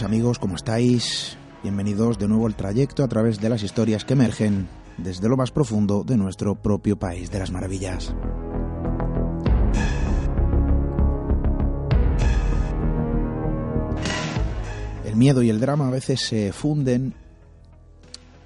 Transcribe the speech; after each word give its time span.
amigos, 0.00 0.38
¿cómo 0.38 0.56
estáis? 0.56 1.36
Bienvenidos 1.62 2.18
de 2.18 2.26
nuevo 2.26 2.46
al 2.46 2.54
trayecto 2.54 3.04
a 3.04 3.08
través 3.08 3.42
de 3.42 3.50
las 3.50 3.62
historias 3.62 4.06
que 4.06 4.14
emergen 4.14 4.66
desde 4.96 5.28
lo 5.28 5.36
más 5.36 5.50
profundo 5.50 6.02
de 6.02 6.16
nuestro 6.16 6.54
propio 6.54 6.98
país 6.98 7.30
de 7.30 7.38
las 7.38 7.50
maravillas. 7.50 8.14
El 15.04 15.16
miedo 15.16 15.42
y 15.42 15.50
el 15.50 15.60
drama 15.60 15.88
a 15.88 15.90
veces 15.90 16.22
se 16.22 16.54
funden 16.54 17.12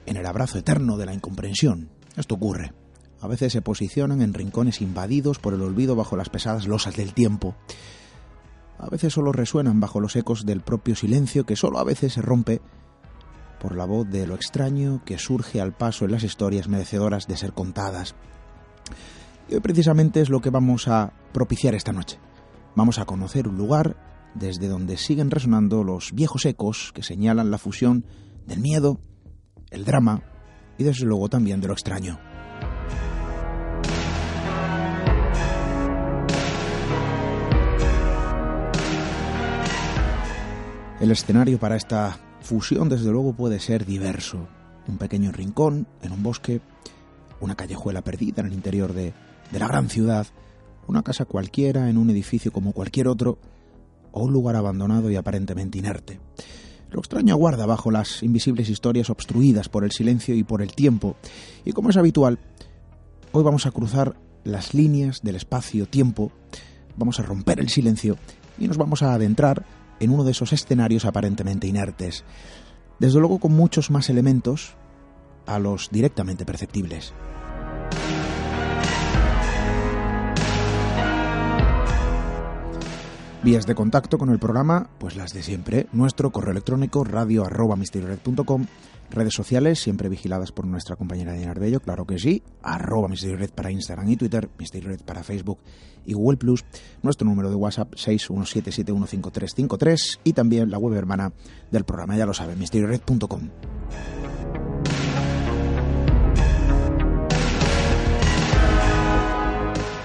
en 0.05 0.17
el 0.17 0.27
abrazo 0.27 0.59
eterno 0.59 0.97
de 0.97 1.07
la 1.07 1.15
incomprensión. 1.15 1.91
Esto 2.17 2.35
ocurre. 2.35 2.73
A 3.21 3.29
veces 3.29 3.53
se 3.53 3.63
posicionan 3.63 4.21
en 4.21 4.35
rincones 4.35 4.81
invadidos 4.81 5.39
por 5.39 5.55
el 5.55 5.63
olvido 5.63 5.95
bajo 5.95 6.17
las 6.17 6.29
pesadas 6.29 6.67
losas 6.67 6.97
del 6.97 7.15
tiempo 7.15 7.55
a 8.79 8.89
veces 8.89 9.13
solo 9.13 9.33
resuenan 9.33 9.81
bajo 9.81 10.01
los 10.01 10.17
ecos 10.17 10.45
del 10.45 10.61
propio 10.61 10.95
silencio 10.95 11.45
que 11.45 11.57
solo 11.57 11.79
a 11.79 11.85
veces 11.85 12.15
se 12.15 12.23
rompe 12.23 12.61
por 13.61 13.75
la 13.77 13.87
voz 13.87 14.09
de 14.09 14.27
lo 14.27 14.35
extraño 14.35 15.03
que 15.05 15.19
surge 15.19 15.61
al 15.61 15.73
paso 15.73 16.05
en 16.05 16.13
las 16.13 16.23
historias 16.23 16.69
merecedoras 16.69 17.27
de 17.27 17.37
ser 17.37 17.53
contadas. 17.53 18.15
Y 19.49 19.55
hoy 19.55 19.61
precisamente 19.61 20.21
es 20.21 20.29
lo 20.29 20.41
que 20.41 20.51
vamos 20.51 20.89
a 20.89 21.13
propiciar 21.33 21.75
esta 21.75 21.93
noche. 21.93 22.19
Vamos 22.75 22.99
a 22.99 23.07
conocer 23.07 23.49
un 23.49 23.57
lugar 23.57 23.97
desde 24.35 24.69
donde 24.69 24.99
siguen 24.99 25.31
resonando 25.31 25.83
los 25.83 26.13
viejos 26.13 26.45
ecos 26.45 26.93
que 26.95 27.03
señalan 27.03 27.51
la 27.51 27.59
fusión 27.59 28.05
del 28.47 28.61
miedo, 28.61 29.01
el 29.71 29.85
drama 29.85 30.23
y 30.77 30.85
desde 30.85 31.07
luego 31.07 31.29
también 31.29 31.61
de 31.61 31.69
lo 31.69 31.73
extraño. 31.73 32.36
El 40.99 41.11
escenario 41.11 41.59
para 41.59 41.77
esta 41.77 42.19
fusión 42.41 42.89
desde 42.89 43.11
luego 43.11 43.35
puede 43.35 43.61
ser 43.61 43.85
diverso. 43.85 44.49
Un 44.89 44.97
pequeño 44.97 45.31
rincón 45.31 45.87
en 46.01 46.13
un 46.13 46.23
bosque, 46.23 46.63
una 47.39 47.55
callejuela 47.55 48.03
perdida 48.03 48.41
en 48.41 48.47
el 48.47 48.55
interior 48.55 48.95
de, 48.95 49.13
de 49.53 49.59
la 49.59 49.69
gran 49.69 49.91
ciudad, 49.91 50.27
una 50.87 51.03
casa 51.03 51.27
cualquiera 51.27 51.91
en 51.91 51.99
un 51.99 52.09
edificio 52.09 52.51
como 52.51 52.73
cualquier 52.73 53.09
otro, 53.09 53.39
o 54.11 54.25
un 54.25 54.33
lugar 54.33 54.57
abandonado 54.57 55.11
y 55.11 55.17
aparentemente 55.17 55.79
inerte. 55.79 56.19
Lo 56.91 57.01
extraño 57.01 57.35
aguarda 57.35 57.67
bajo 57.67 57.91
las 57.91 58.23
invisibles 58.23 58.71
historias 58.71 59.11
obstruidas 59.11 59.69
por 59.69 59.85
el 59.85 59.93
silencio 59.93 60.35
y 60.35 60.45
por 60.45 60.63
el 60.63 60.73
tiempo, 60.73 61.17
y 61.67 61.73
como 61.73 61.91
es 61.91 61.99
habitual, 61.99 62.39
hoy 63.33 63.45
vamos 63.45 63.67
a 63.67 63.71
cruzar 63.71 64.17
las 64.45 64.73
líneas 64.73 65.21
del 65.23 65.37
espacio-tiempo, 65.37 66.33
vamos 66.97 67.21
a 67.21 67.25
romper 67.25 67.61
el 67.61 67.69
silencio 67.69 68.17
y 68.59 68.67
nos 68.67 68.79
vamos 68.79 69.03
a 69.03 69.13
adentrar 69.13 69.67
en 70.01 70.11
uno 70.11 70.25
de 70.25 70.33
esos 70.33 70.53
escenarios 70.53 71.05
aparentemente 71.05 71.67
inertes, 71.67 72.25
desde 72.99 73.19
luego 73.19 73.39
con 73.39 73.53
muchos 73.53 73.91
más 73.91 74.09
elementos 74.11 74.75
a 75.47 75.59
los 75.59 75.91
directamente 75.91 76.45
perceptibles. 76.45 77.13
Vías 83.47 83.65
de 83.65 83.77
contacto 83.77 84.19
con 84.19 84.31
el 84.31 84.41
programa, 84.41 84.89
pues 84.99 85.15
las 85.15 85.33
de 85.33 85.41
siempre. 85.41 85.87
Nuestro 85.93 86.33
correo 86.33 86.51
electrónico 86.51 87.05
radio 87.05 87.45
arroba 87.45 87.77
Redes 89.11 89.35
sociales, 89.35 89.81
siempre 89.81 90.09
vigiladas 90.09 90.53
por 90.53 90.65
nuestra 90.67 90.95
compañera 90.97 91.33
Diana 91.33 91.51
Arbello, 91.53 91.81
claro 91.81 92.07
que 92.07 92.19
sí. 92.19 92.43
Arroba 92.63 93.09
Misterio 93.09 93.39
para 93.55 93.71
Instagram 93.71 94.11
y 94.11 94.17
Twitter, 94.17 94.49
Misterio 94.59 94.97
para 95.05 95.23
Facebook 95.23 95.59
y 96.05 96.15
Google 96.15 96.39
Plus. 96.39 96.65
Nuestro 97.03 97.27
número 97.27 97.51
de 97.51 97.57
WhatsApp 97.57 97.93
617715353 97.95 100.21
y 100.25 100.33
también 100.33 100.71
la 100.71 100.79
web 100.79 100.95
hermana 100.95 101.33
del 101.71 101.85
programa, 101.85 102.17
ya 102.17 102.25
lo 102.27 102.35
saben, 102.35 102.59
misteriored.com. 102.59 103.51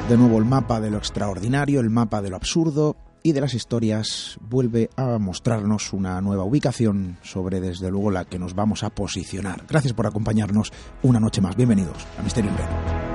De 0.10 0.18
nuevo 0.18 0.40
el 0.40 0.46
mapa 0.46 0.82
de 0.82 0.92
lo 0.92 0.98
extraordinario, 0.98 1.80
el 1.80 1.90
mapa 1.90 2.22
de 2.22 2.30
lo 2.30 2.36
absurdo, 2.36 2.98
y 3.24 3.34
de 3.34 3.42
las 3.42 3.54
historias 3.54 4.38
vuelve 4.42 4.90
a 4.96 5.18
mostrarnos 5.18 5.94
una 5.94 6.20
nueva 6.22 6.44
ubicación 6.44 7.18
sobre 7.22 7.62
desde 7.62 7.92
luego 7.92 8.12
la 8.12 8.26
que 8.26 8.40
nos 8.40 8.56
vamos 8.56 8.84
a 8.84 8.90
posicionar. 8.90 9.66
Gracias 9.68 9.94
por 9.94 10.08
acompañarnos 10.08 10.72
una 11.04 11.20
noche 11.20 11.42
más. 11.42 11.56
Bienvenidos 11.56 12.06
a 12.18 12.22
Misterio 12.24 12.52
Red. 12.52 13.12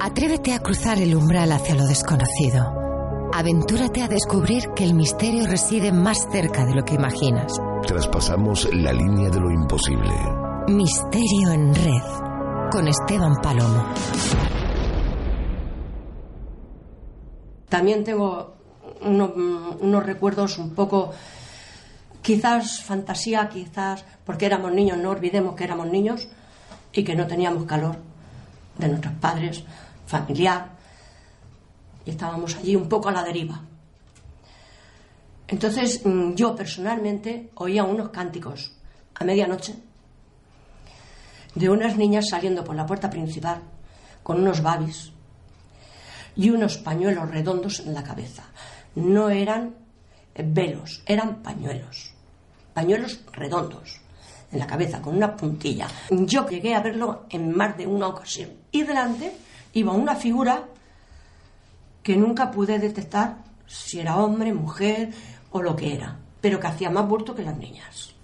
Atrévete 0.00 0.52
a 0.52 0.58
cruzar 0.58 0.98
el 0.98 1.14
umbral 1.14 1.52
hacia 1.52 1.76
lo 1.76 1.86
desconocido. 1.86 2.87
Aventúrate 3.42 4.02
a 4.02 4.08
descubrir 4.08 4.64
que 4.74 4.82
el 4.82 4.94
misterio 4.94 5.46
reside 5.46 5.92
más 5.92 6.18
cerca 6.32 6.64
de 6.66 6.74
lo 6.74 6.84
que 6.84 6.94
imaginas. 6.94 7.52
Traspasamos 7.86 8.68
la 8.74 8.92
línea 8.92 9.30
de 9.30 9.38
lo 9.38 9.48
imposible. 9.52 10.10
Misterio 10.66 11.52
en 11.52 11.72
red 11.72 12.68
con 12.72 12.88
Esteban 12.88 13.36
Palomo. 13.40 13.84
También 17.68 18.02
tengo 18.02 18.54
uno- 19.02 19.32
unos 19.82 20.04
recuerdos 20.04 20.58
un 20.58 20.70
poco, 20.70 21.12
quizás 22.22 22.82
fantasía, 22.82 23.48
quizás 23.48 24.04
porque 24.26 24.46
éramos 24.46 24.72
niños, 24.72 24.98
no 24.98 25.10
olvidemos 25.10 25.54
que 25.54 25.62
éramos 25.62 25.86
niños 25.86 26.26
y 26.92 27.04
que 27.04 27.14
no 27.14 27.28
teníamos 27.28 27.66
calor 27.66 27.98
de 28.78 28.88
nuestros 28.88 29.14
padres, 29.20 29.62
familiar, 30.06 30.70
y 32.08 32.12
estábamos 32.12 32.56
allí 32.56 32.74
un 32.74 32.88
poco 32.88 33.10
a 33.10 33.12
la 33.12 33.22
deriva. 33.22 33.60
Entonces 35.46 36.00
mm, 36.06 36.32
yo 36.32 36.56
personalmente 36.56 37.50
oía 37.56 37.84
unos 37.84 38.08
cánticos 38.08 38.72
a 39.14 39.24
medianoche 39.24 39.74
de 41.54 41.68
unas 41.68 41.98
niñas 41.98 42.30
saliendo 42.30 42.64
por 42.64 42.76
la 42.76 42.86
puerta 42.86 43.10
principal 43.10 43.60
con 44.22 44.40
unos 44.40 44.62
babis 44.62 45.12
y 46.34 46.48
unos 46.48 46.78
pañuelos 46.78 47.30
redondos 47.30 47.80
en 47.80 47.92
la 47.92 48.02
cabeza. 48.02 48.44
No 48.94 49.28
eran 49.28 49.74
velos, 50.34 51.02
eran 51.04 51.42
pañuelos, 51.42 52.14
pañuelos 52.72 53.20
redondos 53.32 54.00
en 54.50 54.60
la 54.60 54.66
cabeza 54.66 55.02
con 55.02 55.14
una 55.14 55.36
puntilla. 55.36 55.88
Yo 56.08 56.48
llegué 56.48 56.74
a 56.74 56.80
verlo 56.80 57.26
en 57.28 57.54
más 57.54 57.76
de 57.76 57.86
una 57.86 58.08
ocasión. 58.08 58.48
Y 58.72 58.82
delante 58.84 59.30
iba 59.74 59.92
una 59.92 60.16
figura 60.16 60.64
que 62.08 62.16
nunca 62.16 62.50
pude 62.50 62.78
detectar 62.78 63.36
si 63.66 64.00
era 64.00 64.16
hombre, 64.16 64.54
mujer 64.54 65.10
o 65.50 65.60
lo 65.60 65.76
que 65.76 65.92
era, 65.92 66.16
pero 66.40 66.58
que 66.58 66.66
hacía 66.66 66.88
más 66.88 67.06
bulto 67.06 67.34
que 67.34 67.42
las 67.42 67.58
niñas. 67.58 68.14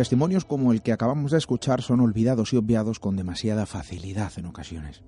Testimonios 0.00 0.46
como 0.46 0.72
el 0.72 0.80
que 0.80 0.92
acabamos 0.92 1.30
de 1.30 1.36
escuchar 1.36 1.82
son 1.82 2.00
olvidados 2.00 2.54
y 2.54 2.56
obviados 2.56 2.98
con 2.98 3.16
demasiada 3.16 3.66
facilidad 3.66 4.32
en 4.38 4.46
ocasiones. 4.46 5.02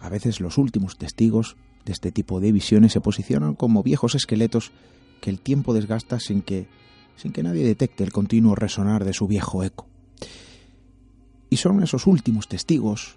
A 0.00 0.08
veces 0.08 0.40
los 0.40 0.58
últimos 0.58 0.98
testigos 0.98 1.56
de 1.84 1.92
este 1.92 2.10
tipo 2.10 2.40
de 2.40 2.50
visiones 2.50 2.90
se 2.90 3.00
posicionan 3.00 3.54
como 3.54 3.84
viejos 3.84 4.16
esqueletos 4.16 4.72
que 5.20 5.30
el 5.30 5.40
tiempo 5.40 5.74
desgasta 5.74 6.18
sin 6.18 6.42
que, 6.42 6.66
sin 7.14 7.30
que 7.30 7.44
nadie 7.44 7.64
detecte 7.64 8.02
el 8.02 8.10
continuo 8.10 8.56
resonar 8.56 9.04
de 9.04 9.12
su 9.12 9.28
viejo 9.28 9.62
eco. 9.62 9.86
Y 11.50 11.58
son 11.58 11.84
esos 11.84 12.08
últimos 12.08 12.48
testigos 12.48 13.14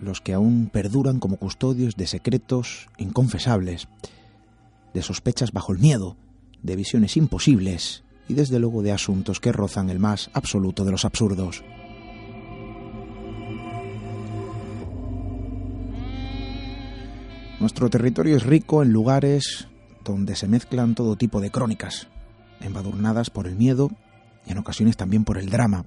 los 0.00 0.22
que 0.22 0.32
aún 0.32 0.70
perduran 0.72 1.20
como 1.20 1.36
custodios 1.36 1.96
de 1.96 2.06
secretos 2.06 2.88
inconfesables, 2.96 3.88
de 4.94 5.02
sospechas 5.02 5.52
bajo 5.52 5.74
el 5.74 5.80
miedo, 5.80 6.16
de 6.62 6.76
visiones 6.76 7.18
imposibles 7.18 8.04
y 8.28 8.34
desde 8.34 8.58
luego 8.58 8.82
de 8.82 8.92
asuntos 8.92 9.40
que 9.40 9.52
rozan 9.52 9.90
el 9.90 9.98
más 9.98 10.30
absoluto 10.34 10.84
de 10.84 10.92
los 10.92 11.04
absurdos. 11.04 11.64
Nuestro 17.58 17.90
territorio 17.90 18.36
es 18.36 18.44
rico 18.44 18.82
en 18.82 18.92
lugares 18.92 19.66
donde 20.04 20.36
se 20.36 20.46
mezclan 20.46 20.94
todo 20.94 21.16
tipo 21.16 21.40
de 21.40 21.50
crónicas, 21.50 22.06
embadurnadas 22.60 23.30
por 23.30 23.48
el 23.48 23.56
miedo 23.56 23.90
y 24.46 24.52
en 24.52 24.58
ocasiones 24.58 24.96
también 24.96 25.24
por 25.24 25.38
el 25.38 25.50
drama, 25.50 25.86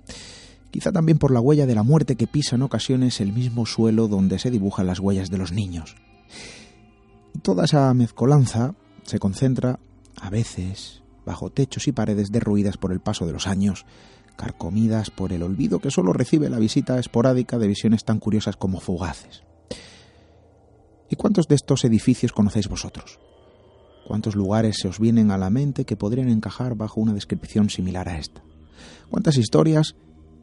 quizá 0.70 0.92
también 0.92 1.18
por 1.18 1.32
la 1.32 1.40
huella 1.40 1.66
de 1.66 1.76
la 1.76 1.84
muerte 1.84 2.18
que 2.18 2.28
pisa 2.28 2.56
en 2.56 2.64
ocasiones 2.64 3.22
el 3.22 3.32
mismo 3.32 3.66
suelo 3.66 4.08
donde 4.08 4.38
se 4.38 4.52
dibujan 4.52 4.88
las 4.88 5.00
huellas 5.00 5.30
de 5.30 5.38
los 5.38 5.54
niños. 5.54 5.96
Y 7.34 7.40
toda 7.40 7.66
esa 7.66 7.94
mezcolanza 7.94 8.76
se 9.04 9.20
concentra, 9.20 9.80
a 10.20 10.30
veces, 10.30 11.01
bajo 11.26 11.50
techos 11.50 11.88
y 11.88 11.92
paredes 11.92 12.32
derruidas 12.32 12.78
por 12.78 12.92
el 12.92 13.00
paso 13.00 13.26
de 13.26 13.34
los 13.34 13.48
años, 13.48 13.86
carcomidas 14.36 15.12
por 15.12 15.34
el 15.34 15.44
olvido 15.44 15.80
que 15.80 15.92
solo 15.92 16.14
recibe 16.14 16.50
la 16.50 16.60
visita 16.60 16.98
esporádica 17.00 17.58
de 17.58 17.68
visiones 17.68 18.04
tan 18.04 18.20
curiosas 18.20 18.56
como 18.56 18.80
fugaces. 18.80 19.44
¿Y 21.10 21.16
cuántos 21.16 21.48
de 21.48 21.56
estos 21.56 21.84
edificios 21.84 22.32
conocéis 22.32 22.68
vosotros? 22.68 23.20
¿Cuántos 24.08 24.36
lugares 24.36 24.78
se 24.82 24.88
os 24.88 25.00
vienen 25.00 25.30
a 25.32 25.38
la 25.38 25.50
mente 25.50 25.86
que 25.86 25.98
podrían 25.98 26.30
encajar 26.30 26.76
bajo 26.76 27.02
una 27.02 27.14
descripción 27.14 27.70
similar 27.70 28.10
a 28.10 28.18
esta? 28.18 28.42
¿Cuántas 29.10 29.38
historias 29.38 29.96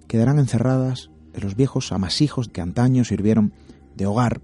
quedarán 0.07 0.39
encerradas 0.39 1.11
en 1.35 1.43
los 1.43 1.57
viejos 1.57 1.91
amasijos 1.91 2.49
que 2.49 2.61
antaño 2.61 3.05
sirvieron 3.05 3.53
de 3.97 4.07
hogar, 4.07 4.41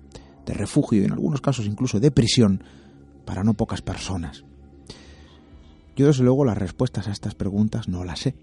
de 0.47 0.55
refugio 0.55 1.03
y 1.03 1.05
en 1.05 1.13
algunos 1.13 1.41
casos 1.41 1.67
incluso 1.67 2.01
de 2.01 2.11
prisión 2.11 2.65
para 3.25 3.45
no 3.45 3.55
pocas 3.55 3.83
personas? 3.83 4.45
Yo 5.97 6.07
desde 6.07 6.25
luego 6.25 6.45
las 6.45 6.59
respuestas 6.59 7.09
a 7.09 7.13
estas 7.13 7.35
preguntas 7.35 7.89
no 7.89 8.05
las 8.05 8.21
sé. 8.21 8.35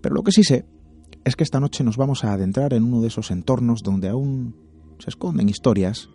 Pero 0.00 0.14
lo 0.14 0.22
que 0.22 0.32
sí 0.32 0.44
sé 0.44 0.66
es 1.24 1.36
que 1.36 1.44
esta 1.44 1.60
noche 1.60 1.84
nos 1.84 1.96
vamos 1.96 2.24
a 2.24 2.32
adentrar 2.32 2.74
en 2.74 2.84
uno 2.84 3.00
de 3.00 3.08
esos 3.08 3.30
entornos 3.30 3.82
donde 3.82 4.08
aún 4.08 4.54
se 4.98 5.10
esconden 5.10 5.48
historias 5.48 6.08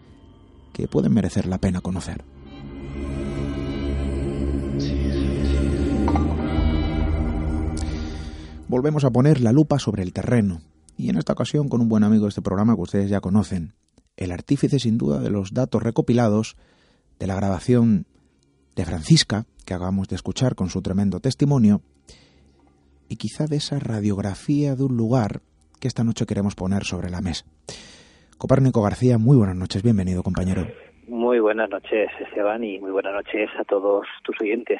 que 0.74 0.88
pueden 0.88 1.14
merecer 1.14 1.48
la 1.48 1.58
pena 1.58 1.82
conocer. 1.82 2.24
Volvemos 8.68 9.06
a 9.06 9.12
poner 9.12 9.40
la 9.40 9.54
lupa 9.54 9.80
sobre 9.80 10.04
el 10.04 10.12
terreno, 10.12 10.62
y 10.98 11.10
en 11.10 11.18
esta 11.18 11.34
ocasión 11.34 11.70
con 11.70 11.80
un 11.80 11.88
buen 11.88 12.04
amigo 12.04 12.26
de 12.26 12.30
este 12.30 12.42
programa 12.42 12.76
que 12.76 12.82
ustedes 12.82 13.10
ya 13.10 13.22
conocen, 13.22 13.74
el 14.18 14.32
artífice 14.32 14.78
sin 14.78 14.98
duda 14.98 15.20
de 15.20 15.30
los 15.30 15.54
datos 15.54 15.82
recopilados 15.82 16.58
de 17.18 17.28
la 17.28 17.36
grabación 17.36 18.08
de 18.78 18.86
Francisca, 18.86 19.46
que 19.66 19.74
acabamos 19.74 20.08
de 20.08 20.16
escuchar 20.16 20.54
con 20.56 20.70
su 20.70 20.82
tremendo 20.84 21.20
testimonio, 21.20 21.82
y 23.10 23.16
quizá 23.16 23.48
de 23.48 23.58
esa 23.58 23.80
radiografía 23.80 24.76
de 24.76 24.84
un 24.84 24.96
lugar 24.96 25.42
que 25.80 25.88
esta 25.88 26.04
noche 26.04 26.28
queremos 26.28 26.54
poner 26.54 26.84
sobre 26.84 27.10
la 27.10 27.20
mesa. 27.20 27.46
Copérnico 28.38 28.84
García, 28.84 29.18
muy 29.18 29.36
buenas 29.36 29.56
noches, 29.56 29.82
bienvenido 29.82 30.22
compañero. 30.22 30.68
Muy 31.08 31.40
buenas 31.40 31.70
noches 31.70 32.10
Esteban 32.20 32.64
y 32.64 32.80
muy 32.80 32.92
buenas 32.92 33.14
noches 33.14 33.50
a 33.60 33.64
todos 33.64 34.06
tus 34.24 34.36
oyentes. 34.42 34.80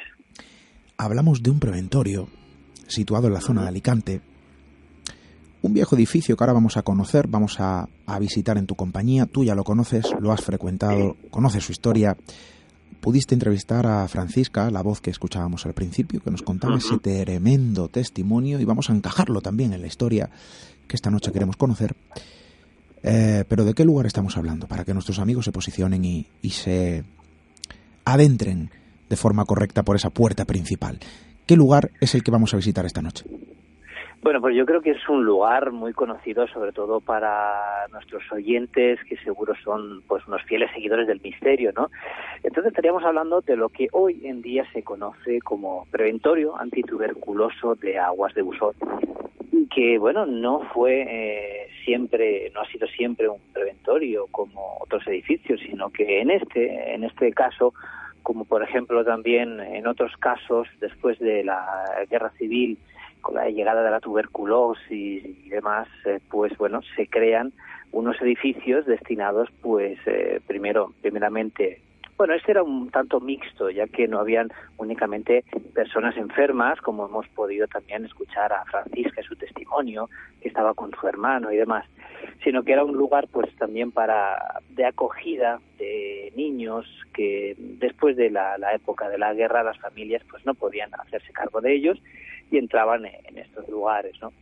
Hablamos 0.96 1.42
de 1.42 1.50
un 1.50 1.58
preventorio 1.58 2.28
situado 2.86 3.26
en 3.26 3.34
la 3.34 3.40
zona 3.40 3.62
de 3.62 3.68
Alicante, 3.68 4.20
un 5.60 5.74
viejo 5.74 5.96
edificio 5.96 6.36
que 6.36 6.44
ahora 6.44 6.52
vamos 6.52 6.76
a 6.76 6.82
conocer, 6.82 7.26
vamos 7.26 7.58
a, 7.58 7.88
a 8.06 8.18
visitar 8.20 8.58
en 8.58 8.66
tu 8.66 8.76
compañía, 8.76 9.26
tú 9.26 9.42
ya 9.42 9.56
lo 9.56 9.64
conoces, 9.64 10.14
lo 10.20 10.30
has 10.30 10.44
frecuentado, 10.44 11.16
conoces 11.30 11.64
su 11.64 11.72
historia, 11.72 12.16
pudiste 13.00 13.34
entrevistar 13.34 13.86
a 13.86 14.06
Francisca, 14.08 14.70
la 14.70 14.82
voz 14.82 15.00
que 15.00 15.10
escuchábamos 15.10 15.66
al 15.66 15.74
principio, 15.74 16.20
que 16.20 16.30
nos 16.30 16.42
contaba 16.42 16.76
ese 16.76 16.98
tremendo 16.98 17.88
testimonio 17.88 18.60
y 18.60 18.64
vamos 18.64 18.90
a 18.90 18.94
encajarlo 18.94 19.40
también 19.40 19.72
en 19.72 19.80
la 19.80 19.86
historia 19.86 20.30
que 20.86 20.96
esta 20.96 21.10
noche 21.10 21.32
queremos 21.32 21.56
conocer. 21.56 21.94
Eh, 23.02 23.44
pero 23.48 23.64
¿de 23.64 23.74
qué 23.74 23.84
lugar 23.84 24.06
estamos 24.06 24.36
hablando? 24.36 24.66
Para 24.66 24.84
que 24.84 24.94
nuestros 24.94 25.18
amigos 25.18 25.44
se 25.44 25.52
posicionen 25.52 26.04
y, 26.04 26.26
y 26.42 26.50
se 26.50 27.04
adentren 28.04 28.70
de 29.08 29.16
forma 29.16 29.44
correcta 29.44 29.82
por 29.82 29.96
esa 29.96 30.10
puerta 30.10 30.44
principal. 30.44 30.98
¿Qué 31.46 31.56
lugar 31.56 31.90
es 32.00 32.14
el 32.14 32.22
que 32.22 32.30
vamos 32.30 32.52
a 32.52 32.56
visitar 32.56 32.84
esta 32.84 33.02
noche? 33.02 33.24
Bueno, 34.20 34.40
pues 34.40 34.56
yo 34.56 34.66
creo 34.66 34.82
que 34.82 34.90
es 34.90 35.08
un 35.08 35.24
lugar 35.24 35.70
muy 35.70 35.92
conocido, 35.92 36.48
sobre 36.48 36.72
todo 36.72 37.00
para 37.00 37.86
nuestros 37.92 38.22
oyentes, 38.32 38.98
que 39.08 39.16
seguro 39.18 39.54
son 39.62 40.02
pues 40.08 40.26
unos 40.26 40.42
fieles 40.42 40.70
seguidores 40.72 41.06
del 41.06 41.20
misterio, 41.20 41.72
¿no? 41.76 41.88
Entonces 42.42 42.72
estaríamos 42.72 43.04
hablando 43.04 43.40
de 43.42 43.56
lo 43.56 43.68
que 43.68 43.88
hoy 43.92 44.26
en 44.26 44.42
día 44.42 44.66
se 44.72 44.82
conoce 44.82 45.40
como 45.40 45.86
preventorio 45.92 46.56
antituberculoso 46.58 47.76
de 47.76 47.98
aguas 47.98 48.34
de 48.34 48.42
Busot, 48.42 48.76
que 49.72 49.98
bueno 49.98 50.26
no 50.26 50.62
fue 50.74 51.06
eh, 51.08 51.68
siempre, 51.84 52.50
no 52.54 52.62
ha 52.62 52.66
sido 52.66 52.88
siempre 52.88 53.28
un 53.28 53.40
preventorio 53.52 54.26
como 54.32 54.78
otros 54.80 55.06
edificios, 55.06 55.60
sino 55.60 55.90
que 55.90 56.20
en 56.20 56.32
este, 56.32 56.92
en 56.92 57.04
este 57.04 57.32
caso 57.32 57.72
como 58.24 58.44
por 58.44 58.64
ejemplo 58.64 59.04
también 59.04 59.60
en 59.60 59.86
otros 59.86 60.12
casos 60.18 60.66
después 60.80 61.18
de 61.20 61.44
la 61.44 61.86
guerra 62.10 62.30
civil 62.30 62.76
con 63.20 63.34
la 63.34 63.48
llegada 63.50 63.82
de 63.82 63.90
la 63.90 64.00
tuberculosis 64.00 65.24
y 65.24 65.48
demás, 65.48 65.88
eh, 66.04 66.20
pues 66.30 66.56
bueno, 66.58 66.80
se 66.96 67.06
crean 67.06 67.52
unos 67.92 68.20
edificios 68.20 68.86
destinados, 68.86 69.48
pues 69.62 69.98
eh, 70.06 70.40
primero, 70.46 70.92
primeramente, 71.00 71.80
bueno, 72.18 72.34
este 72.34 72.50
era 72.50 72.64
un 72.64 72.90
tanto 72.90 73.20
mixto, 73.20 73.70
ya 73.70 73.86
que 73.86 74.08
no 74.08 74.18
habían 74.18 74.48
únicamente 74.76 75.44
personas 75.72 76.16
enfermas, 76.16 76.80
como 76.80 77.06
hemos 77.06 77.28
podido 77.28 77.68
también 77.68 78.04
escuchar 78.04 78.52
a 78.52 78.64
Francisca 78.64 79.20
en 79.20 79.26
su 79.26 79.36
testimonio, 79.36 80.10
que 80.40 80.48
estaba 80.48 80.74
con 80.74 80.90
su 81.00 81.06
hermano 81.06 81.52
y 81.52 81.56
demás, 81.56 81.86
sino 82.42 82.64
que 82.64 82.72
era 82.72 82.84
un 82.84 82.96
lugar, 82.96 83.28
pues 83.30 83.54
también 83.56 83.92
para 83.92 84.60
de 84.70 84.84
acogida 84.84 85.60
de 85.78 86.32
niños 86.34 86.86
que 87.14 87.54
después 87.56 88.16
de 88.16 88.30
la, 88.30 88.58
la 88.58 88.74
época 88.74 89.08
de 89.08 89.18
la 89.18 89.32
guerra 89.32 89.62
las 89.62 89.78
familias 89.78 90.22
pues 90.28 90.44
no 90.44 90.54
podían 90.54 90.90
hacerse 90.98 91.32
cargo 91.32 91.60
de 91.60 91.72
ellos 91.72 92.02
y 92.50 92.58
entraban 92.58 93.04
en 93.06 93.38
estos 93.38 93.68
lugares, 93.68 94.20
¿no? 94.20 94.32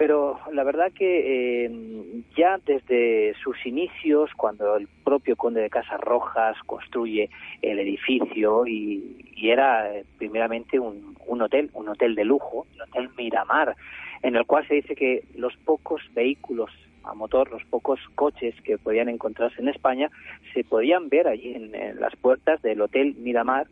Pero 0.00 0.40
la 0.50 0.64
verdad 0.64 0.92
que 0.94 1.66
eh, 1.66 2.22
ya 2.34 2.58
desde 2.64 3.34
sus 3.44 3.66
inicios, 3.66 4.30
cuando 4.34 4.76
el 4.76 4.88
propio 5.04 5.36
conde 5.36 5.60
de 5.60 5.68
Casas 5.68 6.00
Rojas 6.00 6.56
construye 6.64 7.28
el 7.60 7.78
edificio 7.78 8.66
y, 8.66 9.26
era 9.42 9.94
eh, 9.94 10.06
primeramente 10.16 10.78
un, 10.78 11.18
un, 11.26 11.42
hotel, 11.42 11.68
un 11.74 11.90
hotel 11.90 12.14
de 12.14 12.24
lujo, 12.24 12.66
el 12.76 12.80
Hotel 12.80 13.10
Miramar, 13.18 13.76
en 14.22 14.36
el 14.36 14.46
cual 14.46 14.66
se 14.68 14.76
dice 14.76 14.96
que 14.96 15.22
los 15.34 15.54
pocos 15.58 16.00
vehículos 16.14 16.70
a 17.04 17.12
motor, 17.12 17.50
los 17.50 17.64
pocos 17.64 18.00
coches 18.14 18.54
que 18.62 18.78
podían 18.78 19.10
encontrarse 19.10 19.60
en 19.60 19.68
España, 19.68 20.10
se 20.54 20.64
podían 20.64 21.10
ver 21.10 21.28
allí 21.28 21.52
en 21.52 22.00
las 22.00 22.16
puertas 22.16 22.62
del 22.62 22.80
Hotel 22.80 23.16
Miramar 23.18 23.66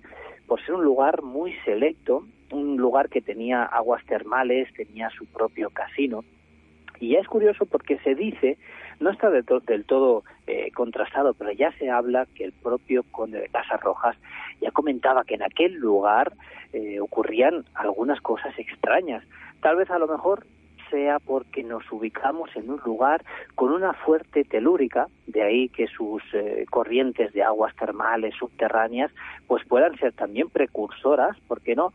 por 0.49 0.65
ser 0.65 0.75
un 0.75 0.85
lugar 0.85 1.23
muy 1.23 1.53
selecto, 1.65 2.25
un 2.51 2.79
lugar 2.79 3.11
que 3.11 3.21
tenía 3.21 3.63
aguas 3.65 4.05
termales, 4.07 4.73
tenía 4.75 5.11
su 5.11 5.27
propio 5.27 5.71
casino. 5.71 6.25
Y 6.99 7.11
ya 7.11 7.21
es 7.21 7.29
curioso 7.29 7.67
porque 7.67 7.99
se 7.99 8.15
dice, 8.15 8.59
no 8.99 9.11
está 9.11 9.31
del, 9.31 9.45
todo 9.85 10.25
eh, 10.47 10.73
contrastado, 10.73 11.35
pero 11.35 11.53
ya 11.53 11.71
se 11.79 11.91
habla 11.91 12.27
que 12.35 12.45
el 12.45 12.53
propio 12.53 13.05
conde 13.13 13.41
de 13.41 13.49
Casas 13.51 13.81
Rojas 13.81 14.17
ya 14.61 14.73
comentaba 14.73 15.25
que 15.25 15.35
en 15.35 15.43
aquel 15.43 15.75
lugar 15.75 16.33
eh, 16.73 16.99
ocurrían 16.99 17.65
algunas 17.75 18.21
cosas 18.21 18.59
extrañas. 18.59 19.23
Tal 19.61 19.77
vez 19.77 19.91
a 19.91 19.99
lo 19.99 20.09
mejor 20.09 20.47
sea 20.91 21.19
porque 21.19 21.63
nos 21.63 21.91
ubicamos 21.91 22.55
en 22.57 22.71
un 22.71 22.81
lugar 22.85 23.25
con 23.55 23.73
una 23.73 23.93
fuerte 23.93 24.45
telúrica, 24.45 25.09
de 25.27 25.43
ahí 25.43 25.69
que 25.69 25.87
sus 25.87 26.23
eh, 26.33 26.67
corrientes 26.71 27.33
de 27.33 27.43
aguas 27.43 27.75
termales 27.77 28.35
subterráneas 28.35 29.11
pues 29.47 29.65
puedan 29.67 29.97
ser 29.99 30.13
también 30.13 30.49
precursoras, 30.51 31.39
¿por 31.47 31.61
qué 31.61 31.75
no?, 31.75 31.93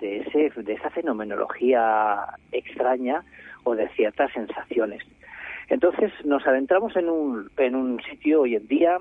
de, 0.00 0.18
ese, 0.18 0.50
de 0.62 0.72
esa 0.72 0.90
fenomenología 0.90 2.26
extraña 2.52 3.24
o 3.62 3.74
de 3.74 3.88
ciertas 3.90 4.32
sensaciones. 4.32 5.02
Entonces 5.68 6.12
nos 6.24 6.46
adentramos 6.46 6.94
en 6.96 7.08
un, 7.08 7.50
en 7.56 7.74
un 7.74 8.02
sitio 8.02 8.42
hoy 8.42 8.56
en 8.56 8.66
día 8.66 8.98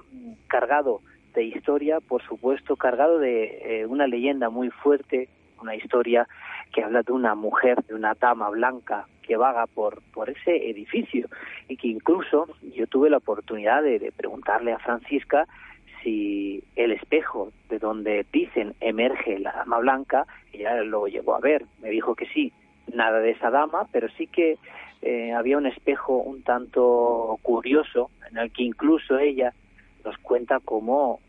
cargado 0.48 1.02
de 1.34 1.44
historia, 1.44 2.00
por 2.00 2.22
supuesto, 2.24 2.76
cargado 2.76 3.20
de 3.20 3.82
eh, 3.82 3.86
una 3.86 4.08
leyenda 4.08 4.50
muy 4.50 4.70
fuerte, 4.70 5.30
una 5.62 5.76
historia 5.76 6.28
que 6.74 6.84
habla 6.84 7.02
de 7.02 7.12
una 7.12 7.36
mujer, 7.36 7.84
de 7.86 7.96
una 7.96 8.14
dama 8.14 8.50
blanca 8.50 9.08
que 9.24 9.38
vaga 9.38 9.66
por, 9.66 10.02
por 10.14 10.30
ese 10.30 10.70
edificio. 10.70 11.28
Y 11.68 11.78
que 11.78 11.88
incluso 11.88 12.48
yo 12.76 12.86
tuve 12.88 13.10
la 13.10 13.18
oportunidad 13.18 13.82
de, 13.82 14.12
preguntarle 14.16 14.74
a 14.74 14.80
Francisca 14.80 15.48
si 16.04 16.64
el 16.76 16.92
espejo 16.92 17.52
de 17.70 17.80
donde 17.80 18.26
dicen 18.32 18.76
emerge 18.82 19.40
la 19.40 19.54
dama 19.54 19.80
blanca, 19.80 20.28
ella 20.52 20.84
lo 20.84 21.08
llegó 21.08 21.36
a 21.36 21.40
ver, 21.40 21.66
me 21.82 21.90
dijo 21.90 22.14
que 22.14 22.28
sí, 22.28 22.52
nada 22.94 23.20
de 23.20 23.32
esa 23.32 23.50
dama, 23.50 23.88
pero 23.92 24.10
sí 24.18 24.28
que 24.28 24.58
eh, 25.02 25.32
había 25.32 25.58
un 25.58 25.66
espejo 25.66 26.18
un 26.18 26.44
tanto 26.44 27.40
curioso 27.42 28.10
en 28.30 28.38
el 28.38 28.52
que 28.52 28.64
incluso 28.64 29.18
ella 29.18 29.54
nos 30.04 30.18
cuenta 30.18 30.60
cómo 30.60 31.22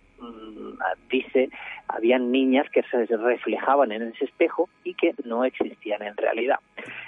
dice, 1.11 1.51
habían 1.89 2.33
niñas 2.33 2.67
que 2.71 2.83
se 2.85 3.07
reflejaban 3.07 3.93
en 3.93 4.03
ese 4.03 4.25
espejo 4.25 4.69
y 4.83 4.95
que 4.95 5.15
no 5.25 5.45
existían 5.45 6.03
en 6.03 6.17
realidad. 6.17 6.59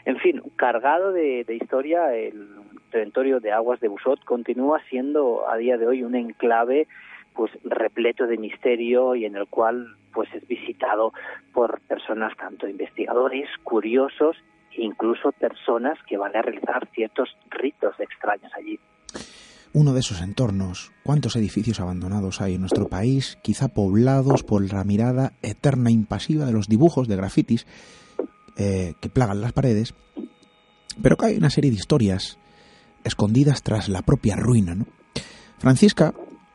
En 0.04 0.18
fin, 0.18 0.42
cargado 0.56 1.12
de, 1.12 1.44
historia, 1.48 2.14
el 2.14 2.48
territorio 2.90 3.40
de 3.40 3.52
Aguas 3.52 3.80
de 3.80 3.88
Busot 3.88 4.22
continúa 4.24 4.80
siendo 4.88 5.48
a 5.48 5.56
día 5.56 5.76
de 5.76 5.86
hoy 5.86 6.02
un 6.02 6.14
enclave 6.14 6.86
pues 7.34 7.52
repleto 7.64 8.26
de 8.26 8.38
misterio 8.38 9.14
y 9.14 9.26
en 9.26 9.36
el 9.36 9.46
cual 9.46 9.96
pues 10.14 10.32
es 10.32 10.46
visitado 10.48 11.12
por 11.52 11.80
personas 11.82 12.34
tanto 12.36 12.66
investigadores, 12.66 13.48
curiosos, 13.62 14.36
incluso 14.72 15.32
personas 15.32 15.98
que 16.08 16.16
van 16.16 16.34
a 16.34 16.42
realizar 16.42 16.88
ciertos 16.94 17.36
ritos 17.50 17.98
extraños 18.00 18.52
allí 18.54 18.80
uno 19.72 19.92
de 19.92 20.00
esos 20.00 20.20
entornos. 20.20 20.92
¿Cuántos 21.02 21.36
edificios 21.36 21.80
abandonados 21.80 22.40
hay 22.40 22.54
en 22.54 22.60
nuestro 22.60 22.88
país, 22.88 23.38
quizá 23.42 23.68
poblados 23.68 24.42
por 24.42 24.72
la 24.72 24.84
mirada 24.84 25.34
eterna 25.42 25.90
e 25.90 25.92
impasiva 25.92 26.46
de 26.46 26.52
los 26.52 26.68
dibujos 26.68 27.08
de 27.08 27.16
grafitis 27.16 27.66
eh, 28.56 28.94
que 29.00 29.08
plagan 29.08 29.40
las 29.40 29.52
paredes? 29.52 29.94
Pero 31.02 31.16
que 31.16 31.26
hay 31.26 31.36
una 31.36 31.50
serie 31.50 31.70
de 31.70 31.76
historias 31.76 32.38
escondidas 33.04 33.62
tras 33.62 33.88
la 33.88 34.02
propia 34.02 34.36
ruina. 34.36 34.74
¿no? 34.74 34.86
Francisca, 35.58 36.14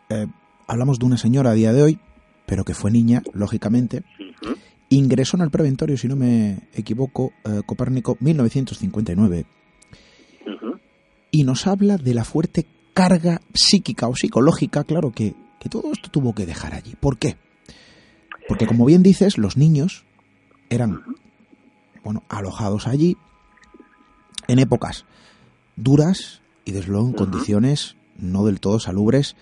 eh, 0.10 0.28
hablamos 0.68 1.00
de 1.00 1.06
una 1.06 1.18
señora 1.18 1.52
a 1.52 1.54
día 1.54 1.74
de 1.74 1.82
hoy, 1.82 2.00
pero 2.46 2.66
que 2.66 2.74
fue 2.74 2.92
niña, 2.92 3.22
lógicamente, 3.34 4.04
ingresó 4.90 5.38
en 5.38 5.44
el 5.44 5.52
preventorio, 5.52 5.98
si 5.98 6.08
no 6.08 6.16
me 6.16 6.68
equivoco, 6.74 7.32
eh, 7.46 7.62
Copérnico 7.66 8.18
1959, 8.20 9.46
y 11.32 11.44
nos 11.46 11.66
habla 11.66 11.98
de 11.98 12.14
la 12.14 12.26
fuerte 12.26 12.68
carga 12.94 13.42
psíquica 13.54 14.08
o 14.08 14.16
psicológica, 14.16 14.84
claro 14.84 15.12
que, 15.12 15.36
que 15.60 15.70
todo 15.70 15.92
esto 15.92 16.10
tuvo 16.10 16.34
que 16.34 16.46
dejar 16.46 16.74
allí. 16.74 16.96
¿Por 17.00 17.18
qué? 17.18 17.38
Porque 18.48 18.68
como 18.68 18.86
bien 18.86 19.04
dices, 19.04 19.38
los 19.38 19.58
niños 19.58 20.06
eran 20.70 21.02
bueno, 22.04 22.24
alojados 22.30 22.88
allí 22.88 23.18
en 24.48 24.60
épocas 24.60 25.06
duras 25.76 26.42
y 26.66 26.72
desde 26.72 26.92
luego 26.92 27.08
en 27.08 27.14
condiciones 27.14 27.96
no 28.18 28.46
del 28.46 28.60
todo 28.60 28.80
salubres, 28.80 29.36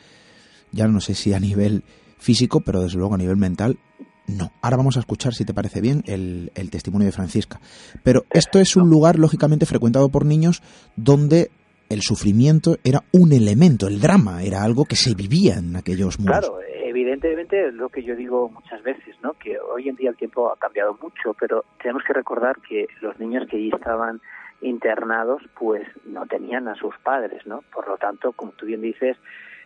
ya 0.72 0.88
no 0.88 1.02
sé 1.02 1.16
si 1.16 1.34
a 1.34 1.40
nivel 1.40 1.84
físico, 2.18 2.62
pero 2.62 2.82
desde 2.82 2.98
luego 2.98 3.16
a 3.16 3.18
nivel 3.18 3.38
mental, 3.38 3.80
no. 4.28 4.52
Ahora 4.62 4.78
vamos 4.78 4.96
a 4.98 5.00
escuchar, 5.00 5.34
si 5.34 5.44
te 5.44 5.54
parece 5.54 5.82
bien, 5.82 6.04
el, 6.06 6.52
el 6.56 6.70
testimonio 6.70 7.08
de 7.08 7.12
Francisca. 7.12 7.60
Pero 8.04 8.26
esto 8.30 8.60
es 8.60 8.76
un 8.76 8.90
lugar, 8.90 9.18
lógicamente, 9.18 9.66
frecuentado 9.66 10.10
por 10.10 10.26
niños 10.26 10.62
donde 10.96 11.50
el 11.90 12.02
sufrimiento 12.02 12.78
era 12.84 13.00
un 13.12 13.34
elemento, 13.34 13.88
el 13.88 14.00
drama 14.00 14.44
era 14.44 14.64
algo 14.64 14.86
que 14.86 14.96
se 14.96 15.16
vivía 15.16 15.56
en 15.56 15.76
aquellos 15.76 16.20
momentos. 16.20 16.50
Claro, 16.50 16.62
evidentemente 16.84 17.72
lo 17.72 17.90
que 17.90 18.04
yo 18.04 18.16
digo 18.16 18.50
muchas 18.50 18.82
veces, 18.84 19.16
¿no? 19.24 19.34
Que 19.34 19.60
hoy 19.60 19.90
en 19.90 19.96
día 19.96 20.12
el 20.12 20.16
tiempo 20.16 20.52
ha 20.52 20.58
cambiado 20.58 20.98
mucho, 21.02 21.36
pero 21.40 21.66
tenemos 21.82 22.04
que 22.04 22.14
recordar 22.14 22.58
que 22.62 22.88
los 23.02 23.20
niños 23.20 23.48
que 23.50 23.58
allí 23.58 23.72
estaban 23.74 24.22
internados, 24.62 25.42
pues 25.58 25.88
no 26.06 26.26
tenían 26.26 26.68
a 26.68 26.76
sus 26.76 26.96
padres, 27.00 27.46
¿no? 27.48 27.64
Por 27.74 27.88
lo 27.88 27.98
tanto, 27.98 28.34
como 28.34 28.52
tú 28.52 28.66
bien 28.66 28.82
dices, 28.82 29.18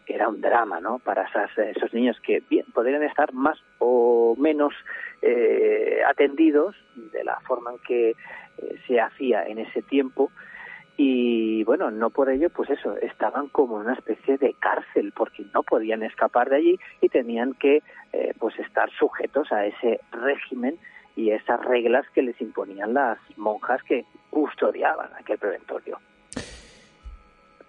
era 0.06 0.27
un 0.27 0.42
drama, 0.42 0.80
¿no? 0.80 1.00
Para 1.00 1.27
esos 1.58 1.94
niños 1.94 2.18
que 2.25 2.42
bien 2.50 2.65
podrían 2.74 3.03
estar 3.03 3.34
más 3.34 3.58
o 3.80 4.36
menos 4.38 4.74
eh, 5.22 6.01
atendidos 6.08 6.75
de 6.96 7.24
la 7.24 7.39
forma 7.42 7.72
en 7.72 7.80
que 7.80 8.10
eh, 8.10 8.15
se 8.88 9.00
hacía 9.00 9.44
en 9.44 9.60
ese 9.60 9.82
tiempo 9.82 10.32
y 10.98 11.64
bueno, 11.64 11.90
no 11.90 12.12
por 12.12 12.30
ello, 12.30 12.50
pues 12.50 12.70
eso, 12.70 12.96
estaban 12.98 13.48
como 13.48 13.80
en 13.80 13.88
una 13.88 13.96
especie 13.96 14.38
de 14.38 14.54
cárcel 14.60 15.12
porque 15.16 15.44
no 15.54 15.64
podían 15.64 16.04
escapar 16.04 16.50
de 16.50 16.58
allí 16.58 16.80
y 17.02 17.10
tenían 17.10 17.54
que 17.54 17.82
eh, 18.12 18.34
pues 18.40 18.58
estar 18.60 18.90
sujetos 19.00 19.52
a 19.52 19.66
ese 19.66 20.00
régimen 20.12 20.78
y 21.16 21.32
esas 21.32 21.64
reglas 21.66 22.06
que 22.14 22.22
les 22.22 22.40
imponían 22.42 22.94
las 22.94 23.18
monjas 23.38 23.82
que 23.84 24.06
custodiaban 24.30 25.10
aquel 25.20 25.38
preventorio. 25.38 25.98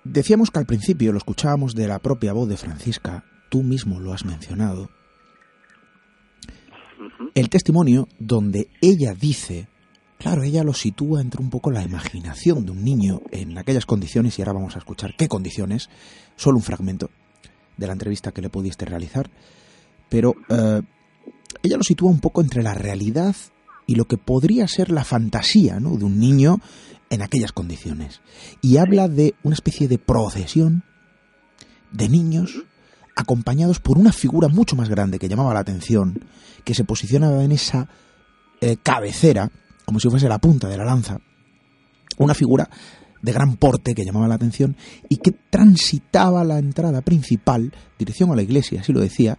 Decíamos 0.02 0.50
que 0.50 0.58
al 0.58 0.66
principio 0.66 1.12
lo 1.12 1.18
escuchábamos 1.18 1.74
de 1.74 1.88
la 1.88 1.98
propia 1.98 2.34
voz 2.34 2.48
de 2.48 2.58
Francisca, 2.58 3.24
tú 3.48 3.62
mismo 3.62 4.00
lo 4.00 4.12
has 4.12 4.26
mencionado. 4.26 4.88
El 7.34 7.48
testimonio 7.48 8.06
donde 8.18 8.68
ella 8.82 9.14
dice 9.18 9.68
Claro, 10.24 10.42
ella 10.42 10.64
lo 10.64 10.72
sitúa 10.72 11.20
entre 11.20 11.42
un 11.42 11.50
poco 11.50 11.70
la 11.70 11.82
imaginación 11.82 12.64
de 12.64 12.72
un 12.72 12.82
niño 12.82 13.20
en 13.30 13.58
aquellas 13.58 13.84
condiciones, 13.84 14.38
y 14.38 14.40
ahora 14.40 14.54
vamos 14.54 14.74
a 14.74 14.78
escuchar 14.78 15.14
qué 15.18 15.28
condiciones, 15.28 15.90
solo 16.34 16.56
un 16.56 16.62
fragmento 16.62 17.10
de 17.76 17.86
la 17.86 17.92
entrevista 17.92 18.32
que 18.32 18.40
le 18.40 18.48
pudiste 18.48 18.86
realizar, 18.86 19.30
pero 20.08 20.34
eh, 20.48 20.80
ella 21.62 21.76
lo 21.76 21.82
sitúa 21.82 22.08
un 22.08 22.20
poco 22.20 22.40
entre 22.40 22.62
la 22.62 22.72
realidad 22.72 23.36
y 23.86 23.96
lo 23.96 24.06
que 24.06 24.16
podría 24.16 24.66
ser 24.66 24.90
la 24.90 25.04
fantasía 25.04 25.78
¿no? 25.78 25.94
de 25.98 26.06
un 26.06 26.18
niño 26.18 26.58
en 27.10 27.20
aquellas 27.20 27.52
condiciones. 27.52 28.22
Y 28.62 28.78
habla 28.78 29.08
de 29.08 29.34
una 29.42 29.52
especie 29.52 29.88
de 29.88 29.98
procesión 29.98 30.84
de 31.92 32.08
niños 32.08 32.62
acompañados 33.14 33.78
por 33.78 33.98
una 33.98 34.10
figura 34.10 34.48
mucho 34.48 34.74
más 34.74 34.88
grande 34.88 35.18
que 35.18 35.28
llamaba 35.28 35.52
la 35.52 35.60
atención, 35.60 36.24
que 36.64 36.72
se 36.72 36.84
posicionaba 36.84 37.44
en 37.44 37.52
esa 37.52 37.90
eh, 38.62 38.78
cabecera 38.82 39.50
como 39.84 40.00
si 40.00 40.08
fuese 40.08 40.28
la 40.28 40.38
punta 40.38 40.68
de 40.68 40.76
la 40.76 40.84
lanza, 40.84 41.18
una 42.18 42.34
figura 42.34 42.68
de 43.22 43.32
gran 43.32 43.56
porte 43.56 43.94
que 43.94 44.04
llamaba 44.04 44.28
la 44.28 44.34
atención 44.34 44.76
y 45.08 45.16
que 45.16 45.32
transitaba 45.32 46.44
la 46.44 46.58
entrada 46.58 47.00
principal, 47.00 47.72
dirección 47.98 48.30
a 48.30 48.36
la 48.36 48.42
iglesia, 48.42 48.82
así 48.82 48.92
lo 48.92 49.00
decía, 49.00 49.38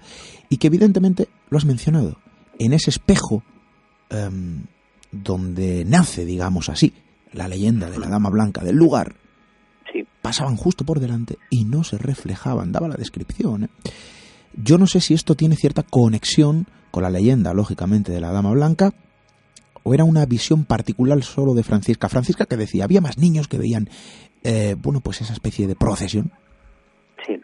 y 0.49 0.57
que 0.57 0.67
evidentemente 0.67 1.29
lo 1.49 1.57
has 1.57 1.65
mencionado, 1.65 2.17
en 2.57 2.73
ese 2.73 2.89
espejo 2.89 3.43
em, 4.09 4.63
donde 5.11 5.85
nace, 5.85 6.25
digamos 6.25 6.69
así, 6.69 6.93
la 7.31 7.47
leyenda 7.47 7.89
de 7.89 7.99
la 7.99 8.07
Dama 8.07 8.29
Blanca 8.29 8.63
del 8.63 8.75
lugar, 8.75 9.15
pasaban 10.25 10.55
justo 10.55 10.85
por 10.85 10.99
delante 10.99 11.37
y 11.51 11.65
no 11.65 11.83
se 11.83 11.99
reflejaban, 11.99 12.71
daba 12.71 12.87
la 12.87 12.95
descripción. 12.95 13.65
¿eh? 13.65 13.69
Yo 14.55 14.79
no 14.79 14.87
sé 14.87 14.99
si 14.99 15.13
esto 15.13 15.35
tiene 15.35 15.55
cierta 15.55 15.83
conexión 15.83 16.65
con 16.89 17.03
la 17.03 17.11
leyenda, 17.11 17.53
lógicamente, 17.53 18.11
de 18.11 18.21
la 18.21 18.31
Dama 18.31 18.49
Blanca, 18.49 18.91
o 19.85 19.93
era 19.93 20.03
una 20.03 20.25
visión 20.25 20.65
particular 20.65 21.21
solo 21.21 21.53
de 21.53 21.63
Francisca? 21.63 22.09
Francisca 22.09 22.45
que 22.45 22.57
decía, 22.57 22.83
había 22.83 23.01
más 23.01 23.17
niños 23.19 23.47
que 23.47 23.59
veían, 23.59 23.87
eh, 24.43 24.75
bueno, 24.77 24.99
pues 25.03 25.21
esa 25.21 25.33
especie 25.33 25.67
de 25.67 25.75
procesión. 25.75 26.31
Sí, 27.25 27.39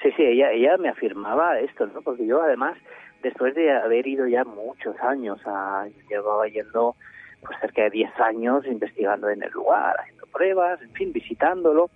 sí, 0.00 0.08
sí, 0.16 0.22
ella, 0.22 0.52
ella 0.52 0.76
me 0.78 0.88
afirmaba 0.88 1.58
esto, 1.58 1.86
¿no? 1.88 2.00
Porque 2.02 2.24
yo 2.24 2.40
además, 2.40 2.78
después 3.22 3.54
de 3.56 3.72
haber 3.72 4.06
ido 4.06 4.28
ya 4.28 4.44
muchos 4.44 4.94
años, 5.00 5.40
a, 5.44 5.86
llevaba 6.08 6.46
yendo 6.46 6.94
pues 7.44 7.58
cerca 7.60 7.82
de 7.82 7.90
10 7.90 8.20
años 8.20 8.64
investigando 8.66 9.28
en 9.28 9.42
el 9.42 9.50
lugar, 9.50 9.96
haciendo 9.98 10.26
pruebas, 10.26 10.80
en 10.80 10.92
fin, 10.92 11.12
visitándolo, 11.12 11.90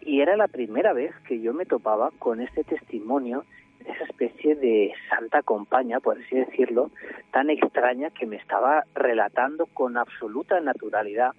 y 0.00 0.20
era 0.20 0.36
la 0.36 0.48
primera 0.48 0.92
vez 0.92 1.14
que 1.28 1.40
yo 1.40 1.54
me 1.54 1.64
topaba 1.64 2.10
con 2.18 2.40
este 2.40 2.64
testimonio 2.64 3.44
esa 3.88 4.04
especie 4.04 4.54
de 4.54 4.92
santa 5.08 5.42
compañía, 5.42 6.00
por 6.00 6.18
así 6.18 6.36
decirlo, 6.36 6.90
tan 7.32 7.50
extraña 7.50 8.10
que 8.10 8.26
me 8.26 8.36
estaba 8.36 8.84
relatando 8.94 9.66
con 9.66 9.96
absoluta 9.96 10.60
naturalidad 10.60 11.32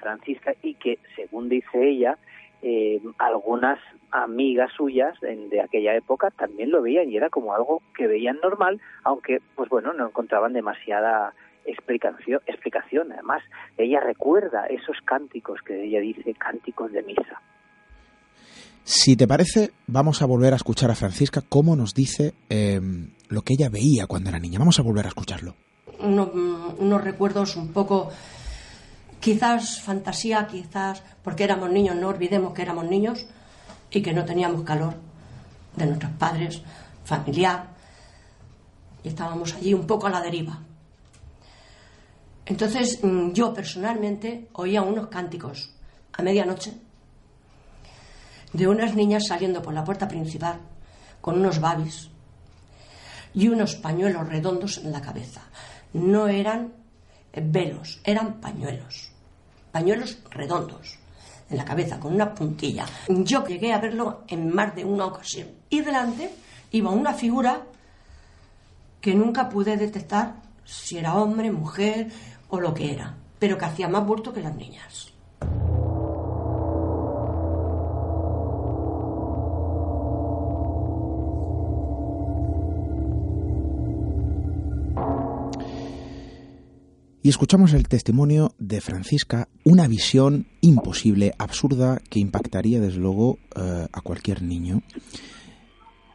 Francisca 0.00 0.54
y 0.62 0.74
que, 0.74 0.98
según 1.14 1.48
dice 1.48 1.88
ella, 1.88 2.18
eh, 2.62 3.00
algunas 3.18 3.78
amigas 4.10 4.70
suyas 4.76 5.18
de 5.20 5.60
aquella 5.60 5.94
época 5.94 6.30
también 6.30 6.70
lo 6.70 6.82
veían 6.82 7.08
y 7.08 7.16
era 7.16 7.30
como 7.30 7.54
algo 7.54 7.82
que 7.96 8.06
veían 8.06 8.38
normal, 8.42 8.80
aunque, 9.04 9.40
pues 9.54 9.68
bueno, 9.68 9.92
no 9.92 10.06
encontraban 10.06 10.52
demasiada 10.52 11.32
explicación, 11.64 12.40
explicación. 12.46 13.12
Además, 13.12 13.42
ella 13.78 14.00
recuerda 14.00 14.66
esos 14.66 15.00
cánticos 15.04 15.62
que 15.62 15.84
ella 15.84 16.00
dice, 16.00 16.34
cánticos 16.34 16.92
de 16.92 17.02
misa. 17.02 17.40
Si 18.84 19.16
te 19.16 19.28
parece, 19.28 19.72
vamos 19.86 20.22
a 20.22 20.26
volver 20.26 20.52
a 20.52 20.56
escuchar 20.56 20.90
a 20.90 20.94
Francisca 20.94 21.42
cómo 21.48 21.76
nos 21.76 21.94
dice 21.94 22.34
em, 22.48 23.12
lo 23.28 23.42
que 23.42 23.54
ella 23.54 23.68
veía 23.68 24.06
cuando 24.06 24.30
era 24.30 24.38
niña. 24.38 24.58
Vamos 24.58 24.78
a 24.78 24.82
volver 24.82 25.06
a 25.06 25.08
escucharlo. 25.08 25.54
unos 26.00 27.04
recuerdos 27.04 27.56
un 27.56 27.68
poco, 27.68 28.10
quizás 29.20 29.80
fantasía, 29.80 30.46
quizás 30.46 31.02
porque 31.22 31.44
éramos 31.44 31.70
niños, 31.70 31.96
no 31.96 32.08
olvidemos 32.08 32.54
que 32.54 32.62
éramos 32.62 32.86
niños 32.86 33.26
y 33.90 34.02
que 34.02 34.12
no 34.12 34.24
teníamos 34.24 34.62
calor 34.62 34.94
de 35.76 35.86
nuestros 35.86 36.12
padres, 36.12 36.62
familiar, 37.04 37.68
y 39.02 39.08
estábamos 39.08 39.54
allí 39.54 39.74
un 39.74 39.86
poco 39.86 40.06
a 40.06 40.10
la 40.10 40.20
deriva. 40.20 40.58
Entonces 42.46 42.98
mm, 43.02 43.32
yo 43.32 43.54
personalmente 43.54 44.48
oía 44.54 44.82
unos 44.82 45.08
cánticos 45.08 45.70
a 46.12 46.22
medianoche 46.22 46.74
de 48.52 48.66
unas 48.66 48.94
niñas 48.94 49.26
saliendo 49.26 49.62
por 49.62 49.74
la 49.74 49.84
puerta 49.84 50.08
principal 50.08 50.58
con 51.20 51.38
unos 51.38 51.60
babis 51.60 52.10
y 53.34 53.48
unos 53.48 53.76
pañuelos 53.76 54.28
redondos 54.28 54.78
en 54.78 54.92
la 54.92 55.00
cabeza. 55.00 55.42
No 55.92 56.28
eran 56.28 56.72
velos, 57.34 58.00
eran 58.04 58.40
pañuelos, 58.40 59.12
pañuelos 59.70 60.18
redondos 60.30 60.98
en 61.48 61.56
la 61.56 61.64
cabeza 61.64 61.98
con 61.98 62.14
una 62.14 62.34
puntilla. 62.34 62.86
Yo 63.08 63.44
llegué 63.44 63.72
a 63.72 63.80
verlo 63.80 64.24
en 64.28 64.54
más 64.54 64.74
de 64.74 64.84
una 64.84 65.06
ocasión. 65.06 65.48
Y 65.68 65.80
delante 65.80 66.30
iba 66.72 66.90
una 66.90 67.12
figura 67.12 67.62
que 69.00 69.14
nunca 69.14 69.48
pude 69.48 69.76
detectar 69.76 70.36
si 70.64 70.98
era 70.98 71.14
hombre, 71.14 71.50
mujer 71.50 72.08
o 72.48 72.60
lo 72.60 72.72
que 72.72 72.92
era, 72.92 73.14
pero 73.38 73.58
que 73.58 73.64
hacía 73.64 73.88
más 73.88 74.06
bulto 74.06 74.32
que 74.32 74.42
las 74.42 74.54
niñas. 74.54 75.12
Y 87.22 87.28
escuchamos 87.28 87.74
el 87.74 87.86
testimonio 87.86 88.54
de 88.58 88.80
Francisca, 88.80 89.48
una 89.62 89.86
visión 89.86 90.46
imposible, 90.62 91.34
absurda, 91.36 92.00
que 92.08 92.18
impactaría 92.18 92.80
desde 92.80 92.98
luego 92.98 93.38
eh, 93.56 93.88
a 93.92 94.00
cualquier 94.00 94.42
niño. 94.42 94.82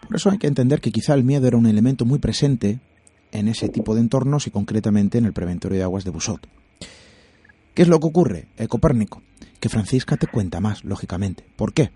Por 0.07 0.15
eso 0.15 0.31
hay 0.31 0.39
que 0.39 0.47
entender 0.47 0.81
que 0.81 0.91
quizá 0.91 1.13
el 1.13 1.24
miedo 1.24 1.47
era 1.47 1.57
un 1.57 1.67
elemento 1.67 2.05
muy 2.05 2.17
presente 2.17 2.79
en 3.31 3.47
ese 3.47 3.69
tipo 3.69 3.93
de 3.93 4.01
entornos 4.01 4.47
y 4.47 4.51
concretamente 4.51 5.19
en 5.19 5.25
el 5.25 5.33
preventorio 5.33 5.77
de 5.77 5.83
aguas 5.83 6.05
de 6.05 6.09
Busot. 6.09 6.47
¿Qué 7.75 7.83
es 7.83 7.88
lo 7.88 8.00
que 8.00 8.07
ocurre, 8.07 8.47
eh, 8.57 8.67
Copérnico? 8.67 9.21
Que 9.59 9.69
Francisca 9.69 10.17
te 10.17 10.25
cuenta 10.25 10.59
más, 10.59 10.83
lógicamente. 10.83 11.45
¿Por 11.55 11.74
qué? 11.74 11.91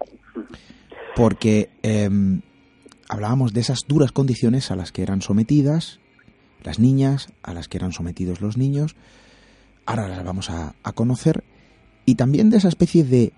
Porque 1.15 1.71
em, 1.81 2.41
hablábamos 3.07 3.53
de 3.53 3.61
esas 3.61 3.79
duras 3.87 4.11
condiciones 4.11 4.69
a 4.69 4.75
las 4.75 4.91
que 4.91 5.01
eran 5.01 5.21
sometidas 5.23 5.99
las 6.63 6.79
niñas, 6.79 7.29
a 7.43 7.53
las 7.53 7.67
que 7.67 7.77
eran 7.77 7.91
sometidos 7.91 8.41
los 8.41 8.57
niños, 8.57 8.95
ahora 9.85 10.07
las 10.07 10.23
vamos 10.23 10.49
a, 10.49 10.73
conocer, 10.93 11.43
y 12.05 12.15
también 12.15 12.49
de 12.49 12.57
esa 12.57 12.67
especie 12.67 13.03
de, 13.03 13.33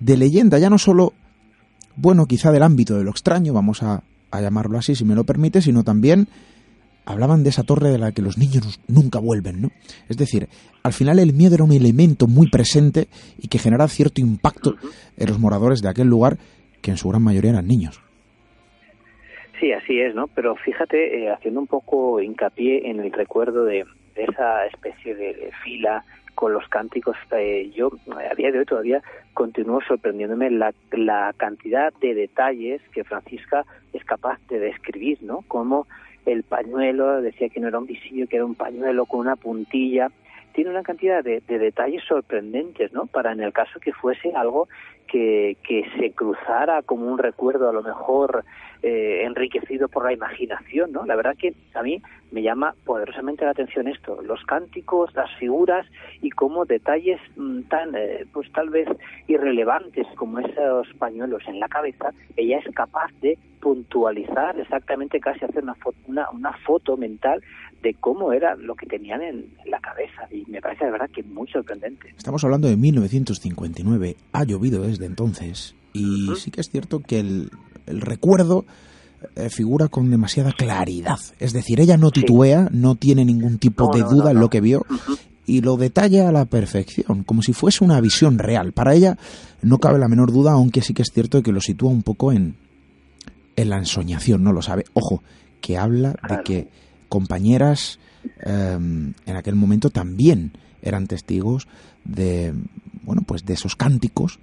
de 0.00 0.16
leyenda, 0.16 0.58
ya 0.58 0.70
no 0.70 0.78
solo, 0.78 1.12
bueno, 1.96 2.26
quizá 2.26 2.50
del 2.52 2.62
ámbito 2.62 2.96
de 2.96 3.04
lo 3.04 3.10
extraño, 3.10 3.52
vamos 3.52 3.82
a, 3.82 4.02
a 4.30 4.40
llamarlo 4.40 4.78
así, 4.78 4.94
si 4.94 5.04
me 5.04 5.14
lo 5.14 5.24
permite, 5.24 5.62
sino 5.62 5.84
también 5.84 6.28
hablaban 7.04 7.42
de 7.42 7.50
esa 7.50 7.62
torre 7.62 7.90
de 7.90 7.98
la 7.98 8.12
que 8.12 8.22
los 8.22 8.38
niños 8.38 8.80
nunca 8.86 9.18
vuelven, 9.18 9.60
¿no? 9.60 9.70
Es 10.08 10.16
decir, 10.16 10.48
al 10.82 10.92
final 10.92 11.18
el 11.18 11.32
miedo 11.32 11.54
era 11.54 11.64
un 11.64 11.72
elemento 11.72 12.26
muy 12.26 12.48
presente 12.48 13.08
y 13.38 13.48
que 13.48 13.58
generaba 13.58 13.88
cierto 13.88 14.20
impacto 14.20 14.76
en 15.16 15.28
los 15.28 15.38
moradores 15.38 15.82
de 15.82 15.88
aquel 15.88 16.08
lugar, 16.08 16.38
que 16.80 16.90
en 16.90 16.96
su 16.96 17.08
gran 17.08 17.22
mayoría 17.22 17.50
eran 17.50 17.66
niños. 17.66 18.00
Sí, 19.60 19.72
así 19.72 20.00
es, 20.00 20.14
¿no? 20.14 20.26
Pero 20.28 20.56
fíjate, 20.56 21.22
eh, 21.22 21.30
haciendo 21.30 21.60
un 21.60 21.66
poco 21.66 22.18
hincapié 22.20 22.88
en 22.88 22.98
el 22.98 23.12
recuerdo 23.12 23.66
de, 23.66 23.84
esa 24.16 24.66
especie 24.66 25.14
de, 25.14 25.50
fila 25.62 26.02
con 26.34 26.54
los 26.54 26.66
cánticos, 26.68 27.16
eh, 27.32 27.70
yo 27.74 27.90
a 28.16 28.34
día 28.34 28.50
de 28.50 28.60
hoy 28.60 28.64
todavía 28.64 29.02
continúo 29.34 29.80
sorprendiéndome 29.86 30.50
la, 30.50 30.72
la 30.92 31.34
cantidad 31.36 31.92
de 32.00 32.14
detalles 32.14 32.80
que 32.92 33.04
Francisca 33.04 33.66
es 33.92 34.02
capaz 34.04 34.38
de 34.48 34.58
describir, 34.58 35.18
¿no? 35.22 35.44
Como 35.46 35.86
el 36.24 36.42
pañuelo, 36.42 37.20
decía 37.20 37.50
que 37.50 37.60
no 37.60 37.68
era 37.68 37.78
un 37.78 37.86
visillo, 37.86 38.26
que 38.28 38.36
era 38.36 38.46
un 38.46 38.54
pañuelo 38.54 39.04
con 39.04 39.20
una 39.20 39.36
puntilla, 39.36 40.10
tiene 40.52 40.70
una 40.70 40.82
cantidad 40.82 41.22
de, 41.22 41.42
de, 41.46 41.58
detalles 41.58 42.02
sorprendentes, 42.04 42.92
¿no? 42.92 43.06
Para 43.06 43.32
en 43.32 43.40
el 43.40 43.52
caso 43.52 43.80
que 43.80 43.92
fuese 43.92 44.32
algo 44.34 44.68
que, 45.10 45.84
se 45.98 46.12
cruzara 46.12 46.82
como 46.82 47.06
un 47.06 47.18
recuerdo 47.18 47.68
a 47.68 47.72
lo 47.72 47.82
mejor 47.82 48.44
eh, 48.82 49.22
enriquecido 49.24 49.88
por 49.88 50.04
la 50.04 50.12
imaginación, 50.12 50.92
¿no? 50.92 51.04
La 51.04 51.16
verdad 51.16 51.36
que 51.36 51.54
a 51.74 51.82
mí 51.82 52.00
me 52.30 52.42
llama 52.42 52.74
poderosamente 52.84 53.44
la 53.44 53.50
atención 53.50 53.88
esto, 53.88 54.22
los 54.22 54.42
cánticos, 54.44 55.14
las 55.14 55.30
figuras 55.38 55.86
y 56.22 56.30
cómo 56.30 56.64
detalles 56.64 57.20
mm, 57.36 57.62
tan, 57.62 57.94
eh, 57.94 58.24
pues 58.32 58.50
tal 58.52 58.70
vez 58.70 58.88
irrelevantes 59.26 60.06
como 60.16 60.38
esos 60.38 60.88
pañuelos 60.98 61.42
en 61.48 61.60
la 61.60 61.68
cabeza, 61.68 62.12
ella 62.36 62.58
es 62.58 62.74
capaz 62.74 63.10
de 63.20 63.36
puntualizar 63.60 64.58
exactamente, 64.58 65.20
casi 65.20 65.44
hacer 65.44 65.62
una 65.62 65.74
foto, 65.74 65.98
una, 66.06 66.30
una 66.30 66.52
foto 66.64 66.96
mental 66.96 67.42
de 67.82 67.94
cómo 67.94 68.32
era 68.32 68.54
lo 68.56 68.74
que 68.74 68.86
tenían 68.86 69.22
en 69.22 69.46
la 69.66 69.80
cabeza 69.80 70.28
y 70.30 70.44
me 70.50 70.60
parece 70.60 70.84
de 70.84 70.90
verdad 70.90 71.10
que 71.10 71.22
muy 71.22 71.48
sorprendente. 71.48 72.14
Estamos 72.16 72.44
hablando 72.44 72.68
de 72.68 72.76
1959, 72.76 74.16
ha 74.32 74.44
llovido 74.44 74.82
desde 74.82 75.06
entonces 75.06 75.74
y 75.92 76.28
sí 76.36 76.50
que 76.50 76.60
es 76.60 76.70
cierto 76.70 77.00
que 77.00 77.20
el, 77.20 77.50
el 77.86 78.00
recuerdo 78.00 78.64
eh, 79.36 79.50
figura 79.50 79.88
con 79.88 80.10
demasiada 80.10 80.52
claridad. 80.52 81.18
Es 81.38 81.52
decir, 81.52 81.80
ella 81.80 81.96
no 81.96 82.10
titubea, 82.10 82.68
no 82.70 82.94
tiene 82.94 83.24
ningún 83.24 83.58
tipo 83.58 83.94
de 83.94 84.02
duda 84.02 84.30
en 84.30 84.40
lo 84.40 84.48
que 84.48 84.60
vio 84.60 84.86
y 85.46 85.60
lo 85.60 85.76
detalla 85.76 86.28
a 86.28 86.32
la 86.32 86.44
perfección, 86.46 87.24
como 87.24 87.42
si 87.42 87.52
fuese 87.52 87.84
una 87.84 88.00
visión 88.00 88.38
real. 88.38 88.72
Para 88.72 88.94
ella 88.94 89.18
no 89.62 89.78
cabe 89.78 89.98
la 89.98 90.08
menor 90.08 90.32
duda, 90.32 90.52
aunque 90.52 90.80
sí 90.80 90.94
que 90.94 91.02
es 91.02 91.10
cierto 91.12 91.42
que 91.42 91.52
lo 91.52 91.60
sitúa 91.60 91.90
un 91.90 92.02
poco 92.02 92.32
en, 92.32 92.56
en 93.56 93.68
la 93.68 93.76
ensoñación, 93.76 94.42
no 94.42 94.52
lo 94.52 94.62
sabe. 94.62 94.84
Ojo, 94.94 95.22
que 95.60 95.76
habla 95.76 96.14
de 96.28 96.42
que 96.44 96.68
compañeras 97.10 98.00
em, 98.40 99.12
en 99.26 99.36
aquel 99.36 99.56
momento 99.56 99.90
también 99.90 100.52
eran 100.80 101.06
testigos 101.06 101.68
de 102.04 102.54
bueno 103.02 103.20
pues 103.26 103.44
de 103.44 103.52
esos 103.52 103.76
cánticos 103.76 104.40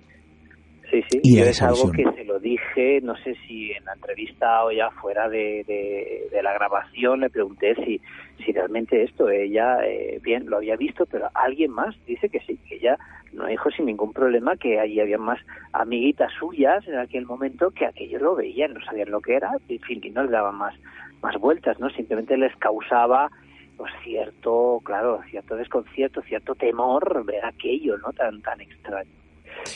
Sí, 0.89 1.01
sí, 1.09 1.19
y 1.21 1.39
es 1.39 1.61
algo 1.61 1.91
que 1.91 2.05
se 2.15 2.23
lo 2.23 2.39
dije, 2.39 3.01
no 3.01 3.13
sé 3.17 3.35
si 3.45 3.71
en 3.71 3.83
la 3.83 3.93
entrevista 3.93 4.63
o 4.63 4.71
ya 4.71 4.89
fuera 4.91 5.27
de, 5.27 5.65
de, 5.67 6.41
la 6.41 6.53
grabación, 6.53 7.19
le 7.19 7.29
pregunté 7.29 7.75
si, 7.75 7.99
si 8.45 8.53
realmente 8.53 9.03
esto, 9.03 9.29
ella, 9.29 9.79
eh, 9.85 10.21
bien, 10.23 10.49
lo 10.49 10.57
había 10.57 10.77
visto, 10.77 11.05
pero 11.05 11.27
alguien 11.33 11.71
más 11.71 11.93
dice 12.05 12.29
que 12.29 12.39
sí, 12.39 12.57
que 12.69 12.75
ella 12.75 12.97
no 13.33 13.47
dijo 13.47 13.69
sin 13.71 13.87
ningún 13.87 14.13
problema 14.13 14.55
que 14.55 14.79
allí 14.79 15.01
había 15.01 15.17
más 15.17 15.39
amiguitas 15.73 16.31
suyas 16.39 16.87
en 16.87 16.97
aquel 16.97 17.25
momento 17.25 17.71
que 17.71 17.85
aquello 17.85 18.19
lo 18.19 18.35
veían, 18.35 18.73
no 18.73 18.85
sabían 18.85 19.11
lo 19.11 19.19
que 19.19 19.35
era, 19.35 19.51
en 19.67 19.79
fin, 19.81 19.99
y 20.01 20.09
no 20.09 20.23
le 20.23 20.31
daban 20.31 20.55
más, 20.55 20.73
más 21.21 21.35
vueltas, 21.37 21.79
¿no? 21.79 21.89
Simplemente 21.89 22.37
les 22.37 22.55
causaba 22.57 23.29
pues 23.77 23.91
cierto, 24.03 24.81
claro, 24.83 25.21
cierto 25.29 25.55
desconcierto, 25.55 26.21
cierto 26.23 26.55
temor 26.55 27.23
ver 27.25 27.45
aquello, 27.45 27.97
¿no? 27.99 28.11
Tan, 28.11 28.41
tan 28.41 28.59
extraño. 28.59 29.11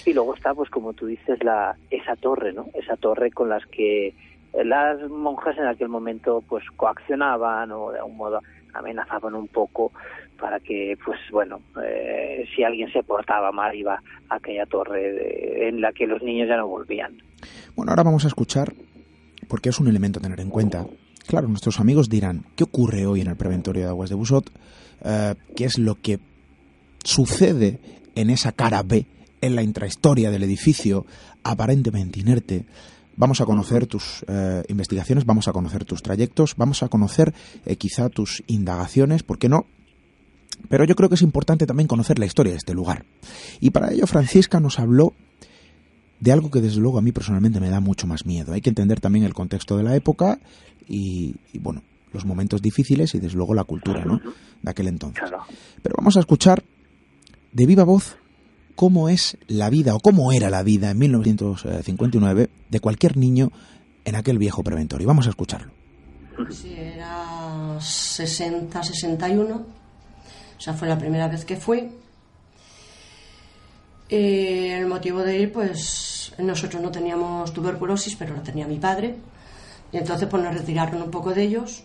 Y 0.05 0.13
luego 0.13 0.33
está, 0.35 0.53
pues 0.55 0.69
como 0.69 0.93
tú 0.93 1.05
dices, 1.05 1.43
la, 1.43 1.75
esa 1.91 2.15
torre, 2.15 2.51
¿no? 2.51 2.67
Esa 2.73 2.97
torre 2.97 3.31
con 3.31 3.49
las 3.49 3.65
que 3.67 4.13
las 4.53 4.99
monjas 5.09 5.57
en 5.57 5.65
aquel 5.65 5.87
momento 5.87 6.43
pues 6.47 6.63
coaccionaban 6.75 7.71
o 7.71 7.91
de 7.91 7.99
algún 7.99 8.17
modo 8.17 8.41
amenazaban 8.73 9.33
un 9.35 9.47
poco 9.47 9.91
para 10.39 10.59
que 10.59 10.97
pues 11.05 11.19
bueno 11.31 11.61
eh, 11.83 12.45
si 12.55 12.63
alguien 12.63 12.91
se 12.91 13.03
portaba 13.03 13.51
mal 13.51 13.73
iba 13.75 14.01
a 14.29 14.35
aquella 14.35 14.65
torre 14.65 15.67
en 15.67 15.79
la 15.79 15.93
que 15.93 16.07
los 16.07 16.21
niños 16.21 16.49
ya 16.49 16.57
no 16.57 16.67
volvían 16.67 17.17
bueno 17.75 17.91
ahora 17.91 18.03
vamos 18.03 18.25
a 18.25 18.27
escuchar 18.27 18.73
porque 19.47 19.69
es 19.69 19.79
un 19.79 19.87
elemento 19.87 20.19
a 20.19 20.21
tener 20.21 20.39
en 20.39 20.49
cuenta 20.49 20.85
claro 21.27 21.47
nuestros 21.47 21.79
amigos 21.79 22.09
dirán 22.09 22.45
qué 22.55 22.63
ocurre 22.63 23.05
hoy 23.05 23.21
en 23.21 23.27
el 23.27 23.35
preventorio 23.35 23.83
de 23.83 23.89
aguas 23.89 24.09
de 24.09 24.15
Busot 24.15 24.49
eh, 25.03 25.35
qué 25.55 25.65
es 25.65 25.77
lo 25.77 25.95
que 25.95 26.19
sucede 27.03 27.79
en 28.15 28.29
esa 28.29 28.51
cara 28.51 28.83
B 28.83 29.05
en 29.41 29.55
la 29.55 29.63
intrahistoria 29.63 30.29
del 30.29 30.43
edificio 30.43 31.05
aparentemente 31.43 32.19
inerte, 32.19 32.65
Vamos 33.17 33.41
a 33.41 33.45
conocer 33.45 33.87
tus 33.87 34.25
eh, 34.27 34.63
investigaciones, 34.69 35.25
vamos 35.25 35.47
a 35.47 35.51
conocer 35.51 35.83
tus 35.85 36.01
trayectos, 36.01 36.55
vamos 36.55 36.81
a 36.81 36.87
conocer 36.87 37.33
eh, 37.65 37.75
quizá 37.75 38.09
tus 38.09 38.41
indagaciones, 38.47 39.21
¿por 39.21 39.37
qué 39.37 39.49
no? 39.49 39.65
Pero 40.69 40.85
yo 40.85 40.95
creo 40.95 41.09
que 41.09 41.15
es 41.15 41.21
importante 41.21 41.67
también 41.67 41.87
conocer 41.87 42.19
la 42.19 42.25
historia 42.25 42.53
de 42.53 42.57
este 42.57 42.73
lugar. 42.73 43.05
Y 43.59 43.71
para 43.71 43.91
ello 43.91 44.07
Francisca 44.07 44.59
nos 44.59 44.79
habló 44.79 45.13
de 46.21 46.31
algo 46.31 46.49
que 46.51 46.61
desde 46.61 46.79
luego 46.79 46.99
a 46.99 47.01
mí 47.01 47.11
personalmente 47.11 47.59
me 47.59 47.69
da 47.69 47.81
mucho 47.81 48.07
más 48.07 48.25
miedo. 48.25 48.53
Hay 48.53 48.61
que 48.61 48.69
entender 48.69 49.01
también 49.01 49.25
el 49.25 49.33
contexto 49.33 49.75
de 49.75 49.83
la 49.83 49.95
época 49.95 50.39
y, 50.87 51.35
bueno, 51.59 51.81
los 52.13 52.25
momentos 52.25 52.61
difíciles 52.61 53.13
y 53.15 53.19
desde 53.19 53.35
luego 53.35 53.53
la 53.55 53.63
cultura, 53.63 54.05
¿no? 54.05 54.21
De 54.61 54.69
aquel 54.69 54.87
entonces. 54.87 55.23
Pero 55.81 55.95
vamos 55.97 56.15
a 56.17 56.19
escuchar 56.19 56.63
de 57.51 57.65
viva 57.65 57.83
voz 57.83 58.17
cómo 58.75 59.09
es 59.09 59.37
la 59.47 59.69
vida 59.69 59.95
o 59.95 59.99
cómo 59.99 60.31
era 60.31 60.49
la 60.49 60.61
vida 60.63 60.91
en 60.91 60.99
1959 60.99 62.49
de 62.69 62.79
cualquier 62.79 63.17
niño 63.17 63.51
en 64.05 64.15
aquel 64.15 64.37
viejo 64.37 64.63
preventorio. 64.63 65.07
Vamos 65.07 65.25
a 65.25 65.31
escucharlo. 65.31 65.71
Sí, 66.51 66.75
era 66.77 67.77
60, 67.79 68.83
61. 68.83 69.55
O 69.55 69.65
sea, 70.61 70.73
fue 70.73 70.87
la 70.87 70.99
primera 70.99 71.27
vez 71.27 71.45
que 71.45 71.57
fui. 71.57 71.89
Y 74.11 74.67
el 74.67 74.85
motivo 74.87 75.21
de 75.21 75.39
ir, 75.39 75.53
pues 75.53 76.33
nosotros 76.37 76.81
no 76.81 76.91
teníamos 76.91 77.53
tuberculosis, 77.53 78.15
pero 78.17 78.35
la 78.35 78.43
tenía 78.43 78.67
mi 78.67 78.77
padre. 78.77 79.15
Y 79.91 79.97
entonces 79.97 80.27
pues 80.29 80.43
nos 80.43 80.53
retiraron 80.53 81.01
un 81.01 81.09
poco 81.09 81.33
de 81.33 81.43
ellos 81.43 81.83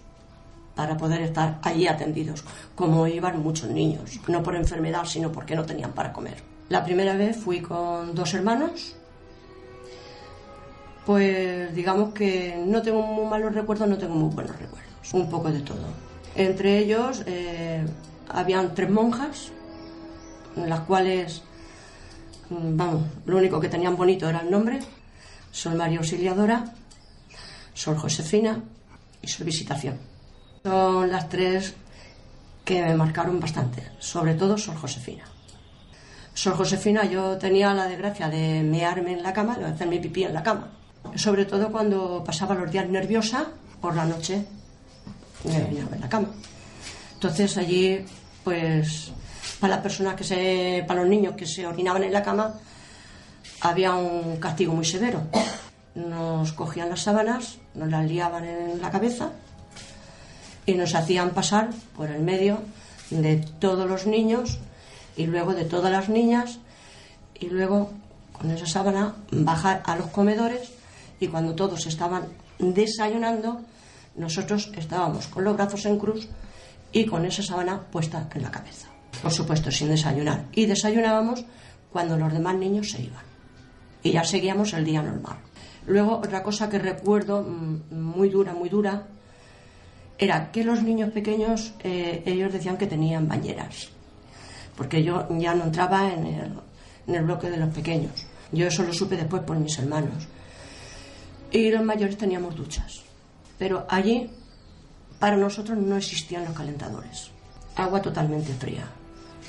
para 0.74 0.96
poder 0.96 1.22
estar 1.22 1.58
allí 1.62 1.86
atendidos, 1.86 2.44
como 2.74 3.06
iban 3.06 3.40
muchos 3.42 3.70
niños, 3.70 4.20
no 4.28 4.42
por 4.42 4.56
enfermedad, 4.56 5.04
sino 5.04 5.32
porque 5.32 5.56
no 5.56 5.64
tenían 5.64 5.92
para 5.92 6.12
comer. 6.12 6.42
La 6.68 6.84
primera 6.84 7.16
vez 7.16 7.36
fui 7.36 7.60
con 7.60 8.14
dos 8.14 8.34
hermanos. 8.34 8.96
Pues 11.06 11.72
digamos 11.74 12.12
que 12.12 12.60
no 12.66 12.82
tengo 12.82 13.00
muy 13.02 13.24
malos 13.26 13.54
recuerdos, 13.54 13.88
no 13.88 13.96
tengo 13.96 14.16
muy 14.16 14.34
buenos 14.34 14.58
recuerdos. 14.58 15.14
Un 15.14 15.30
poco 15.30 15.52
de 15.52 15.60
todo. 15.60 15.86
Entre 16.34 16.78
ellos 16.78 17.22
eh, 17.26 17.86
habían 18.28 18.74
tres 18.74 18.90
monjas, 18.90 19.52
las 20.56 20.80
cuales, 20.80 21.42
vamos, 22.50 23.02
lo 23.24 23.36
único 23.36 23.60
que 23.60 23.68
tenían 23.68 23.96
bonito 23.96 24.28
era 24.28 24.40
el 24.40 24.50
nombre. 24.50 24.80
Sol 25.50 25.74
María 25.74 25.98
Auxiliadora, 25.98 26.64
Sol 27.72 27.96
Josefina 27.96 28.62
y 29.22 29.28
Sol 29.28 29.46
Visitación. 29.46 29.98
Son 30.62 31.10
las 31.10 31.28
tres 31.28 31.74
que 32.64 32.82
me 32.82 32.94
marcaron 32.94 33.40
bastante, 33.40 33.92
sobre 33.98 34.34
todo 34.34 34.58
Sol 34.58 34.76
Josefina. 34.76 35.24
Sor 36.34 36.54
Josefina, 36.56 37.04
yo 37.04 37.38
tenía 37.38 37.72
la 37.72 37.86
desgracia 37.86 38.28
de 38.28 38.62
mearme 38.62 39.12
en 39.12 39.22
la 39.22 39.32
cama, 39.32 39.56
de 39.56 39.64
hacer 39.64 39.88
mi 39.88 39.98
pipí 39.98 40.24
en 40.24 40.34
la 40.34 40.42
cama. 40.42 40.70
Sobre 41.14 41.46
todo 41.46 41.72
cuando 41.72 42.22
pasaba 42.24 42.54
los 42.54 42.70
días 42.70 42.88
nerviosa, 42.88 43.46
por 43.80 43.94
la 43.94 44.04
noche 44.04 44.44
me 45.44 45.52
meaba 45.52 45.94
en 45.94 46.00
la 46.00 46.08
cama. 46.08 46.28
Entonces 47.14 47.56
allí, 47.56 48.04
pues, 48.44 49.12
para 49.60 49.74
las 49.74 49.82
personas 49.82 50.14
que 50.14 50.24
se, 50.24 50.84
para 50.86 51.00
los 51.00 51.08
niños 51.08 51.34
que 51.36 51.46
se 51.46 51.66
orinaban 51.66 52.04
en 52.04 52.12
la 52.12 52.22
cama, 52.22 52.54
había 53.60 53.94
un 53.94 54.36
castigo 54.36 54.74
muy 54.74 54.84
severo. 54.84 55.22
Nos 55.94 56.52
cogían 56.52 56.90
las 56.90 57.02
sábanas, 57.02 57.58
nos 57.74 57.88
las 57.88 58.06
liaban 58.06 58.44
en 58.44 58.82
la 58.82 58.90
cabeza 58.90 59.30
y 60.66 60.74
nos 60.74 60.94
hacían 60.94 61.30
pasar 61.30 61.70
por 61.96 62.10
el 62.10 62.22
medio 62.22 62.58
de 63.10 63.36
todos 63.36 63.88
los 63.88 64.06
niños 64.06 64.58
y 65.16 65.26
luego 65.26 65.54
de 65.54 65.64
todas 65.64 65.90
las 65.90 66.08
niñas 66.08 66.58
y 67.38 67.46
luego 67.46 67.92
con 68.32 68.50
esa 68.50 68.66
sábana 68.66 69.14
bajar 69.30 69.82
a 69.86 69.96
los 69.96 70.08
comedores 70.08 70.70
y 71.20 71.28
cuando 71.28 71.54
todos 71.54 71.86
estaban 71.86 72.24
desayunando, 72.58 73.60
nosotros 74.16 74.70
estábamos 74.76 75.28
con 75.28 75.44
los 75.44 75.56
brazos 75.56 75.86
en 75.86 75.98
cruz 75.98 76.28
y 76.92 77.06
con 77.06 77.24
esa 77.24 77.42
sábana 77.42 77.80
puesta 77.80 78.28
en 78.34 78.42
la 78.42 78.50
cabeza. 78.50 78.95
Por 79.22 79.32
supuesto, 79.32 79.70
sin 79.70 79.88
desayunar. 79.88 80.46
Y 80.52 80.66
desayunábamos 80.66 81.44
cuando 81.90 82.16
los 82.16 82.32
demás 82.32 82.56
niños 82.56 82.90
se 82.90 83.02
iban. 83.02 83.24
Y 84.02 84.12
ya 84.12 84.24
seguíamos 84.24 84.72
el 84.74 84.84
día 84.84 85.02
normal. 85.02 85.38
Luego, 85.86 86.18
otra 86.18 86.42
cosa 86.42 86.68
que 86.68 86.78
recuerdo 86.78 87.42
mm, 87.42 87.94
muy 87.94 88.28
dura, 88.28 88.52
muy 88.52 88.68
dura, 88.68 89.06
era 90.18 90.50
que 90.50 90.64
los 90.64 90.82
niños 90.82 91.10
pequeños, 91.10 91.74
eh, 91.82 92.22
ellos 92.26 92.52
decían 92.52 92.76
que 92.76 92.86
tenían 92.86 93.28
bañeras 93.28 93.90
porque 94.76 95.02
yo 95.02 95.26
ya 95.38 95.54
no 95.54 95.64
entraba 95.64 96.12
en 96.12 96.26
el, 97.08 97.22
bloque 97.24 97.50
de 97.50 97.56
los 97.56 97.72
pequeños. 97.72 98.12
Yo 98.52 98.66
eso 98.66 98.82
lo 98.84 98.92
supe 98.92 99.16
después 99.16 99.42
por 99.42 99.58
mis 99.58 99.78
hermanos. 99.78 100.28
Y 101.50 101.70
los 101.70 101.82
mayores 101.82 102.18
teníamos 102.18 102.54
duchas. 102.54 103.02
Pero 103.58 103.86
allí, 103.88 104.30
para 105.18 105.36
nosotros, 105.36 105.78
no 105.78 105.96
existían 105.96 106.44
los 106.44 106.54
calentadores. 106.54 107.30
Agua 107.74 108.02
totalmente 108.02 108.52
fría. 108.52 108.84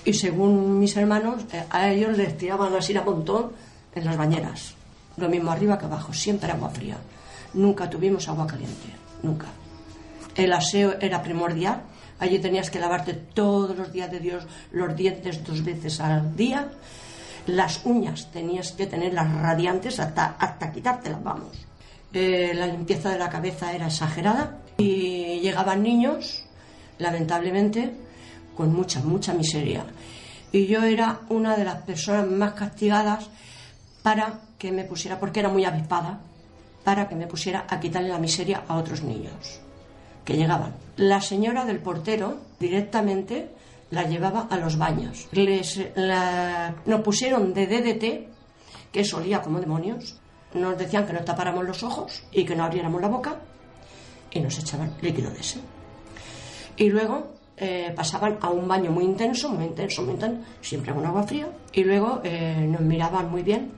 Y 0.08 0.13
según 0.13 0.80
mis 0.80 0.96
hermanos, 0.96 1.43
eh, 1.52 1.63
a 1.70 1.89
ellos 1.89 2.17
les 2.17 2.38
tiraban 2.38 2.74
así 2.74 2.96
a 2.96 3.04
montón 3.04 3.52
en 3.93 4.06
las 4.06 4.15
bañeras. 4.15 4.74
Lo 5.17 5.28
mismo 5.28 5.52
arriba 5.52 5.78
que 5.78 5.86
abajo, 5.86 6.13
siempre 6.13 6.50
agua 6.50 6.70
fría. 6.70 6.98
Nunca 7.54 7.89
tuvimos 7.89 8.28
agua 8.30 8.48
caliente, 8.48 8.88
nunca. 9.22 9.48
El 10.34 10.54
aseo 10.54 10.96
era 11.02 11.22
primordial 11.22 11.82
Allí 12.20 12.39
tenías 12.39 12.70
que 12.70 12.80
lavarte 12.80 13.13
todos 13.13 13.78
los 13.78 13.91
días 13.91 14.10
de 14.10 14.20
Dios 14.20 14.43
los 14.72 14.96
dientes 14.96 15.43
dos 15.43 15.63
veces 15.63 16.00
al 16.00 16.36
día. 16.36 16.70
Las 17.46 17.86
uñas 17.86 18.32
tenías 18.32 18.72
que 18.72 18.88
tenerlas 18.88 19.32
radiantes 19.41 20.00
hasta, 20.00 20.36
hasta 20.39 20.72
quitártelas, 20.72 21.24
vamos. 21.24 21.52
Eh, 22.13 22.54
la 22.56 22.67
limpieza 22.67 23.12
de 23.12 23.20
la 23.20 23.30
cabeza 23.30 23.74
era 23.74 23.88
exagerada 23.88 24.58
y 24.78 25.39
llegaban 25.41 25.84
niños, 25.84 26.46
lamentablemente, 26.98 27.93
con 28.56 28.74
mucha, 28.74 29.00
mucha 29.02 29.34
miseria. 29.34 29.86
Y 30.58 30.65
yo 30.65 30.82
era 30.82 31.20
una 31.30 31.56
de 31.56 31.63
las 31.63 31.84
personas 31.84 32.26
más 32.26 32.54
castigadas 32.54 33.30
para 34.02 34.39
que 34.58 34.72
me 34.72 34.86
pusiera, 34.86 35.20
porque 35.20 35.39
era 35.39 35.50
muy 35.50 35.63
avispada, 35.65 36.20
para 36.84 37.08
que 37.08 37.13
me 37.13 37.28
pusiera 37.28 37.67
a 37.70 37.80
quitarle 37.80 38.10
la 38.10 38.17
miseria 38.17 38.63
a 38.67 38.76
otros 38.76 39.04
niños 39.04 39.60
que 40.26 40.36
llegaban. 40.36 40.74
La 40.96 41.22
señora 41.22 41.63
del 41.63 41.78
portero 41.78 42.39
directamente 42.60 43.52
la 43.91 44.02
llevaba 44.10 44.48
a 44.50 44.58
los 44.58 44.80
baños. 44.80 45.28
Les, 45.32 45.80
nos 46.88 47.02
pusieron 47.02 47.54
de 47.54 47.67
DDT, 47.67 48.91
que 48.91 49.04
solía 49.04 49.43
como 49.43 49.60
demonios. 49.60 50.20
Nos 50.56 50.76
decían 50.76 51.06
que 51.06 51.13
no 51.13 51.20
tapáramos 51.20 51.67
los 51.67 51.84
ojos 51.84 52.24
y 52.32 52.46
que 52.46 52.56
no 52.56 52.63
abriéramos 52.63 53.00
la 53.00 53.10
boca 53.10 53.41
y 54.32 54.39
nos 54.39 54.58
echaban 54.58 54.96
líquido 55.02 55.30
de 55.30 55.39
ese. 55.39 55.60
Y 56.78 56.89
luego 56.89 57.37
eh, 57.58 57.91
pasaban 57.96 58.38
a 58.41 58.50
un 58.50 58.67
baño 58.67 58.91
muy 58.91 59.04
intenso, 59.04 59.50
muy 59.50 59.65
intenso, 59.65 60.04
muy 60.04 60.13
intenso, 60.13 60.41
siempre 60.62 60.93
con 60.93 61.06
agua 61.06 61.24
fría. 61.24 61.48
Y 61.74 61.84
luego 61.84 62.22
eh, 62.24 62.67
nos 62.70 62.82
miraban 62.82 63.32
muy 63.32 63.41
bien 63.41 63.72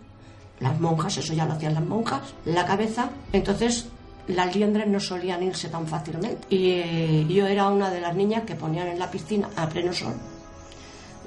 las 0.59 0.79
monjas, 0.79 1.17
eso 1.17 1.33
ya 1.33 1.45
lo 1.45 1.53
hacían 1.53 1.73
las 1.73 1.85
monjas, 1.85 2.21
la 2.45 2.65
cabeza. 2.65 3.09
Entonces 3.31 3.87
las 4.27 4.55
liendres 4.55 4.87
no 4.87 4.99
solían 4.99 5.41
irse 5.43 5.69
tan 5.69 5.87
fácilmente. 5.87 6.45
Y 6.49 6.71
eh, 6.71 7.25
yo 7.29 7.47
era 7.47 7.69
una 7.69 7.89
de 7.89 8.01
las 8.01 8.15
niñas 8.15 8.43
que 8.43 8.55
ponían 8.55 8.87
en 8.87 8.99
la 8.99 9.09
piscina 9.09 9.49
a 9.55 9.67
pleno 9.69 9.93
sol. 9.93 10.13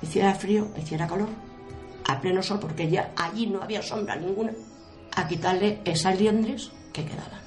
Hiciera 0.02 0.34
frío, 0.34 0.68
hiciera 0.76 1.06
calor, 1.06 1.28
a 2.06 2.20
pleno 2.20 2.42
sol, 2.42 2.58
porque 2.60 2.90
ya 2.90 3.12
allí 3.16 3.46
no 3.46 3.62
había 3.62 3.82
sombra 3.82 4.16
ninguna, 4.16 4.52
a 5.16 5.26
quitarle 5.26 5.80
esas 5.84 6.18
liendres 6.18 6.70
que 6.92 7.04
quedaban. 7.04 7.41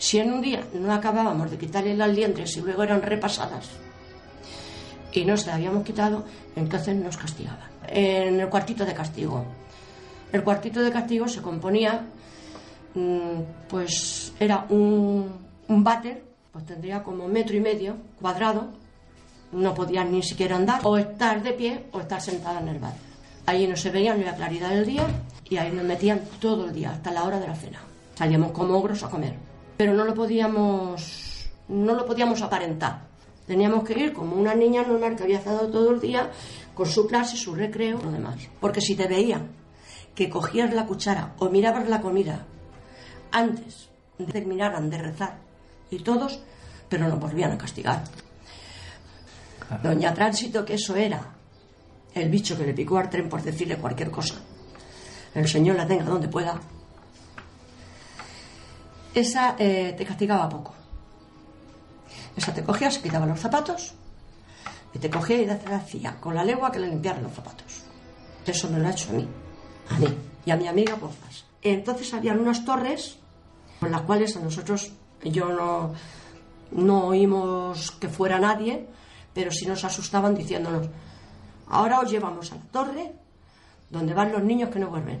Si 0.00 0.18
en 0.18 0.32
un 0.32 0.40
día 0.40 0.64
no 0.74 0.92
acabábamos 0.92 1.52
de 1.52 1.58
quitarle 1.58 1.94
las 1.94 2.12
liendres 2.12 2.56
y 2.56 2.62
luego 2.62 2.82
eran 2.82 3.02
repasadas 3.02 3.70
y 5.12 5.24
no 5.24 5.36
se 5.36 5.46
las 5.46 5.56
habíamos 5.56 5.84
quitado, 5.84 6.24
entonces 6.56 6.96
nos 6.96 7.16
castigaban. 7.16 7.70
En 7.86 8.40
el 8.40 8.48
cuartito 8.48 8.84
de 8.84 8.94
castigo. 8.94 9.44
El 10.32 10.42
cuartito 10.42 10.82
de 10.82 10.90
castigo 10.90 11.28
se 11.28 11.42
componía 11.42 12.06
Mm, 12.94 13.68
pues 13.68 14.32
era 14.40 14.66
un, 14.68 15.30
un 15.68 15.84
váter, 15.84 16.24
pues 16.52 16.66
tendría 16.66 17.02
como 17.02 17.28
metro 17.28 17.56
y 17.56 17.60
medio 17.60 17.96
cuadrado, 18.20 18.68
no 19.52 19.74
podían 19.74 20.10
ni 20.10 20.22
siquiera 20.22 20.56
andar, 20.56 20.80
o 20.82 20.96
estar 20.96 21.42
de 21.42 21.52
pie 21.52 21.86
o 21.92 22.00
estar 22.00 22.20
sentada 22.20 22.60
en 22.60 22.68
el 22.68 22.78
váter. 22.78 23.00
Allí 23.46 23.66
no 23.66 23.76
se 23.76 23.90
veía 23.90 24.14
ni 24.14 24.24
la 24.24 24.34
claridad 24.34 24.70
del 24.70 24.86
día 24.86 25.06
y 25.48 25.56
ahí 25.56 25.70
nos 25.70 25.84
metían 25.84 26.20
todo 26.40 26.66
el 26.66 26.72
día, 26.72 26.90
hasta 26.90 27.12
la 27.12 27.24
hora 27.24 27.38
de 27.38 27.46
la 27.46 27.54
cena. 27.54 27.80
Salíamos 28.16 28.52
como 28.52 28.76
ogros 28.76 29.02
a 29.04 29.08
comer, 29.10 29.34
pero 29.80 29.94
no 29.94 30.04
lo 30.04 30.12
podíamos, 30.12 31.48
no 31.68 31.94
lo 31.94 32.04
podíamos 32.04 32.42
aparentar. 32.42 33.08
Teníamos 33.46 33.82
que 33.82 33.98
ir 33.98 34.12
como 34.12 34.36
una 34.36 34.54
niña 34.54 34.82
normal 34.82 35.16
que 35.16 35.22
había 35.22 35.38
estado 35.38 35.70
todo 35.70 35.92
el 35.92 36.00
día 36.02 36.30
con 36.74 36.84
su 36.84 37.06
clase, 37.06 37.38
su 37.38 37.54
recreo, 37.54 37.98
lo 37.98 38.10
demás. 38.10 38.36
Porque 38.60 38.82
si 38.82 38.94
te 38.94 39.08
veían 39.08 39.52
que 40.14 40.28
cogías 40.28 40.74
la 40.74 40.84
cuchara 40.84 41.34
o 41.38 41.48
mirabas 41.48 41.88
la 41.88 42.02
comida 42.02 42.44
antes 43.32 43.88
de 44.18 44.26
terminaran 44.26 44.90
de 44.90 44.98
rezar 44.98 45.38
y 45.90 46.00
todos, 46.00 46.42
pero 46.90 47.08
nos 47.08 47.18
volvían 47.18 47.52
a 47.52 47.56
castigar. 47.56 48.04
Doña 49.82 50.12
Tránsito, 50.12 50.62
que 50.62 50.74
eso 50.74 50.94
era 50.94 51.22
el 52.12 52.28
bicho 52.28 52.54
que 52.54 52.66
le 52.66 52.74
picó 52.74 52.98
al 52.98 53.08
tren 53.08 53.30
por 53.30 53.40
decirle 53.40 53.78
cualquier 53.78 54.10
cosa. 54.10 54.34
El 55.34 55.48
Señor 55.48 55.76
la 55.76 55.86
tenga 55.86 56.04
donde 56.04 56.28
pueda. 56.28 56.60
Esa 59.14 59.56
eh, 59.58 59.94
te 59.96 60.04
castigaba 60.04 60.48
poco. 60.48 60.74
Esa 62.36 62.54
te 62.54 62.62
cogía, 62.62 62.90
se 62.90 63.02
quitaba 63.02 63.26
los 63.26 63.40
zapatos 63.40 63.94
y 64.94 64.98
te 64.98 65.10
cogía 65.10 65.42
y 65.42 65.46
te 65.46 65.74
hacía 65.74 66.20
con 66.20 66.34
la 66.34 66.44
lengua 66.44 66.70
que 66.70 66.78
le 66.78 66.88
limpiaran 66.88 67.22
los 67.22 67.32
zapatos. 67.32 67.82
Eso 68.46 68.68
me 68.70 68.78
lo 68.78 68.88
ha 68.88 68.90
hecho 68.90 69.10
a 69.10 69.14
mí, 69.14 69.28
a 69.90 69.98
mí 69.98 70.06
y 70.44 70.50
a 70.50 70.56
mi 70.56 70.66
amiga 70.66 70.96
pues 70.96 71.44
Entonces 71.62 72.12
habían 72.14 72.40
unas 72.40 72.64
torres 72.64 73.18
con 73.78 73.90
las 73.90 74.02
cuales 74.02 74.36
a 74.36 74.40
nosotros, 74.40 74.92
yo 75.24 75.48
no, 75.52 75.94
no 76.72 77.06
oímos 77.06 77.92
que 77.92 78.08
fuera 78.08 78.38
nadie, 78.38 78.86
pero 79.32 79.50
sí 79.50 79.66
nos 79.66 79.84
asustaban 79.84 80.34
diciéndonos, 80.34 80.88
ahora 81.68 82.00
os 82.00 82.10
llevamos 82.10 82.52
a 82.52 82.56
la 82.56 82.62
torre 82.70 83.12
donde 83.88 84.12
van 84.12 84.32
los 84.32 84.42
niños 84.42 84.70
que 84.70 84.78
no 84.78 84.88
vuelven. 84.88 85.20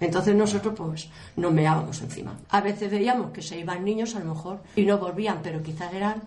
Entonces 0.00 0.34
nosotros 0.34 0.74
pues 0.76 1.08
nos 1.36 1.52
meábamos 1.52 2.00
encima. 2.00 2.36
A 2.50 2.60
veces 2.60 2.90
veíamos 2.90 3.32
que 3.32 3.42
se 3.42 3.58
iban 3.58 3.84
niños 3.84 4.14
a 4.14 4.20
lo 4.20 4.34
mejor 4.34 4.62
y 4.76 4.82
no 4.82 4.98
volvían, 4.98 5.40
pero 5.42 5.62
quizás 5.62 5.92
eran 5.92 6.22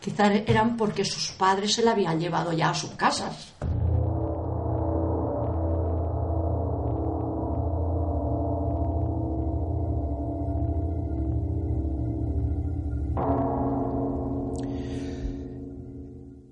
quizás 0.00 0.32
eran 0.46 0.76
porque 0.76 1.04
sus 1.04 1.32
padres 1.32 1.74
se 1.74 1.82
la 1.82 1.92
habían 1.92 2.20
llevado 2.20 2.52
ya 2.52 2.70
a 2.70 2.74
sus 2.74 2.90
casas. 2.92 3.54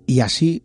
Y 0.07 0.21
así 0.21 0.63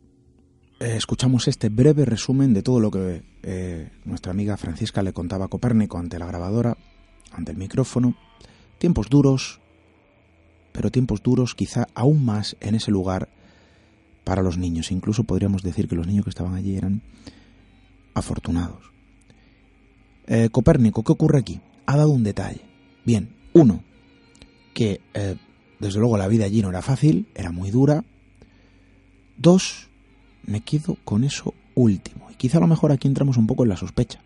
eh, 0.79 0.95
escuchamos 0.95 1.47
este 1.47 1.69
breve 1.69 2.05
resumen 2.05 2.53
de 2.53 2.63
todo 2.63 2.79
lo 2.79 2.91
que 2.91 3.21
eh, 3.43 3.89
nuestra 4.05 4.31
amiga 4.31 4.57
Francisca 4.57 5.03
le 5.03 5.13
contaba 5.13 5.45
a 5.45 5.47
Copérnico 5.47 5.97
ante 5.97 6.19
la 6.19 6.25
grabadora, 6.25 6.77
ante 7.31 7.51
el 7.51 7.57
micrófono. 7.57 8.15
Tiempos 8.77 9.09
duros, 9.09 9.59
pero 10.71 10.91
tiempos 10.91 11.21
duros 11.21 11.55
quizá 11.55 11.87
aún 11.93 12.23
más 12.23 12.55
en 12.61 12.75
ese 12.75 12.91
lugar 12.91 13.29
para 14.23 14.41
los 14.41 14.57
niños. 14.57 14.91
Incluso 14.91 15.23
podríamos 15.23 15.63
decir 15.63 15.87
que 15.87 15.95
los 15.95 16.07
niños 16.07 16.23
que 16.23 16.29
estaban 16.29 16.55
allí 16.55 16.75
eran 16.75 17.01
afortunados. 18.13 18.91
Eh, 20.27 20.49
Copérnico, 20.49 21.03
¿qué 21.03 21.11
ocurre 21.11 21.39
aquí? 21.39 21.59
Ha 21.85 21.97
dado 21.97 22.11
un 22.11 22.23
detalle. 22.23 22.61
Bien, 23.05 23.35
uno, 23.53 23.83
que 24.73 25.01
desde 25.79 25.99
luego 25.99 26.17
la 26.17 26.27
vida 26.27 26.45
allí 26.45 26.61
no 26.61 26.69
era 26.69 26.81
fácil, 26.81 27.27
era 27.33 27.51
muy 27.51 27.71
dura, 27.71 28.03
Dos, 29.39 29.88
me 30.45 30.61
quedo 30.61 30.97
con 31.03 31.23
eso 31.23 31.53
último. 31.75 32.27
Y 32.31 32.35
quizá 32.35 32.57
a 32.57 32.61
lo 32.61 32.67
mejor 32.67 32.91
aquí 32.91 33.07
entramos 33.07 33.37
un 33.37 33.47
poco 33.47 33.63
en 33.63 33.69
la 33.69 33.77
sospecha. 33.77 34.19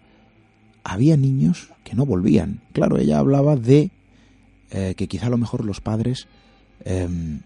Había 0.83 1.17
niños 1.17 1.69
que 1.83 1.95
no 1.95 2.05
volvían. 2.05 2.61
Claro, 2.73 2.97
ella 2.97 3.19
hablaba 3.19 3.55
de 3.55 3.91
eh, 4.71 4.95
que 4.95 5.07
quizá 5.07 5.27
a 5.27 5.29
lo 5.29 5.37
mejor 5.37 5.65
los 5.65 5.81
padres, 5.81 6.27
em, 6.83 7.41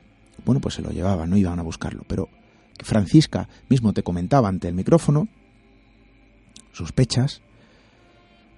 bueno, 0.46 0.62
pues 0.62 0.76
se 0.76 0.82
lo 0.82 0.92
llevaban, 0.92 1.30
no 1.30 1.38
iban 1.38 1.60
a 1.60 1.64
buscarlo. 1.64 2.04
Pero 2.08 2.30
Francisca 2.84 3.50
mismo 3.70 3.94
te 3.94 4.04
comentaba 4.04 4.48
ante 4.48 4.68
el 4.68 4.74
micrófono 4.74 5.28
sospechas 6.74 7.42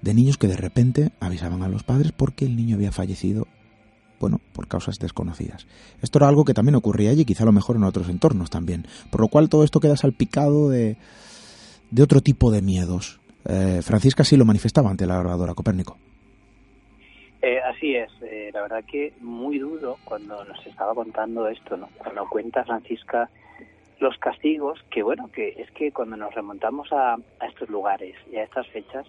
de 0.01 0.13
niños 0.13 0.37
que 0.37 0.47
de 0.47 0.57
repente 0.57 1.11
avisaban 1.19 1.63
a 1.63 1.69
los 1.69 1.83
padres 1.83 2.11
porque 2.11 2.45
el 2.45 2.55
niño 2.55 2.75
había 2.75 2.91
fallecido 2.91 3.47
bueno, 4.19 4.39
por 4.53 4.67
causas 4.67 4.99
desconocidas. 4.99 5.65
Esto 6.01 6.19
era 6.19 6.27
algo 6.27 6.45
que 6.45 6.53
también 6.53 6.75
ocurría 6.75 7.11
allí, 7.11 7.25
quizá 7.25 7.43
a 7.43 7.45
lo 7.45 7.51
mejor 7.51 7.75
en 7.75 7.83
otros 7.83 8.09
entornos 8.09 8.49
también, 8.49 8.85
por 9.11 9.21
lo 9.21 9.27
cual 9.27 9.49
todo 9.49 9.63
esto 9.63 9.79
queda 9.79 9.95
salpicado 9.95 10.69
de, 10.69 10.97
de 11.91 12.03
otro 12.03 12.21
tipo 12.21 12.51
de 12.51 12.61
miedos. 12.61 13.19
Eh, 13.45 13.81
Francisca 13.81 14.23
sí 14.23 14.35
lo 14.37 14.45
manifestaba 14.45 14.89
ante 14.89 15.05
la 15.05 15.17
grabadora 15.19 15.53
Copérnico. 15.53 15.97
Eh, 17.41 17.59
así 17.61 17.95
es, 17.95 18.11
eh, 18.21 18.49
la 18.53 18.63
verdad 18.63 18.83
que 18.83 19.13
muy 19.21 19.59
duro 19.59 19.97
cuando 20.03 20.43
nos 20.43 20.65
estaba 20.67 20.93
contando 20.93 21.47
esto, 21.47 21.77
¿no? 21.77 21.87
Cuando 21.97 22.27
cuenta 22.27 22.65
Francisca 22.65 23.29
los 23.99 24.17
castigos, 24.17 24.79
que 24.91 25.03
bueno, 25.03 25.29
que 25.31 25.49
es 25.57 25.71
que 25.71 25.91
cuando 25.91 26.17
nos 26.17 26.33
remontamos 26.33 26.91
a, 26.91 27.13
a 27.13 27.47
estos 27.47 27.69
lugares 27.69 28.15
y 28.31 28.35
a 28.35 28.43
estas 28.43 28.67
fechas, 28.67 29.05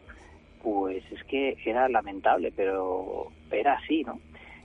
pues 0.63 1.03
es 1.11 1.25
que 1.25 1.57
era 1.65 1.89
lamentable, 1.89 2.53
pero 2.55 3.29
era 3.51 3.75
así, 3.75 4.05
¿no? 4.05 4.21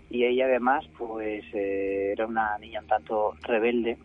Y 0.09 0.25
ella 0.25 0.45
además 0.45 0.85
pues 0.97 1.43
eh, 1.53 2.11
era 2.13 2.25
una 2.27 2.57
niña 2.59 2.81
un 2.81 2.87
tanto 2.87 3.35
rebelde 3.41 3.97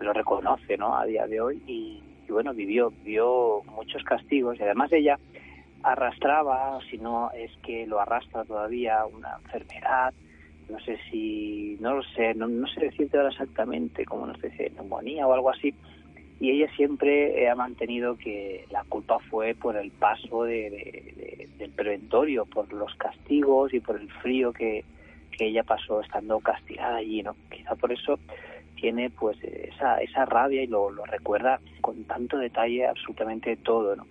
lo 0.00 0.12
reconoce 0.12 0.76
no 0.76 0.96
a 0.96 1.04
día 1.04 1.26
de 1.26 1.40
hoy 1.40 1.62
y, 1.66 2.02
bueno 2.28 2.54
vivió 2.54 2.92
vio 3.04 3.62
muchos 3.64 4.02
castigos. 4.04 4.58
Y 4.58 4.62
además 4.62 4.90
ella 4.92 5.18
arrastraba 5.82 6.78
si 6.90 6.96
no 6.96 7.30
es 7.32 7.50
que 7.62 7.86
lo 7.86 8.00
arrastra 8.00 8.44
todavía 8.44 9.04
una 9.04 9.36
enfermedad 9.44 10.14
no 10.70 10.80
sé 10.80 10.98
si 11.10 11.76
no 11.80 11.96
lo 11.96 12.02
sé 12.02 12.34
no, 12.34 12.48
sé 12.68 12.80
decirte 12.80 13.18
ahora 13.18 13.30
exactamente 13.30 14.04
como 14.06 14.26
no 14.26 14.34
sé 14.38 14.50
si 14.52 14.74
neumonía 14.74 15.26
o 15.26 15.32
algo 15.34 15.50
así. 15.50 15.74
Y 16.40 16.50
ella 16.50 16.68
siempre 16.74 17.48
ha 17.48 17.54
mantenido 17.54 18.16
que 18.16 18.66
la 18.70 18.82
culpa 18.82 19.20
fue 19.30 19.54
por 19.54 19.76
el 19.76 19.92
paso 19.92 20.42
de, 20.42 21.48
del 21.56 21.70
preventorio, 21.70 22.46
por 22.46 22.72
los 22.72 22.92
castigos 22.96 23.72
y 23.72 23.78
por 23.78 24.00
el 24.00 24.10
frío 24.10 24.52
que, 24.52 24.84
que 25.42 25.48
ella 25.48 25.64
pasó 25.64 26.00
estando 26.00 26.38
castigada 26.38 26.98
allí, 26.98 27.20
¿no? 27.20 27.34
Quizá 27.50 27.74
por 27.74 27.90
eso 27.90 28.16
tiene 28.76 29.10
pues 29.10 29.36
esa, 29.42 29.96
esa 29.98 30.24
rabia 30.24 30.62
y 30.62 30.68
lo, 30.68 30.88
lo 30.88 31.04
recuerda 31.04 31.58
con 31.80 32.04
tanto 32.04 32.38
detalle 32.38 32.86
absolutamente 32.86 33.56
todo, 33.56 33.96
¿no? 33.96 34.06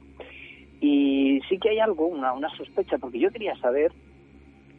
Y 0.82 1.40
sí 1.48 1.58
que 1.58 1.70
hay 1.70 1.80
algo, 1.80 2.08
una, 2.08 2.34
una 2.34 2.50
sospecha, 2.58 2.98
porque 2.98 3.20
yo 3.20 3.32
quería 3.32 3.56
saber, 3.58 3.94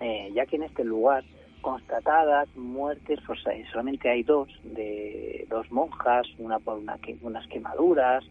eh, 0.00 0.30
ya 0.34 0.44
que 0.44 0.56
en 0.56 0.64
este 0.64 0.84
lugar 0.84 1.24
constatadas 1.62 2.54
muertes, 2.54 3.20
pues 3.26 3.40
solamente 3.70 4.10
hay 4.10 4.24
dos, 4.24 4.48
de 4.62 5.46
dos 5.48 5.70
monjas, 5.70 6.26
una 6.36 6.58
por 6.58 6.76
una 6.76 6.98
que, 6.98 7.16
unas 7.22 7.46
quemaduras, 7.46 8.24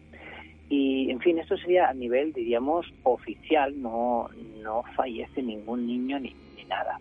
y 0.68 1.10
en 1.10 1.18
fin, 1.18 1.38
esto 1.38 1.56
sería 1.56 1.88
a 1.88 1.94
nivel, 1.94 2.32
diríamos, 2.32 2.86
oficial, 3.02 3.74
no, 3.82 4.28
no 4.62 4.84
fallece 4.94 5.42
ningún 5.42 5.88
niño 5.88 6.20
ni, 6.20 6.36
ni 6.56 6.64
nada. 6.66 7.00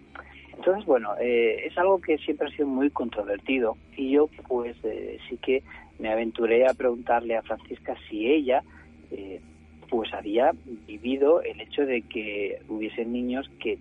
Entonces, 0.62 0.86
bueno, 0.86 1.16
eh, 1.20 1.66
es 1.66 1.76
algo 1.76 2.00
que 2.00 2.20
siempre 2.20 2.48
ha 2.48 2.52
sido 2.52 2.68
muy 2.68 2.92
controvertido 2.92 3.78
y 3.98 4.12
yo 4.12 4.30
pues 4.48 4.78
eh, 4.84 5.18
sí 5.28 5.38
que 5.38 5.64
me 5.98 6.12
aventuré 6.12 6.68
a 6.68 6.76
preguntarle 6.76 7.36
a 7.36 7.42
Francisca 7.42 7.96
si 8.08 8.28
ella 8.28 8.62
eh, 9.10 9.42
pues 9.90 10.14
había 10.14 10.52
vivido 10.86 11.42
el 11.42 11.62
hecho 11.62 11.84
de 11.84 12.04
que 12.04 12.62
hubiesen 12.70 13.12
niños 13.12 13.50
que 13.60 13.80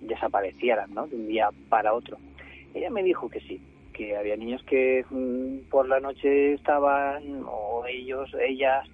desaparecieran, 0.00 0.92
¿no? 0.92 1.06
De 1.06 1.14
un 1.14 1.28
día 1.28 1.50
para 1.68 1.94
otro. 1.94 2.18
Ella 2.74 2.90
me 2.90 3.04
dijo 3.04 3.28
que 3.28 3.38
sí, 3.38 3.60
que 3.92 4.16
había 4.16 4.34
niños 4.34 4.64
que 4.64 5.04
mm, 5.08 5.70
por 5.70 5.88
la 5.88 6.00
noche 6.00 6.54
estaban 6.54 7.44
o 7.46 7.84
ellos, 7.86 8.34
ellas 8.44 8.88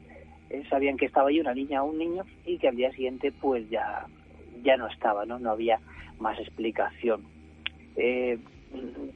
sabían 0.69 0.99
que 0.99 1.07
estaba 1.07 1.31
ahí 1.31 1.41
una 1.41 1.55
niña 1.55 1.83
o 1.83 1.87
un 1.87 1.97
niño 1.97 2.27
y 2.45 2.59
que 2.59 2.69
al 2.69 2.77
día 2.77 2.93
siguiente 2.93 3.33
pues 3.33 3.67
ya 3.71 4.05
ya 4.63 4.77
no 4.77 4.89
estaba, 4.89 5.25
¿no? 5.25 5.39
No 5.39 5.51
había 5.51 5.81
más 6.19 6.39
explicación. 6.39 7.23
Eh, 7.97 8.39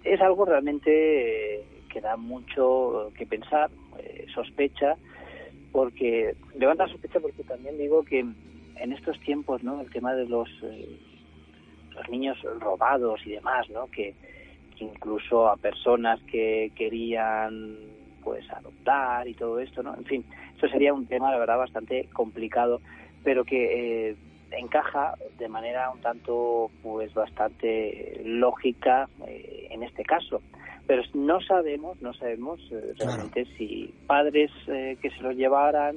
es 0.04 0.20
algo 0.20 0.44
realmente 0.44 1.60
eh, 1.60 1.64
que 1.92 2.00
da 2.00 2.16
mucho 2.16 3.12
que 3.16 3.26
pensar, 3.26 3.70
eh, 3.98 4.26
sospecha, 4.34 4.96
porque 5.72 6.34
levanta 6.58 6.88
sospecha 6.88 7.20
porque 7.20 7.42
también 7.44 7.78
digo 7.78 8.02
que 8.04 8.20
en 8.20 8.92
estos 8.92 9.18
tiempos, 9.20 9.62
¿no? 9.62 9.80
El 9.80 9.90
tema 9.90 10.14
de 10.14 10.26
los 10.26 10.48
los 11.94 12.08
niños 12.08 12.38
robados 12.58 13.20
y 13.26 13.32
demás, 13.32 13.68
¿no? 13.68 13.86
Que, 13.88 14.14
incluso 14.78 15.48
a 15.48 15.56
personas 15.56 16.20
que 16.22 16.72
querían 16.74 17.76
pues 18.24 18.48
adoptar 18.50 19.28
y 19.28 19.34
todo 19.34 19.60
esto, 19.60 19.82
¿no? 19.82 19.94
En 19.96 20.04
fin, 20.04 20.24
eso 20.56 20.68
sería 20.68 20.92
un 20.92 21.06
tema, 21.06 21.30
la 21.30 21.38
verdad, 21.38 21.58
bastante 21.58 22.08
complicado, 22.12 22.80
pero 23.22 23.44
que 23.44 24.16
encaja 24.58 25.14
de 25.38 25.48
manera 25.48 25.90
un 25.90 26.00
tanto 26.00 26.70
pues 26.82 27.12
bastante 27.14 28.22
lógica 28.24 29.08
eh, 29.26 29.68
en 29.70 29.82
este 29.82 30.04
caso. 30.04 30.42
Pero 30.86 31.02
no 31.14 31.40
sabemos 31.40 32.00
no 32.02 32.12
sabemos 32.14 32.60
eh, 32.70 32.94
realmente 32.98 33.46
si 33.56 33.92
padres 34.06 34.50
eh, 34.68 34.96
que 35.00 35.10
se 35.10 35.20
los 35.20 35.36
llevaran 35.36 35.96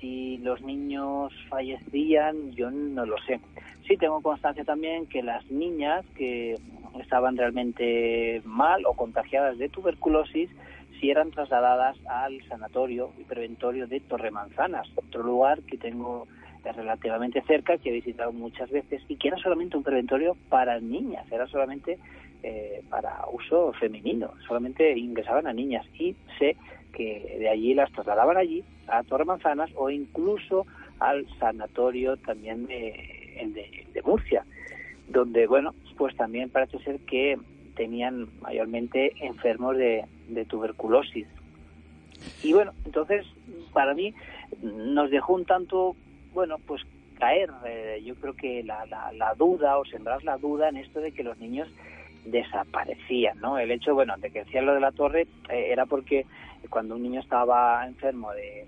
si 0.00 0.38
los 0.38 0.60
niños 0.62 1.32
fallecían 1.48 2.52
yo 2.52 2.70
no 2.70 3.06
lo 3.06 3.16
sé. 3.22 3.40
Sí 3.86 3.96
tengo 3.96 4.20
constancia 4.20 4.64
también 4.64 5.06
que 5.06 5.22
las 5.22 5.50
niñas 5.50 6.04
que 6.14 6.56
estaban 7.00 7.36
realmente 7.36 8.42
mal 8.44 8.84
o 8.86 8.94
contagiadas 8.94 9.58
de 9.58 9.68
tuberculosis 9.68 10.50
si 11.00 11.10
eran 11.10 11.30
trasladadas 11.30 11.96
al 12.06 12.42
sanatorio 12.48 13.12
y 13.18 13.24
preventorio 13.24 13.86
de 13.86 14.00
Torremanzanas 14.00 14.88
otro 14.96 15.22
lugar 15.22 15.62
que 15.62 15.78
tengo 15.78 16.26
relativamente 16.64 17.42
cerca, 17.42 17.78
que 17.78 17.90
he 17.90 17.92
visitado 17.92 18.32
muchas 18.32 18.70
veces 18.70 19.02
y 19.08 19.16
que 19.16 19.28
era 19.28 19.36
solamente 19.38 19.76
un 19.76 19.82
preventorio 19.82 20.36
para 20.48 20.80
niñas, 20.80 21.30
era 21.30 21.46
solamente 21.46 21.98
eh, 22.42 22.82
para 22.88 23.24
uso 23.32 23.72
femenino, 23.74 24.32
solamente 24.46 24.96
ingresaban 24.98 25.46
a 25.46 25.52
niñas 25.52 25.86
y 25.94 26.14
sé 26.38 26.56
que 26.92 27.36
de 27.38 27.48
allí 27.48 27.74
las 27.74 27.92
trasladaban 27.92 28.36
allí, 28.36 28.64
a 28.86 29.02
Torre 29.02 29.24
Manzanas 29.24 29.70
o 29.76 29.90
incluso 29.90 30.66
al 30.98 31.26
sanatorio 31.38 32.16
también 32.16 32.66
de, 32.66 33.36
de, 33.54 33.86
de 33.92 34.02
Murcia. 34.02 34.44
donde, 35.08 35.46
bueno, 35.46 35.74
pues 35.96 36.16
también 36.16 36.48
parece 36.48 36.78
ser 36.78 37.00
que 37.00 37.38
tenían 37.78 38.28
mayormente 38.40 39.12
enfermos 39.24 39.76
de, 39.76 40.04
tuberculosis. 40.48 41.26
Y 42.42 42.52
bueno, 42.52 42.72
entonces, 42.84 43.24
para 43.72 43.94
mí, 43.94 44.14
nos 44.62 45.10
dejó 45.10 45.34
un 45.34 45.44
tanto, 45.44 45.96
bueno, 46.32 46.56
pues 46.66 46.82
caer, 47.18 47.50
eh, 47.66 48.00
yo 48.04 48.14
creo 48.14 48.34
que 48.34 48.62
la, 48.62 48.86
la, 48.86 49.34
duda 49.34 49.78
o 49.78 49.84
sembrar 49.84 50.22
la 50.24 50.36
duda 50.36 50.68
en 50.68 50.76
esto 50.76 51.00
de 51.00 51.12
que 51.12 51.24
los 51.24 51.38
niños 51.38 51.68
desaparecían, 52.24 53.38
¿no? 53.40 53.58
El 53.58 53.70
hecho, 53.70 53.94
bueno, 53.94 54.16
de 54.18 54.30
que 54.30 54.44
decía 54.44 54.62
lo 54.62 54.74
de 54.74 54.80
la 54.80 54.92
torre 54.92 55.22
eh, 55.48 55.68
era 55.70 55.86
porque 55.86 56.26
cuando 56.70 56.94
un 56.94 57.02
niño 57.02 57.20
estaba 57.20 57.86
enfermo 57.86 58.32
de, 58.32 58.66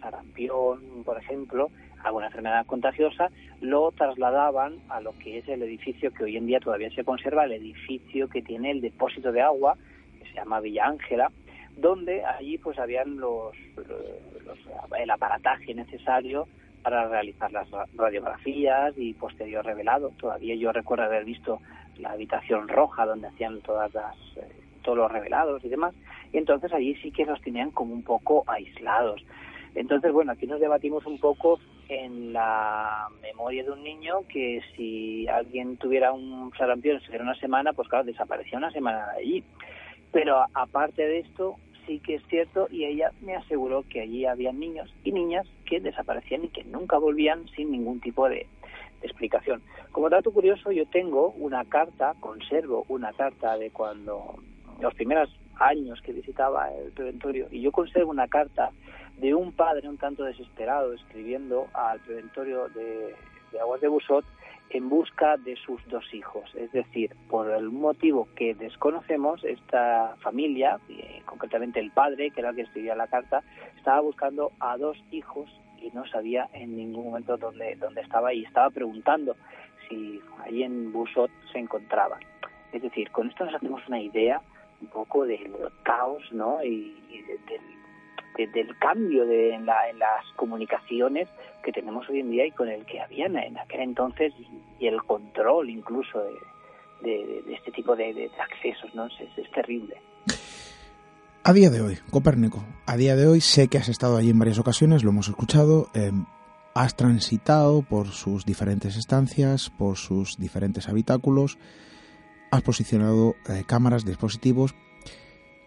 sarampión, 0.00 1.02
por 1.04 1.18
ejemplo, 1.18 1.70
alguna 2.04 2.26
enfermedad 2.26 2.66
contagiosa, 2.66 3.30
lo 3.60 3.90
trasladaban 3.92 4.76
a 4.88 5.00
lo 5.00 5.12
que 5.18 5.38
es 5.38 5.48
el 5.48 5.62
edificio 5.62 6.12
que 6.12 6.24
hoy 6.24 6.36
en 6.36 6.46
día 6.46 6.60
todavía 6.60 6.90
se 6.90 7.04
conserva, 7.04 7.44
el 7.44 7.52
edificio 7.52 8.28
que 8.28 8.42
tiene 8.42 8.70
el 8.70 8.80
depósito 8.80 9.32
de 9.32 9.40
agua, 9.40 9.76
que 10.18 10.28
se 10.28 10.34
llama 10.34 10.60
Villa 10.60 10.86
Ángela, 10.86 11.30
donde 11.76 12.24
allí 12.24 12.58
pues 12.58 12.78
habían 12.78 13.16
los, 13.16 13.54
el 14.98 15.10
aparataje 15.10 15.74
necesario 15.74 16.48
para 16.82 17.08
realizar 17.08 17.52
las 17.52 17.68
radiografías 17.94 18.94
y 18.96 19.12
posterior 19.14 19.64
revelado. 19.64 20.10
Todavía 20.18 20.54
yo 20.54 20.72
recuerdo 20.72 21.04
haber 21.04 21.24
visto 21.24 21.60
la 21.98 22.12
habitación 22.12 22.68
roja 22.68 23.06
donde 23.06 23.28
hacían 23.28 23.60
todas 23.60 23.92
las, 23.94 24.16
eh, 24.36 24.48
todos 24.82 24.98
los 24.98 25.10
revelados 25.10 25.64
y 25.64 25.68
demás. 25.68 25.94
Y 26.32 26.38
entonces 26.38 26.72
allí 26.72 26.94
sí 26.96 27.10
que 27.10 27.24
los 27.24 27.40
tenían 27.40 27.70
como 27.70 27.92
un 27.92 28.02
poco 28.02 28.44
aislados. 28.46 29.22
Entonces, 29.74 30.12
bueno, 30.12 30.32
aquí 30.32 30.46
nos 30.46 30.60
debatimos 30.60 31.04
un 31.06 31.18
poco 31.18 31.58
en 31.88 32.32
la 32.32 33.08
memoria 33.20 33.62
de 33.62 33.70
un 33.70 33.82
niño 33.82 34.26
que 34.28 34.62
si 34.74 35.28
alguien 35.28 35.76
tuviera 35.76 36.12
un 36.12 36.50
sarampión 36.56 37.00
se 37.00 37.18
una 37.18 37.34
semana, 37.34 37.72
pues 37.72 37.88
claro, 37.88 38.04
desaparecía 38.04 38.58
una 38.58 38.70
semana 38.70 39.12
de 39.12 39.20
allí. 39.20 39.44
Pero 40.12 40.44
aparte 40.54 41.06
de 41.06 41.18
esto, 41.18 41.56
sí 41.86 42.00
que 42.00 42.16
es 42.16 42.22
cierto 42.28 42.68
y 42.70 42.84
ella 42.84 43.12
me 43.22 43.36
aseguró 43.36 43.84
que 43.88 44.00
allí 44.00 44.26
había 44.26 44.52
niños 44.52 44.92
y 45.04 45.12
niñas 45.12 45.46
que 45.64 45.80
desaparecían 45.80 46.44
y 46.44 46.48
que 46.48 46.64
nunca 46.64 46.98
volvían 46.98 47.48
sin 47.48 47.70
ningún 47.70 48.00
tipo 48.00 48.28
de, 48.28 48.46
explicación. 49.02 49.62
Como 49.92 50.10
dato 50.10 50.32
curioso, 50.32 50.72
yo 50.72 50.86
tengo 50.86 51.30
una 51.30 51.64
carta, 51.64 52.14
conservo 52.20 52.84
una 52.88 53.12
carta 53.12 53.56
de 53.56 53.70
cuando 53.70 54.36
los 54.80 54.94
primeros 54.94 55.30
años 55.58 56.00
que 56.02 56.12
visitaba 56.12 56.70
el 56.72 56.92
preventorio 56.92 57.48
y 57.50 57.62
yo 57.62 57.72
conservo 57.72 58.10
una 58.10 58.28
carta 58.28 58.70
de 59.18 59.34
un 59.34 59.52
padre 59.52 59.88
un 59.88 59.96
tanto 59.96 60.24
desesperado 60.24 60.92
escribiendo 60.92 61.68
al 61.72 61.98
preventorio 62.00 62.68
de, 62.68 63.14
Aguas 63.58 63.80
de 63.80 63.88
Busot 63.88 64.24
en 64.70 64.88
busca 64.88 65.36
de 65.36 65.56
sus 65.56 65.86
dos 65.88 66.12
hijos. 66.12 66.54
Es 66.54 66.72
decir, 66.72 67.14
por 67.28 67.50
el 67.50 67.70
motivo 67.70 68.28
que 68.34 68.54
desconocemos, 68.54 69.42
esta 69.44 70.16
familia, 70.20 70.78
eh, 70.88 71.22
concretamente 71.24 71.80
el 71.80 71.90
padre, 71.90 72.30
que 72.30 72.40
era 72.40 72.50
el 72.50 72.56
que 72.56 72.62
escribía 72.62 72.94
la 72.94 73.06
carta, 73.06 73.42
estaba 73.76 74.00
buscando 74.00 74.52
a 74.60 74.76
dos 74.76 74.96
hijos 75.10 75.48
y 75.80 75.90
no 75.90 76.06
sabía 76.06 76.48
en 76.52 76.76
ningún 76.76 77.06
momento 77.06 77.36
dónde, 77.36 77.76
dónde 77.76 78.00
estaba 78.00 78.32
y 78.34 78.44
estaba 78.44 78.70
preguntando 78.70 79.36
si 79.88 80.20
allí 80.44 80.62
en 80.62 80.92
Busot 80.92 81.30
se 81.52 81.58
encontraban. 81.58 82.20
Es 82.72 82.82
decir, 82.82 83.10
con 83.10 83.28
esto 83.28 83.44
nos 83.44 83.54
hacemos 83.54 83.86
una 83.88 84.00
idea 84.00 84.40
un 84.80 84.88
poco 84.88 85.24
del 85.24 85.52
caos 85.82 86.22
¿no? 86.32 86.62
y, 86.62 86.94
del 87.46 87.60
cambio 88.78 89.26
de, 89.26 89.54
en, 89.54 89.66
las 89.66 90.24
comunicaciones 90.36 91.28
que 91.62 91.72
tenemos 91.72 92.08
hoy 92.08 92.20
en 92.20 92.30
día 92.30 92.46
y 92.46 92.50
con 92.50 92.68
el 92.68 92.84
que 92.84 93.00
había 93.00 93.26
en 93.26 93.58
aquel 93.58 93.80
entonces 93.80 94.32
y, 94.78 94.86
el 94.86 95.02
control 95.02 95.70
incluso 95.70 96.22
de, 97.02 97.42
este 97.54 97.72
tipo 97.72 97.96
de, 97.96 98.30
accesos, 98.38 98.94
¿no? 98.94 99.06
Es, 99.06 99.50
terrible. 99.52 99.96
A 101.42 101.52
día 101.52 101.70
de 101.70 101.80
hoy, 101.80 101.98
Copérnico, 102.10 102.64
a 102.86 102.96
día 102.96 103.16
de 103.16 103.26
hoy 103.26 103.40
sé 103.40 103.68
que 103.68 103.78
has 103.78 103.88
estado 103.88 104.16
allí 104.16 104.30
en 104.30 104.38
varias 104.38 104.58
ocasiones, 104.58 105.04
lo 105.04 105.10
hemos 105.10 105.28
escuchado, 105.28 105.88
eh, 105.94 106.10
has 106.74 106.96
transitado 106.96 107.82
por 107.82 108.08
sus 108.08 108.44
diferentes 108.44 108.96
estancias, 108.96 109.70
por 109.70 109.96
sus 109.96 110.36
diferentes 110.38 110.88
habitáculos, 110.88 111.58
has 112.50 112.62
posicionado 112.62 113.34
eh, 113.48 113.64
cámaras, 113.66 114.04
dispositivos. 114.04 114.74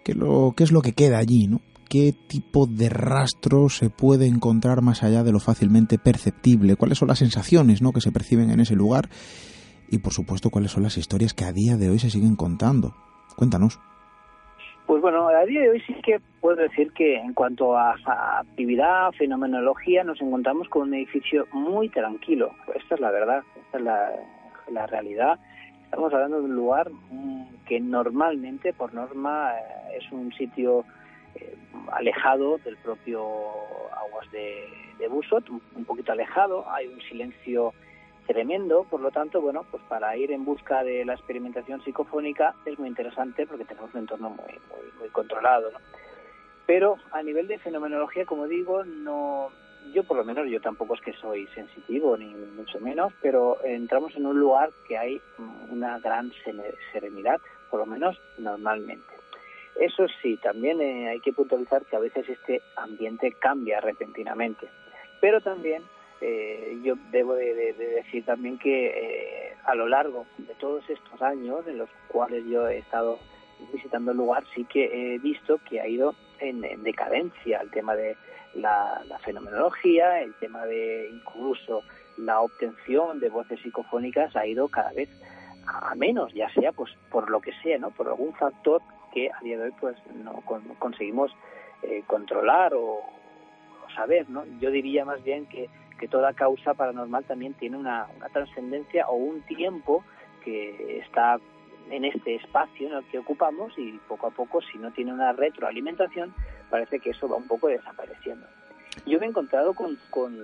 ¿Qué, 0.03 0.13
lo, 0.13 0.53
¿Qué 0.55 0.63
es 0.63 0.71
lo 0.71 0.81
que 0.81 0.93
queda 0.93 1.17
allí? 1.17 1.47
¿no? 1.47 1.61
¿Qué 1.89 2.13
tipo 2.13 2.67
de 2.67 2.87
rastro 2.87 3.67
se 3.67 3.89
puede 3.89 4.27
encontrar 4.27 4.83
más 4.83 5.01
allá 5.01 5.23
de 5.23 5.31
lo 5.31 5.39
fácilmente 5.39 5.97
perceptible? 5.97 6.75
¿Cuáles 6.75 6.99
son 6.99 7.07
las 7.07 7.17
sensaciones 7.17 7.81
¿no? 7.81 7.93
que 7.93 7.99
se 7.99 8.11
perciben 8.11 8.51
en 8.51 8.59
ese 8.59 8.75
lugar? 8.75 9.09
Y 9.89 9.97
por 9.97 10.13
supuesto, 10.13 10.51
¿cuáles 10.51 10.69
son 10.69 10.83
las 10.83 10.97
historias 10.97 11.33
que 11.33 11.45
a 11.45 11.51
día 11.51 11.77
de 11.77 11.89
hoy 11.89 11.97
se 11.97 12.11
siguen 12.11 12.35
contando? 12.35 12.93
Cuéntanos. 13.35 13.79
Pues 14.85 15.01
bueno, 15.01 15.29
a 15.29 15.43
día 15.45 15.61
de 15.61 15.69
hoy 15.71 15.81
sí 15.87 15.95
que 16.03 16.19
puedo 16.39 16.57
decir 16.57 16.91
que 16.93 17.15
en 17.15 17.33
cuanto 17.33 17.75
a, 17.75 17.95
actividad, 18.39 19.11
fenomenología, 19.17 20.03
nos 20.03 20.21
encontramos 20.21 20.69
con 20.69 20.89
un 20.89 20.93
edificio 20.93 21.47
muy 21.53 21.89
tranquilo. 21.89 22.51
Esta 22.75 22.95
es 22.95 23.01
la 23.01 23.09
verdad, 23.09 23.41
esta 23.65 23.77
es 23.79 23.83
la, 23.83 24.11
la 24.71 24.85
realidad. 24.85 25.39
Estamos 25.85 26.13
hablando 26.13 26.37
de 26.37 26.43
un 26.43 26.55
lugar 26.55 26.91
mm, 26.91 27.65
que 27.65 27.79
normalmente, 27.79 28.73
por 28.73 28.93
norma, 28.93 29.53
eh, 29.57 29.97
es 29.97 30.11
un 30.11 30.31
sitio 30.33 30.85
eh, 31.41 31.55
alejado 31.91 32.57
del 32.59 32.77
propio 32.77 33.19
aguas 33.95 34.29
de, 34.31 34.67
Busot, 35.09 35.49
un, 35.49 35.85
poquito 35.85 36.11
alejado, 36.11 36.69
hay 36.69 36.87
un 36.87 37.01
silencio 37.01 37.73
tremendo, 38.27 38.83
por 38.83 39.01
lo 39.01 39.09
tanto, 39.11 39.41
bueno, 39.41 39.65
pues 39.71 39.81
para 39.89 40.15
ir 40.15 40.31
en 40.31 40.45
busca 40.45 40.83
de 40.83 41.03
la 41.03 41.13
experimentación 41.13 41.83
psicofónica 41.83 42.53
es 42.65 42.77
muy 42.77 42.87
interesante 42.87 43.47
porque 43.47 43.65
tenemos 43.65 43.91
un 43.93 44.01
entorno 44.01 44.29
muy, 44.29 44.59
muy, 44.69 44.91
muy 44.99 45.09
controlado, 45.09 45.71
¿no? 45.71 45.79
Pero 46.67 46.97
a 47.11 47.23
nivel 47.23 47.47
de 47.47 47.57
fenomenología, 47.57 48.25
como 48.25 48.45
digo, 48.45 48.83
no, 48.83 49.49
yo 49.93 50.03
por 50.03 50.17
lo 50.17 50.23
menos, 50.23 50.47
yo 50.47 50.61
tampoco 50.61 50.95
es 50.95 51.01
que 51.01 51.13
soy 51.13 51.47
sensitivo, 51.47 52.15
ni 52.17 52.27
mucho 52.27 52.79
menos, 52.79 53.13
pero 53.21 53.57
entramos 53.63 54.15
en 54.15 54.25
un 54.25 54.39
lugar 54.39 54.69
que 54.87 54.97
hay 54.97 55.21
una 55.71 55.99
gran 55.99 56.31
serenidad, 56.91 57.39
por 57.69 57.79
lo 57.79 57.85
menos 57.85 58.19
normalmente. 58.37 59.07
Eso 59.79 60.07
sí, 60.21 60.37
también 60.37 60.81
eh, 60.81 61.07
hay 61.07 61.21
que 61.21 61.31
puntualizar 61.31 61.85
que 61.85 61.95
a 61.95 61.99
veces 61.99 62.27
este 62.27 62.61
ambiente 62.75 63.31
cambia 63.39 63.79
repentinamente, 63.79 64.67
pero 65.21 65.39
también 65.39 65.83
eh, 66.19 66.77
yo 66.83 66.95
debo 67.11 67.33
de, 67.35 67.73
decir 67.73 68.25
también 68.25 68.59
que 68.59 68.87
eh, 68.87 69.53
a 69.63 69.75
lo 69.75 69.87
largo 69.87 70.25
de 70.37 70.53
todos 70.55 70.83
estos 70.89 71.21
años 71.21 71.65
en 71.65 71.77
los 71.77 71.89
cuales 72.09 72.43
yo 72.45 72.67
he 72.67 72.79
estado 72.79 73.19
visitando 73.71 74.11
el 74.11 74.17
lugar, 74.17 74.43
sí 74.53 74.65
que 74.65 75.15
he 75.15 75.19
visto 75.19 75.59
que 75.69 75.79
ha 75.79 75.87
ido 75.87 76.13
en 76.39 76.61
decadencia 76.83 77.59
el 77.59 77.71
tema 77.71 77.95
de 77.95 78.17
la, 78.55 79.19
fenomenología, 79.23 80.21
el 80.21 80.33
tema 80.35 80.65
de 80.65 81.09
incluso 81.09 81.83
la 82.17 82.41
obtención 82.41 83.19
de 83.19 83.29
voces 83.29 83.59
psicofónicas 83.61 84.35
ha 84.35 84.45
ido 84.45 84.67
cada 84.67 84.91
vez 84.91 85.09
a 85.65 85.95
menos, 85.95 86.33
ya 86.33 86.49
sea 86.53 86.71
pues 86.71 86.91
por 87.11 87.29
lo 87.29 87.39
que 87.39 87.53
sea, 87.61 87.77
¿no? 87.77 87.91
Por 87.91 88.07
algún 88.07 88.33
factor 88.33 88.81
que 89.13 89.29
a 89.31 89.39
día 89.41 89.57
de 89.57 89.65
hoy 89.65 89.73
pues 89.79 89.95
no 90.15 90.41
conseguimos 90.79 91.31
eh, 91.83 92.03
controlar 92.07 92.73
o, 92.73 93.01
saber, 93.95 94.29
¿no? 94.29 94.45
Yo 94.59 94.69
diría 94.69 95.03
más 95.03 95.23
bien 95.23 95.47
que, 95.47 95.67
que 95.99 96.07
toda 96.07 96.33
causa 96.33 96.75
paranormal 96.75 97.23
también 97.25 97.53
tiene 97.55 97.75
una, 97.75 98.07
una 98.15 98.29
trascendencia 98.29 99.07
o 99.07 99.15
un 99.15 99.41
tiempo 99.41 100.03
que 100.43 100.99
está 100.99 101.39
en 101.89 102.05
este 102.05 102.35
espacio 102.35 102.87
en 102.87 102.93
el 102.93 103.03
que 103.05 103.19
ocupamos 103.19 103.73
y 103.77 103.93
poco 104.07 104.27
a 104.27 104.31
poco, 104.31 104.61
si 104.61 104.77
no 104.77 104.91
tiene 104.91 105.13
una 105.13 105.33
retroalimentación, 105.33 106.33
parece 106.69 106.99
que 106.99 107.11
eso 107.11 107.27
va 107.27 107.37
un 107.37 107.47
poco 107.47 107.67
desapareciendo. 107.67 108.45
Yo 109.05 109.19
me 109.19 109.25
he 109.25 109.29
encontrado 109.29 109.73
con, 109.73 109.97
con, 110.09 110.37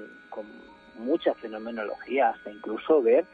mucha 0.98 1.34
fenomenología, 1.34 2.30
hasta 2.30 2.50
incluso 2.50 3.02
ver, 3.02 3.26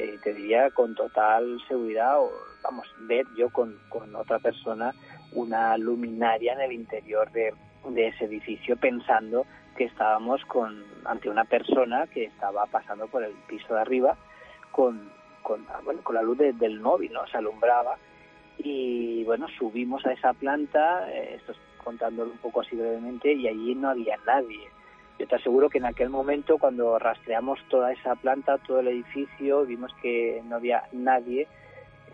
eh, 0.00 0.18
te 0.22 0.32
diría 0.32 0.70
con 0.70 0.94
total 0.94 1.60
seguridad, 1.68 2.20
o 2.20 2.30
vamos, 2.62 2.86
ver 3.00 3.26
yo 3.36 3.50
con, 3.50 3.78
otra 4.14 4.38
persona 4.38 4.92
una 5.32 5.76
luminaria 5.76 6.54
en 6.54 6.60
el 6.60 6.72
interior 6.72 7.30
de, 7.32 7.52
ese 7.96 8.24
edificio 8.24 8.76
pensando 8.76 9.46
que 9.76 9.84
estábamos 9.84 10.44
con 10.44 10.84
ante 11.04 11.30
una 11.30 11.44
persona 11.44 12.06
que 12.06 12.24
estaba 12.24 12.66
pasando 12.66 13.06
por 13.08 13.24
el 13.24 13.32
piso 13.48 13.74
de 13.74 13.80
arriba 13.80 14.16
con, 14.70 15.10
con, 15.42 15.64
con 16.02 16.14
la 16.14 16.22
luz 16.22 16.38
del 16.38 16.80
móvil, 16.80 17.12
¿no? 17.12 17.26
Se 17.26 17.38
alumbraba 17.38 17.96
y 18.58 19.24
bueno, 19.24 19.46
subimos 19.58 20.04
a 20.06 20.12
esa 20.12 20.32
planta, 20.32 21.10
eh, 21.10 21.36
esto 21.36 21.52
contándolo 21.82 22.30
un 22.30 22.38
poco 22.38 22.60
así 22.60 22.76
brevemente, 22.76 23.32
y 23.32 23.48
allí 23.48 23.74
no 23.74 23.90
había 23.90 24.16
nadie. 24.26 24.68
Yo 25.20 25.26
te 25.26 25.36
aseguro 25.36 25.68
que 25.68 25.76
en 25.76 25.84
aquel 25.84 26.08
momento, 26.08 26.56
cuando 26.56 26.98
rastreamos 26.98 27.58
toda 27.68 27.92
esa 27.92 28.16
planta, 28.16 28.56
todo 28.56 28.80
el 28.80 28.88
edificio, 28.88 29.66
vimos 29.66 29.92
que 30.00 30.40
no 30.48 30.56
había 30.56 30.84
nadie, 30.92 31.46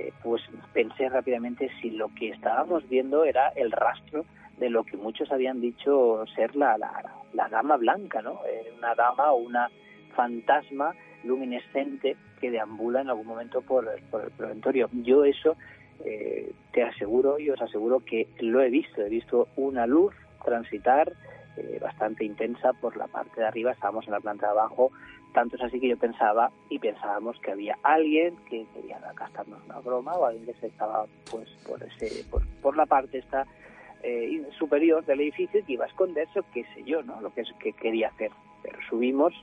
eh, 0.01 0.13
pues 0.25 0.43
pensé 0.73 1.09
rápidamente 1.09 1.71
si 1.81 1.91
lo 1.91 2.09
que 2.19 2.31
estábamos 2.31 2.89
viendo 2.89 3.25
era 3.25 3.51
el 3.51 3.71
rastro 3.71 4.25
de 4.59 4.71
lo 4.71 4.83
que 4.83 4.97
muchos 4.97 5.31
habían 5.31 5.61
dicho 5.61 6.25
ser 6.35 6.57
la, 6.57 6.77
la, 6.79 7.49
dama 7.49 7.77
blanca, 7.77 8.23
¿no? 8.23 8.41
Eh, 8.45 8.73
una 8.77 8.97
dama 8.97 9.31
o 9.31 9.37
una 9.37 9.71
fantasma 10.17 10.93
luminescente 11.23 12.17
que 12.41 12.51
deambula 12.51 13.03
en 13.03 13.11
algún 13.11 13.29
momento 13.29 13.63
por, 13.63 13.87
el 13.87 14.03
preventorio. 14.33 14.91
Yo 14.93 15.25
eso 15.25 15.57
eh, 16.05 16.51
te 16.73 16.83
aseguro 16.83 17.39
y 17.39 17.51
os 17.51 17.63
aseguro 17.63 18.01
que 18.01 18.27
lo 18.41 18.61
he 18.63 18.69
visto. 18.69 19.01
He 19.01 19.09
visto 19.09 19.47
una 19.55 19.87
luz 19.87 20.13
transitar 20.45 21.13
eh, 21.57 21.79
bastante 21.81 22.25
intensa 22.25 22.73
por 22.75 22.97
la 22.97 23.07
parte 23.07 23.41
de 23.41 23.47
arriba. 23.47 23.73
Estábamos 23.73 24.07
en 24.07 24.13
la 24.13 24.21
planta 24.21 24.47
de 24.47 24.53
abajo. 24.53 24.91
Tanto 25.33 25.57
es 25.57 25.63
así 25.63 25.81
que 25.81 25.89
yo 25.89 25.99
pensaba 25.99 26.51
y 26.71 26.79
pensábamos 26.79 27.39
que 27.41 27.53
había 27.53 27.79
alguien 27.83 28.37
que 28.49 28.67
quería 28.75 28.99
gastarnos 29.15 29.63
una 29.65 29.81
broma 29.81 30.15
o 30.15 30.27
alguien 30.27 30.47
que 30.47 30.61
se 30.61 30.69
estaba 30.69 31.07
pues 31.31 31.49
por 31.67 31.83
ese 31.83 32.25
por, 32.31 32.47
por 32.63 32.77
la 32.77 32.87
parte 32.87 33.19
esta 33.19 33.47
eh, 34.03 34.43
superior 34.59 35.05
del 35.05 35.21
edificio 35.21 35.65
que 35.67 35.73
iba 35.75 35.85
a 35.85 35.89
esconderse 35.89 36.41
o 36.41 36.45
qué 36.55 36.65
sé 36.75 36.85
yo, 36.85 37.03
¿no? 37.03 37.21
Lo 37.21 37.35
que, 37.35 37.43
es, 37.43 37.53
que 37.61 37.73
quería 37.73 38.09
hacer. 38.09 38.31
Pero 38.63 38.79
subimos, 38.89 39.35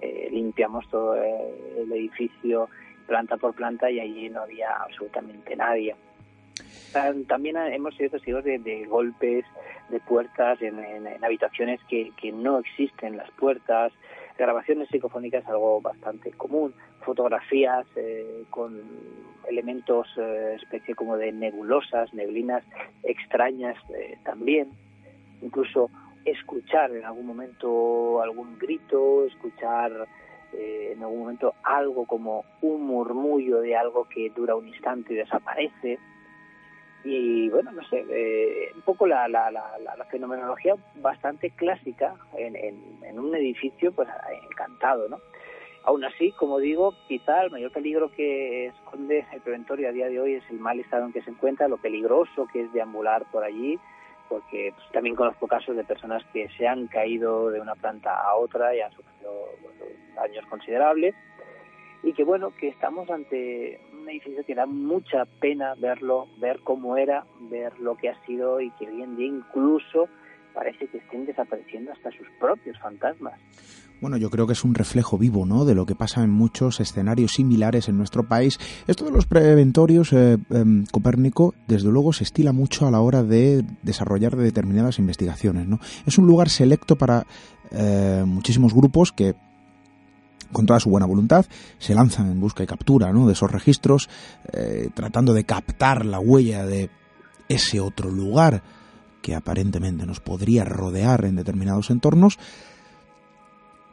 eh, 0.00 0.28
limpiamos 0.30 0.88
todo 0.88 1.14
el 1.14 1.92
edificio 1.92 2.68
planta 3.06 3.36
por 3.36 3.54
planta 3.54 3.90
y 3.90 4.00
allí 4.00 4.28
no 4.28 4.42
había 4.42 4.70
absolutamente 4.70 5.54
nadie. 5.56 5.94
También 7.26 7.56
hemos 7.56 7.94
sido 7.96 8.10
testigos 8.10 8.44
de, 8.44 8.86
golpes 8.88 9.44
de 9.90 10.00
puertas 10.00 10.60
en, 10.62 10.78
habitaciones 11.22 11.80
que, 11.88 12.32
no 12.32 12.58
existen 12.58 13.16
las 13.16 13.30
puertas. 13.32 13.92
Grabaciones 14.38 14.88
psicofónicas 14.88 15.46
algo 15.46 15.80
bastante 15.80 16.30
común. 16.32 16.74
Fotografías 17.00 17.86
eh, 17.96 18.44
con 18.50 18.82
elementos 19.48 20.06
eh, 20.16 20.56
especie 20.60 20.94
como 20.94 21.16
de 21.16 21.32
nebulosas, 21.32 22.12
neblinas 22.12 22.64
extrañas 23.02 23.76
eh, 23.94 24.18
también. 24.24 24.70
Incluso 25.42 25.90
escuchar 26.24 26.90
en 26.94 27.04
algún 27.04 27.26
momento 27.26 28.20
algún 28.20 28.58
grito, 28.58 29.24
escuchar 29.26 30.08
eh, 30.52 30.92
en 30.92 31.02
algún 31.02 31.20
momento 31.20 31.54
algo 31.62 32.06
como 32.06 32.44
un 32.62 32.82
murmullo 32.86 33.60
de 33.60 33.76
algo 33.76 34.08
que 34.08 34.30
dura 34.30 34.54
un 34.54 34.68
instante 34.68 35.14
y 35.14 35.16
desaparece. 35.16 35.98
Y 37.08 37.48
bueno, 37.50 37.70
no 37.70 37.84
sé, 37.84 38.04
eh, 38.10 38.72
un 38.74 38.82
poco 38.82 39.06
la, 39.06 39.28
la, 39.28 39.48
la, 39.52 40.04
fenomenología 40.10 40.74
bastante 40.96 41.50
clásica 41.50 42.16
en, 42.36 42.56
en, 42.56 43.18
un 43.20 43.32
edificio 43.36 43.92
pues 43.92 44.08
encantado, 44.50 45.08
¿no? 45.08 45.20
Aún 45.84 46.02
así, 46.02 46.32
como 46.32 46.58
digo, 46.58 46.94
quizá 47.06 47.44
el 47.44 47.52
mayor 47.52 47.70
peligro 47.70 48.10
que 48.10 48.66
esconde 48.66 49.24
el 49.32 49.40
preventorio 49.40 49.88
a 49.88 49.92
día 49.92 50.08
de 50.08 50.20
hoy 50.20 50.34
es 50.34 50.50
el 50.50 50.58
mal 50.58 50.80
estado 50.80 51.06
en 51.06 51.12
que 51.12 51.22
se 51.22 51.30
encuentra, 51.30 51.68
lo 51.68 51.76
peligroso 51.76 52.48
que 52.52 52.62
es 52.62 52.72
deambular 52.72 53.24
por 53.30 53.44
allí, 53.44 53.78
porque 54.28 54.72
pues, 54.74 54.90
también 54.90 55.14
conozco 55.14 55.46
casos 55.46 55.76
de 55.76 55.84
personas 55.84 56.24
que 56.32 56.48
se 56.58 56.66
han 56.66 56.88
caído 56.88 57.50
de 57.50 57.60
una 57.60 57.76
planta 57.76 58.20
a 58.20 58.34
otra 58.34 58.74
y 58.74 58.80
han 58.80 58.90
sufrido 58.90 59.50
daños 60.16 60.44
considerables 60.46 61.14
y 62.06 62.12
que 62.12 62.22
bueno, 62.22 62.52
que 62.60 62.68
estamos 62.68 63.10
ante 63.10 63.80
un 64.00 64.08
edificio 64.08 64.44
que 64.46 64.54
da 64.54 64.64
mucha 64.64 65.24
pena 65.40 65.74
verlo, 65.74 66.28
ver 66.38 66.60
cómo 66.62 66.96
era, 66.96 67.26
ver 67.50 67.76
lo 67.80 67.96
que 67.96 68.08
ha 68.08 68.26
sido 68.26 68.60
y 68.60 68.70
que 68.78 68.86
hoy 68.88 69.02
en 69.02 69.16
día 69.16 69.26
incluso 69.26 70.08
parece 70.54 70.86
que 70.86 70.98
estén 70.98 71.26
desapareciendo 71.26 71.90
hasta 71.90 72.12
sus 72.12 72.28
propios 72.38 72.78
fantasmas. 72.78 73.34
Bueno, 74.00 74.18
yo 74.18 74.30
creo 74.30 74.46
que 74.46 74.52
es 74.52 74.62
un 74.62 74.74
reflejo 74.74 75.18
vivo, 75.18 75.46
¿no? 75.46 75.64
De 75.64 75.74
lo 75.74 75.84
que 75.84 75.96
pasa 75.96 76.22
en 76.22 76.30
muchos 76.30 76.78
escenarios 76.78 77.32
similares 77.32 77.88
en 77.88 77.96
nuestro 77.96 78.28
país. 78.28 78.60
Esto 78.86 79.06
de 79.06 79.10
los 79.10 79.26
preventorios, 79.26 80.12
eh, 80.12 80.36
em, 80.50 80.84
Copérnico, 80.92 81.54
desde 81.66 81.90
luego 81.90 82.12
se 82.12 82.22
estila 82.22 82.52
mucho 82.52 82.86
a 82.86 82.92
la 82.92 83.00
hora 83.00 83.24
de 83.24 83.64
desarrollar 83.82 84.36
determinadas 84.36 85.00
investigaciones, 85.00 85.66
¿no? 85.66 85.80
Es 86.06 86.18
un 86.18 86.26
lugar 86.28 86.50
selecto 86.50 86.94
para 86.94 87.26
eh, 87.72 88.22
muchísimos 88.24 88.74
grupos 88.74 89.10
que 89.10 89.34
con 90.52 90.66
toda 90.66 90.80
su 90.80 90.90
buena 90.90 91.06
voluntad, 91.06 91.46
se 91.78 91.94
lanzan 91.94 92.30
en 92.30 92.40
busca 92.40 92.62
y 92.62 92.66
captura 92.66 93.12
¿no? 93.12 93.26
de 93.26 93.32
esos 93.32 93.50
registros, 93.50 94.08
eh, 94.52 94.90
tratando 94.94 95.34
de 95.34 95.44
captar 95.44 96.04
la 96.04 96.18
huella 96.18 96.64
de 96.66 96.90
ese 97.48 97.80
otro 97.80 98.10
lugar 98.10 98.62
que 99.22 99.34
aparentemente 99.34 100.06
nos 100.06 100.20
podría 100.20 100.64
rodear 100.64 101.24
en 101.24 101.36
determinados 101.36 101.90
entornos. 101.90 102.38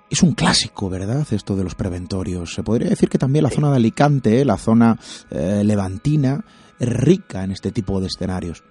Es 0.09 0.21
un 0.21 0.33
clásico, 0.33 0.89
¿verdad? 0.89 1.25
Esto 1.31 1.55
de 1.55 1.63
los 1.63 1.73
preventorios. 1.73 2.53
Se 2.53 2.61
podría 2.61 2.89
decir 2.89 3.09
que 3.09 3.17
también 3.17 3.43
la 3.43 3.49
zona 3.49 3.71
de 3.71 3.77
Alicante, 3.77 4.45
la 4.45 4.57
zona 4.57 4.95
eh, 5.31 5.63
levantina, 5.63 6.43
es 6.79 6.87
rica 6.87 7.43
en 7.43 7.51
este 7.51 7.71
tipo 7.71 7.99
de 7.99 8.07
escenarios. 8.07 8.63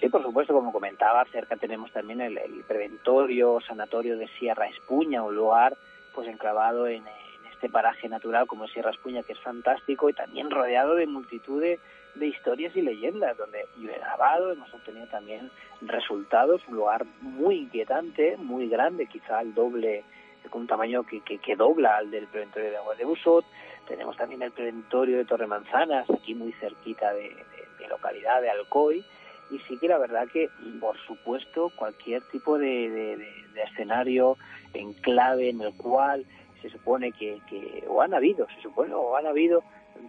Sí, 0.00 0.08
por 0.08 0.22
supuesto, 0.22 0.54
como 0.54 0.72
comentaba, 0.72 1.24
cerca 1.32 1.56
tenemos 1.56 1.92
también 1.92 2.20
el, 2.20 2.38
el 2.38 2.64
preventorio, 2.66 3.58
sanatorio 3.66 4.16
de 4.16 4.28
Sierra 4.38 4.68
Espuña, 4.68 5.22
un 5.22 5.34
lugar 5.34 5.76
pues 6.16 6.26
enclavado 6.28 6.88
en, 6.88 7.04
este 7.52 7.70
paraje 7.70 8.06
natural 8.08 8.46
como 8.46 8.68
Sierra 8.68 8.90
Espuña, 8.90 9.22
que 9.22 9.32
es 9.32 9.40
fantástico, 9.40 10.10
y 10.10 10.12
también 10.12 10.50
rodeado 10.50 10.94
de 10.94 11.06
multitud 11.06 11.62
de, 11.62 11.78
historias 12.20 12.76
y 12.76 12.82
leyendas, 12.82 13.36
donde 13.36 13.64
yo 13.78 13.90
he 13.90 13.98
grabado, 13.98 14.52
hemos 14.52 14.72
obtenido 14.74 15.06
también 15.06 15.50
resultados, 15.80 16.60
un 16.68 16.76
lugar 16.76 17.06
muy 17.22 17.60
inquietante, 17.60 18.36
muy 18.36 18.68
grande, 18.68 19.06
quizá 19.06 19.40
el 19.40 19.54
doble, 19.54 20.04
con 20.50 20.62
un 20.62 20.66
tamaño 20.66 21.02
que, 21.04 21.20
que, 21.22 21.56
dobla 21.56 21.96
al 21.96 22.10
del 22.10 22.26
preventorio 22.26 22.70
de 22.70 22.76
agua 22.76 22.94
de 22.94 23.04
Busot. 23.04 23.44
Tenemos 23.88 24.16
también 24.18 24.42
el 24.42 24.52
preventorio 24.52 25.16
de 25.16 25.24
Torre 25.24 25.46
Manzanas, 25.46 26.08
aquí 26.10 26.34
muy 26.34 26.52
cerquita 26.52 27.12
de, 27.14 27.34
de 27.78 27.88
localidad 27.88 28.42
de 28.42 28.50
Alcoy, 28.50 29.04
y 29.50 29.58
sí 29.60 29.78
que 29.78 29.88
la 29.88 29.98
verdad 29.98 30.28
que, 30.28 30.50
por 30.80 30.98
supuesto, 31.06 31.70
cualquier 31.76 32.22
tipo 32.22 32.58
de, 32.58 33.45
escenario 33.58 34.36
en 34.74 34.92
clave 34.94 35.50
en 35.50 35.60
el 35.60 35.74
cual 35.74 36.24
se 36.62 36.70
supone 36.70 37.12
que, 37.12 37.40
o 37.88 38.02
han 38.02 38.14
habido, 38.14 38.46
se 38.56 38.62
supone, 38.62 38.94
o 38.94 39.16
han 39.16 39.26
habido 39.26 39.62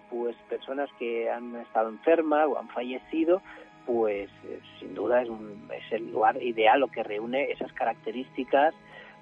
pues 0.09 0.35
personas 0.49 0.89
que 0.99 1.29
han 1.29 1.55
estado 1.55 1.89
enfermas 1.89 2.47
o 2.47 2.57
han 2.57 2.67
fallecido, 2.69 3.41
pues 3.85 4.29
eh, 4.45 4.59
sin 4.79 4.93
duda 4.93 5.21
es, 5.21 5.29
es 5.29 5.91
el 5.93 6.11
lugar 6.11 6.41
ideal 6.41 6.83
o 6.83 6.87
que 6.87 7.03
reúne 7.03 7.51
esas 7.51 7.71
características 7.73 8.73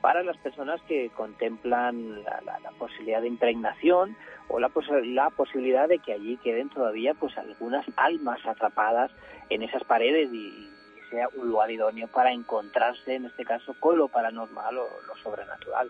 para 0.01 0.23
las 0.23 0.37
personas 0.37 0.81
que 0.83 1.09
contemplan 1.09 2.23
la, 2.23 2.71
posibilidad 2.77 3.21
de 3.21 3.27
impregnación 3.27 4.15
o 4.49 4.59
la, 4.59 4.69
la, 5.03 5.29
posibilidad 5.31 5.87
de 5.87 5.99
que 5.99 6.13
allí 6.13 6.37
queden 6.37 6.69
todavía 6.69 7.13
pues 7.15 7.35
algunas 7.37 7.85
almas 7.95 8.45
atrapadas 8.45 9.11
en 9.49 9.63
esas 9.63 9.83
paredes 9.83 10.31
y, 10.31 10.69
sea 11.09 11.27
un 11.35 11.49
lugar 11.49 11.71
idóneo 11.71 12.07
para 12.07 12.31
encontrarse 12.31 13.15
en 13.15 13.25
este 13.25 13.43
caso 13.43 13.73
con 13.79 13.97
lo 13.97 14.07
paranormal 14.07 14.77
o 14.77 14.87
lo 15.07 15.15
sobrenatural. 15.23 15.89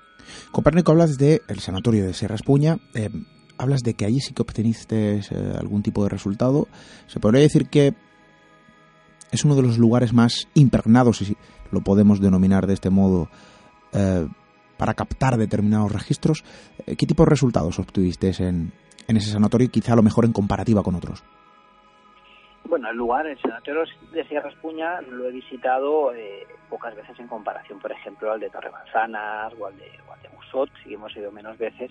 Copérnico 0.51 0.91
hablas 0.91 1.18
de 1.18 1.41
el 1.47 1.59
sanatorio 1.59 2.05
de 2.05 2.13
Sierra 2.13 2.36
Espuña. 2.36 2.78
Eh, 2.93 3.09
hablas 3.57 3.84
de 3.84 3.93
que 3.93 4.05
allí 4.05 4.20
sí 4.20 4.34
que 4.34 4.41
obteniste 4.41 5.20
eh, 5.20 5.22
algún 5.57 5.84
tipo 5.84 6.03
de 6.03 6.09
resultado. 6.09 6.68
Se 7.07 7.20
podría 7.20 7.41
decir 7.41 7.70
que 7.70 7.93
es 9.32 9.45
uno 9.45 9.55
de 9.55 9.61
los 9.61 9.78
lugares 9.78 10.13
más 10.13 10.47
impregnados, 10.53 11.18
si 11.18 11.36
lo 11.72 11.82
podemos 11.82 12.20
denominar 12.20 12.68
de 12.68 12.74
este 12.74 12.89
modo, 12.89 13.30
eh, 13.93 14.28
para 14.78 14.93
captar 14.93 15.38
determinados 15.38 15.91
registros. 15.91 16.43
Eh, 16.86 16.95
¿Qué 16.95 17.05
tipo 17.05 17.24
de 17.24 17.30
resultados 17.30 17.80
obtuviste 17.80 18.32
en, 18.39 18.74
en 19.07 19.18
ese 19.18 19.32
sanatorio 19.32 19.70
quizá 19.70 19.93
a 19.93 19.95
lo 19.95 20.03
mejor 20.03 20.26
en 20.26 20.34
comparativa 20.34 20.84
con 20.84 20.95
otros? 20.95 21.24
Bueno, 22.76 22.89
el 22.89 22.97
lugar, 22.97 23.26
el 23.26 23.39
sanatorio 23.39 23.86
de 24.11 24.26
Sierra 24.26 24.49
Espuña, 24.49 24.99
lo 24.99 25.30
he 25.30 25.32
visitado 25.32 26.13
eh, 26.13 26.45
pocas 26.69 26.93
veces 26.93 27.17
en 27.17 27.30
comparación, 27.30 27.80
por 27.80 27.89
ejemplo, 27.93 28.30
al 28.30 28.41
de 28.41 28.49
Torre 28.49 28.69
Manzanas 28.69 29.53
o 29.57 29.67
al 29.67 29.78
de, 29.78 29.89
o 30.05 30.11
al 30.11 30.21
de 30.21 30.28
Musot, 30.36 30.69
sí 30.84 30.93
hemos 30.93 31.15
ido 31.15 31.32
menos 31.32 31.57
veces, 31.57 31.89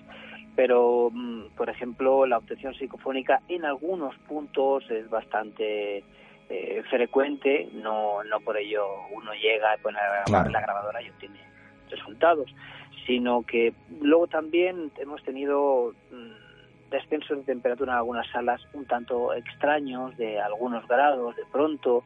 pero, 0.54 1.08
mm, 1.10 1.54
por 1.56 1.70
ejemplo, 1.70 2.26
la 2.26 2.36
obtención 2.36 2.74
psicofónica 2.74 3.40
en 3.48 3.64
algunos 3.64 4.14
puntos 4.28 4.84
es 4.90 5.08
bastante 5.08 6.04
frecuente, 6.90 7.70
no, 7.72 8.22
no 8.22 8.40
por 8.40 8.58
ello 8.58 8.84
uno 9.10 9.32
llega, 9.32 9.78
pone 9.82 9.96
la, 10.28 10.44
la 10.50 10.60
grabadora 10.60 11.00
y 11.00 11.08
obtiene 11.08 11.40
resultados, 11.88 12.54
sino 13.06 13.42
que 13.46 13.72
luego 14.02 14.26
también 14.26 14.92
hemos 14.98 15.22
tenido 15.22 15.94
mm, 16.12 16.44
descensos 16.94 17.38
de 17.38 17.44
temperatura 17.44 17.92
en 17.92 17.98
algunas 17.98 18.26
salas 18.30 18.60
un 18.72 18.86
tanto 18.86 19.34
extraños, 19.34 20.16
de 20.16 20.40
algunos 20.40 20.86
grados, 20.86 21.36
de 21.36 21.44
pronto. 21.52 22.04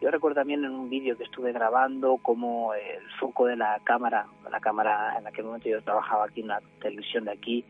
Yo 0.00 0.10
recuerdo 0.10 0.36
también 0.36 0.64
en 0.64 0.70
un 0.70 0.88
vídeo 0.88 1.16
que 1.16 1.24
estuve 1.24 1.52
grabando 1.52 2.18
como 2.18 2.72
el 2.74 3.02
foco 3.18 3.46
de 3.46 3.56
la 3.56 3.80
cámara, 3.82 4.26
la 4.48 4.60
cámara 4.60 5.16
en 5.18 5.26
aquel 5.26 5.44
momento 5.44 5.68
yo 5.68 5.82
trabajaba 5.82 6.26
aquí 6.26 6.42
en 6.42 6.48
la 6.48 6.60
televisión 6.80 7.24
de 7.24 7.32
aquí, 7.32 7.64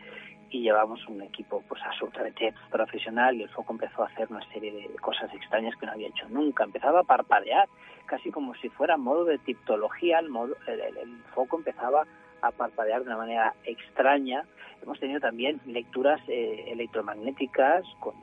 y 0.51 0.63
llevamos 0.63 1.07
un 1.09 1.23
equipo 1.23 1.63
pues 1.69 1.81
absolutamente 1.83 2.55
profesional 2.71 3.37
y 3.37 3.43
el 3.43 3.51
foco 3.51 3.73
empezó 3.73 4.03
a 4.03 4.07
hacer 4.07 4.29
una 4.31 4.47
serie 4.53 4.73
de 4.73 4.89
cosas 4.97 5.33
extrañas 5.35 5.75
que 5.77 5.87
no 5.87 5.93
había 5.93 6.09
hecho 6.09 6.29
nunca. 6.29 6.65
Empezaba 6.65 7.01
a 7.01 7.05
parpadear, 7.05 7.69
casi 8.07 8.31
como 8.31 8.55
si 8.57 8.69
fuera 8.71 8.97
modo 8.97 9.25
de 9.25 9.39
tiptología, 9.39 10.19
el, 10.19 10.31
modo, 10.31 10.57
el, 10.67 11.23
foco 11.35 11.59
empezaba 11.59 12.07
a 12.43 12.51
parpadear 12.51 13.01
de 13.01 13.07
una 13.07 13.17
manera 13.17 13.55
extraña. 13.65 14.45
Hemos 14.83 14.99
tenido 15.01 15.21
también 15.21 15.61
lecturas 15.67 16.21
eh, 16.29 16.65
electromagnéticas 16.69 17.85
con 18.01 18.15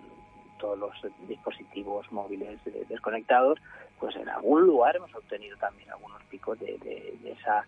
todos 0.60 0.80
los 0.80 0.94
dispositivos 1.28 2.10
móviles 2.12 2.60
desconectados, 2.88 3.60
pues 4.00 4.16
en 4.16 4.30
algún 4.30 4.66
lugar 4.66 4.96
hemos 4.96 5.14
obtenido 5.14 5.58
también 5.58 5.90
algunos 5.92 6.24
picos 6.26 6.58
de, 6.60 6.78
de 6.78 7.32
esa 7.32 7.66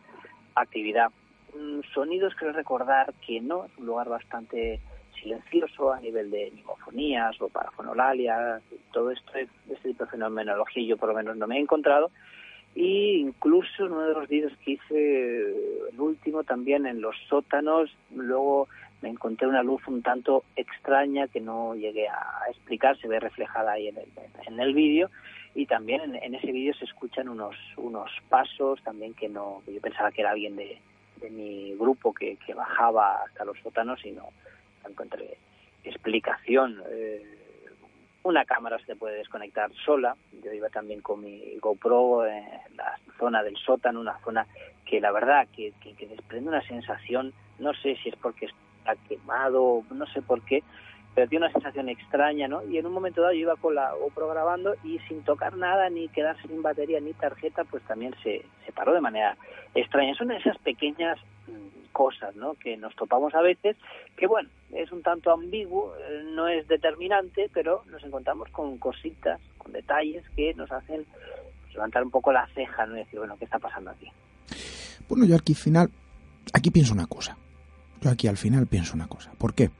actividad. 0.55 1.11
Mm, 1.53 1.81
sonidos 1.93 2.33
creo 2.35 2.51
recordar 2.51 3.13
que 3.25 3.41
no, 3.41 3.65
es 3.65 3.77
un 3.77 3.85
lugar 3.85 4.09
bastante 4.09 4.79
silencioso, 5.21 5.91
a 5.91 5.99
nivel 5.99 6.29
de 6.29 6.51
mimofonías 6.53 7.39
o 7.41 7.49
parafonolalia, 7.49 8.61
todo 8.91 9.11
esto, 9.11 9.31
este 9.35 9.89
tipo 9.89 10.05
de 10.05 10.11
fenomenología 10.11 10.87
yo 10.87 10.97
por 10.97 11.09
lo 11.09 11.15
menos 11.15 11.37
no 11.37 11.47
me 11.47 11.57
he 11.57 11.61
encontrado. 11.61 12.11
Y 12.79 13.15
incluso 13.15 13.87
en 13.87 13.91
uno 13.91 14.03
de 14.03 14.13
los 14.13 14.27
vídeos 14.27 14.53
que 14.63 14.73
hice, 14.73 15.89
el 15.91 15.99
último 15.99 16.43
también 16.43 16.85
en 16.85 17.01
los 17.01 17.15
sótanos, 17.27 17.89
luego 18.15 18.67
me 19.01 19.09
encontré 19.09 19.47
una 19.47 19.63
luz 19.63 19.81
un 19.87 20.03
tanto 20.03 20.43
extraña 20.55 21.27
que 21.27 21.41
no 21.41 21.73
llegué 21.73 22.07
a 22.07 22.43
explicar, 22.51 22.95
se 22.99 23.07
ve 23.07 23.19
reflejada 23.19 23.71
ahí 23.71 23.87
en 23.87 23.97
el, 23.97 24.07
en 24.45 24.59
el 24.59 24.75
vídeo. 24.75 25.09
Y 25.55 25.65
también 25.65 26.15
en, 26.17 26.35
ese 26.35 26.51
vídeo 26.51 26.75
se 26.75 26.85
escuchan 26.85 27.29
unos 27.29 27.55
unos 27.77 28.11
pasos 28.29 28.79
también 28.83 29.15
que 29.15 29.27
no 29.27 29.63
yo 29.65 29.81
pensaba 29.81 30.11
que 30.11 30.21
era 30.21 30.29
alguien 30.29 30.55
de, 30.55 30.77
de 31.19 31.31
mi 31.31 31.73
grupo 31.73 32.13
que, 32.13 32.35
que, 32.45 32.53
bajaba 32.53 33.23
hasta 33.23 33.43
los 33.43 33.57
sótanos 33.63 34.05
y 34.05 34.11
no, 34.11 34.29
encontré 34.87 35.39
explicación 35.83 36.79
eh, 36.91 37.36
una 38.27 38.45
cámara 38.45 38.77
se 38.85 38.95
puede 38.95 39.17
desconectar 39.17 39.71
sola 39.85 40.15
yo 40.43 40.51
iba 40.51 40.69
también 40.69 41.01
con 41.01 41.21
mi 41.21 41.57
GoPro 41.59 42.25
en 42.25 42.45
la 42.75 42.97
zona 43.17 43.43
del 43.43 43.55
sótano 43.57 43.99
una 43.99 44.19
zona 44.19 44.45
que 44.85 44.99
la 44.99 45.11
verdad 45.11 45.47
que, 45.55 45.73
que, 45.81 45.93
que 45.93 46.07
desprende 46.07 46.49
una 46.49 46.61
sensación 46.67 47.33
no 47.59 47.73
sé 47.73 47.95
si 48.03 48.09
es 48.09 48.15
porque 48.17 48.45
está 48.45 48.95
quemado 49.07 49.83
no 49.91 50.05
sé 50.07 50.21
por 50.21 50.41
qué 50.43 50.63
pero 51.17 51.29
tiene 51.29 51.45
una 51.47 51.53
sensación 51.53 51.89
extraña, 51.89 52.47
¿no? 52.47 52.63
Y 52.63 52.77
en 52.77 52.85
un 52.85 52.93
momento 52.93 53.21
dado 53.21 53.33
yo 53.33 53.39
iba 53.39 53.55
con 53.55 53.73
la 53.73 53.91
GoPro 53.91 54.27
grabando 54.27 54.75
y 54.83 54.99
sin 55.07 55.23
tocar 55.23 55.57
nada, 55.57 55.89
ni 55.89 56.09
quedarse 56.09 56.47
sin 56.47 56.61
batería, 56.61 56.99
ni 56.99 57.13
tarjeta, 57.13 57.63
pues 57.63 57.81
también 57.85 58.13
se, 58.21 58.45
se 58.63 58.71
paró 58.71 58.93
de 58.93 59.01
manera 59.01 59.35
extraña. 59.73 60.13
Son 60.13 60.31
esas 60.31 60.59
pequeñas 60.59 61.17
cosas, 61.97 62.35
¿no? 62.35 62.53
Que 62.53 62.77
nos 62.77 62.95
topamos 62.95 63.33
a 63.33 63.41
veces, 63.41 63.75
que 64.15 64.27
bueno, 64.27 64.49
es 64.71 64.91
un 64.91 65.01
tanto 65.01 65.31
ambiguo, 65.31 65.95
eh, 65.97 66.21
no 66.31 66.47
es 66.47 66.67
determinante, 66.67 67.49
pero 67.51 67.83
nos 67.89 68.03
encontramos 68.03 68.47
con 68.51 68.77
cositas, 68.77 69.41
con 69.57 69.71
detalles 69.71 70.23
que 70.35 70.53
nos 70.53 70.71
hacen 70.71 71.07
pues, 71.63 71.73
levantar 71.73 72.03
un 72.03 72.11
poco 72.11 72.31
la 72.31 72.47
ceja, 72.53 72.85
¿no? 72.85 72.95
Y 72.95 72.99
decir, 72.99 73.17
bueno, 73.17 73.35
¿qué 73.39 73.45
está 73.45 73.57
pasando 73.57 73.89
aquí? 73.89 74.05
Bueno, 75.09 75.25
yo 75.25 75.35
aquí 75.35 75.53
al 75.53 75.57
final, 75.57 75.89
aquí 76.53 76.69
pienso 76.69 76.93
una 76.93 77.07
cosa. 77.07 77.35
Yo 77.99 78.11
aquí 78.11 78.27
al 78.27 78.37
final 78.37 78.67
pienso 78.67 78.93
una 78.93 79.07
cosa. 79.07 79.31
¿Por 79.35 79.55
qué? 79.55 79.71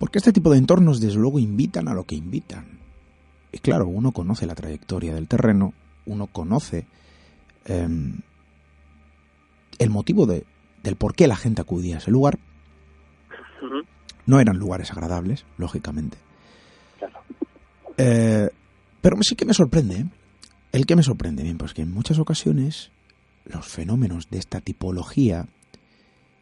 Porque 0.00 0.18
este 0.18 0.32
tipo 0.32 0.50
de 0.50 0.58
entornos, 0.58 1.00
desde 1.00 1.20
luego, 1.20 1.38
invitan 1.38 1.86
a 1.86 1.94
lo 1.94 2.02
que 2.02 2.16
invitan. 2.16 2.80
Y 3.52 3.58
claro, 3.58 3.86
uno 3.86 4.10
conoce 4.10 4.44
la 4.44 4.56
trayectoria 4.56 5.14
del 5.14 5.28
terreno, 5.28 5.72
uno 6.04 6.26
conoce 6.26 6.84
em, 7.64 8.22
el 9.78 9.90
motivo 9.90 10.26
de, 10.26 10.44
del 10.82 10.96
por 10.96 11.14
qué 11.14 11.26
la 11.26 11.36
gente 11.36 11.60
acudía 11.60 11.96
a 11.96 11.98
ese 11.98 12.10
lugar. 12.10 12.38
No 14.26 14.40
eran 14.40 14.58
lugares 14.58 14.90
agradables, 14.90 15.44
lógicamente. 15.56 16.18
Eh, 17.96 18.48
pero 19.00 19.16
sí 19.22 19.36
que 19.36 19.44
me 19.44 19.54
sorprende. 19.54 20.00
¿eh? 20.00 20.06
El 20.72 20.84
que 20.84 20.96
me 20.96 21.02
sorprende, 21.02 21.44
bien, 21.44 21.58
pues 21.58 21.74
que 21.74 21.82
en 21.82 21.92
muchas 21.92 22.18
ocasiones 22.18 22.90
los 23.44 23.66
fenómenos 23.66 24.28
de 24.28 24.38
esta 24.38 24.60
tipología, 24.60 25.46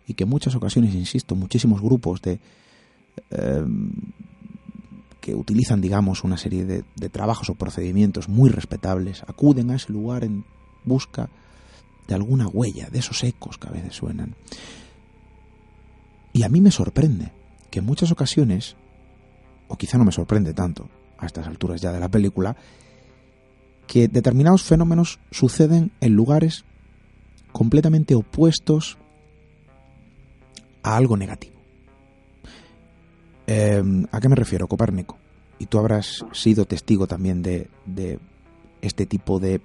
y 0.07 0.15
que 0.15 0.25
en 0.25 0.31
muchas 0.31 0.55
ocasiones, 0.55 0.95
insisto, 0.95 1.35
muchísimos 1.35 1.83
grupos 1.83 2.23
de, 2.23 2.41
Em, 3.31 3.91
que 5.21 5.35
utilizan, 5.35 5.81
digamos, 5.81 6.23
una 6.23 6.37
serie 6.37 6.67
de, 6.67 7.09
trabajos 7.09 7.49
o 7.49 7.55
procedimientos 7.55 8.29
muy 8.29 8.51
respetables, 8.51 9.23
acuden 9.23 9.71
a 9.71 9.77
ese 9.77 9.91
lugar 9.91 10.23
en 10.23 10.45
busca 10.85 11.31
de 12.07 12.15
alguna 12.15 12.49
huella, 12.49 12.89
de 12.91 12.99
esos 12.99 13.23
ecos 13.25 13.59
que 13.59 13.69
a 13.69 13.73
veces 13.73 13.95
suenan. 13.95 14.35
Y 16.33 16.43
a 16.43 16.49
mí 16.49 16.61
me 16.61 16.71
sorprende 16.71 17.33
que 17.71 17.79
en 17.79 17.87
muchas 17.87 18.11
ocasiones, 18.11 18.77
o 19.69 19.77
quizá 19.77 19.99
no 19.99 20.05
me 20.05 20.13
sorprende 20.13 20.53
tanto 20.53 20.89
a 21.19 21.27
estas 21.27 21.47
alturas 21.47 21.81
ya 21.81 21.93
de 21.93 22.01
la 22.01 22.09
película, 22.09 22.57
que 23.87 24.09
determinados 24.09 24.63
fenómenos 24.63 25.19
suceden 25.31 25.93
en 26.01 26.15
lugares 26.15 26.65
completamente 27.53 28.15
opuestos 28.15 28.99
a 30.83 30.97
algo 30.97 31.17
negativo. 31.17 31.55
Em, 33.47 34.07
¿A 34.11 34.21
qué 34.21 34.29
me 34.29 34.37
refiero, 34.37 34.67
Copérnico? 34.69 35.19
Y 35.59 35.67
tú 35.67 35.79
habrás 35.79 36.25
sido 36.33 36.65
testigo 36.65 37.07
también 37.07 37.43
de, 37.43 37.69
este 38.83 39.07
tipo 39.07 39.39
de 39.39 39.61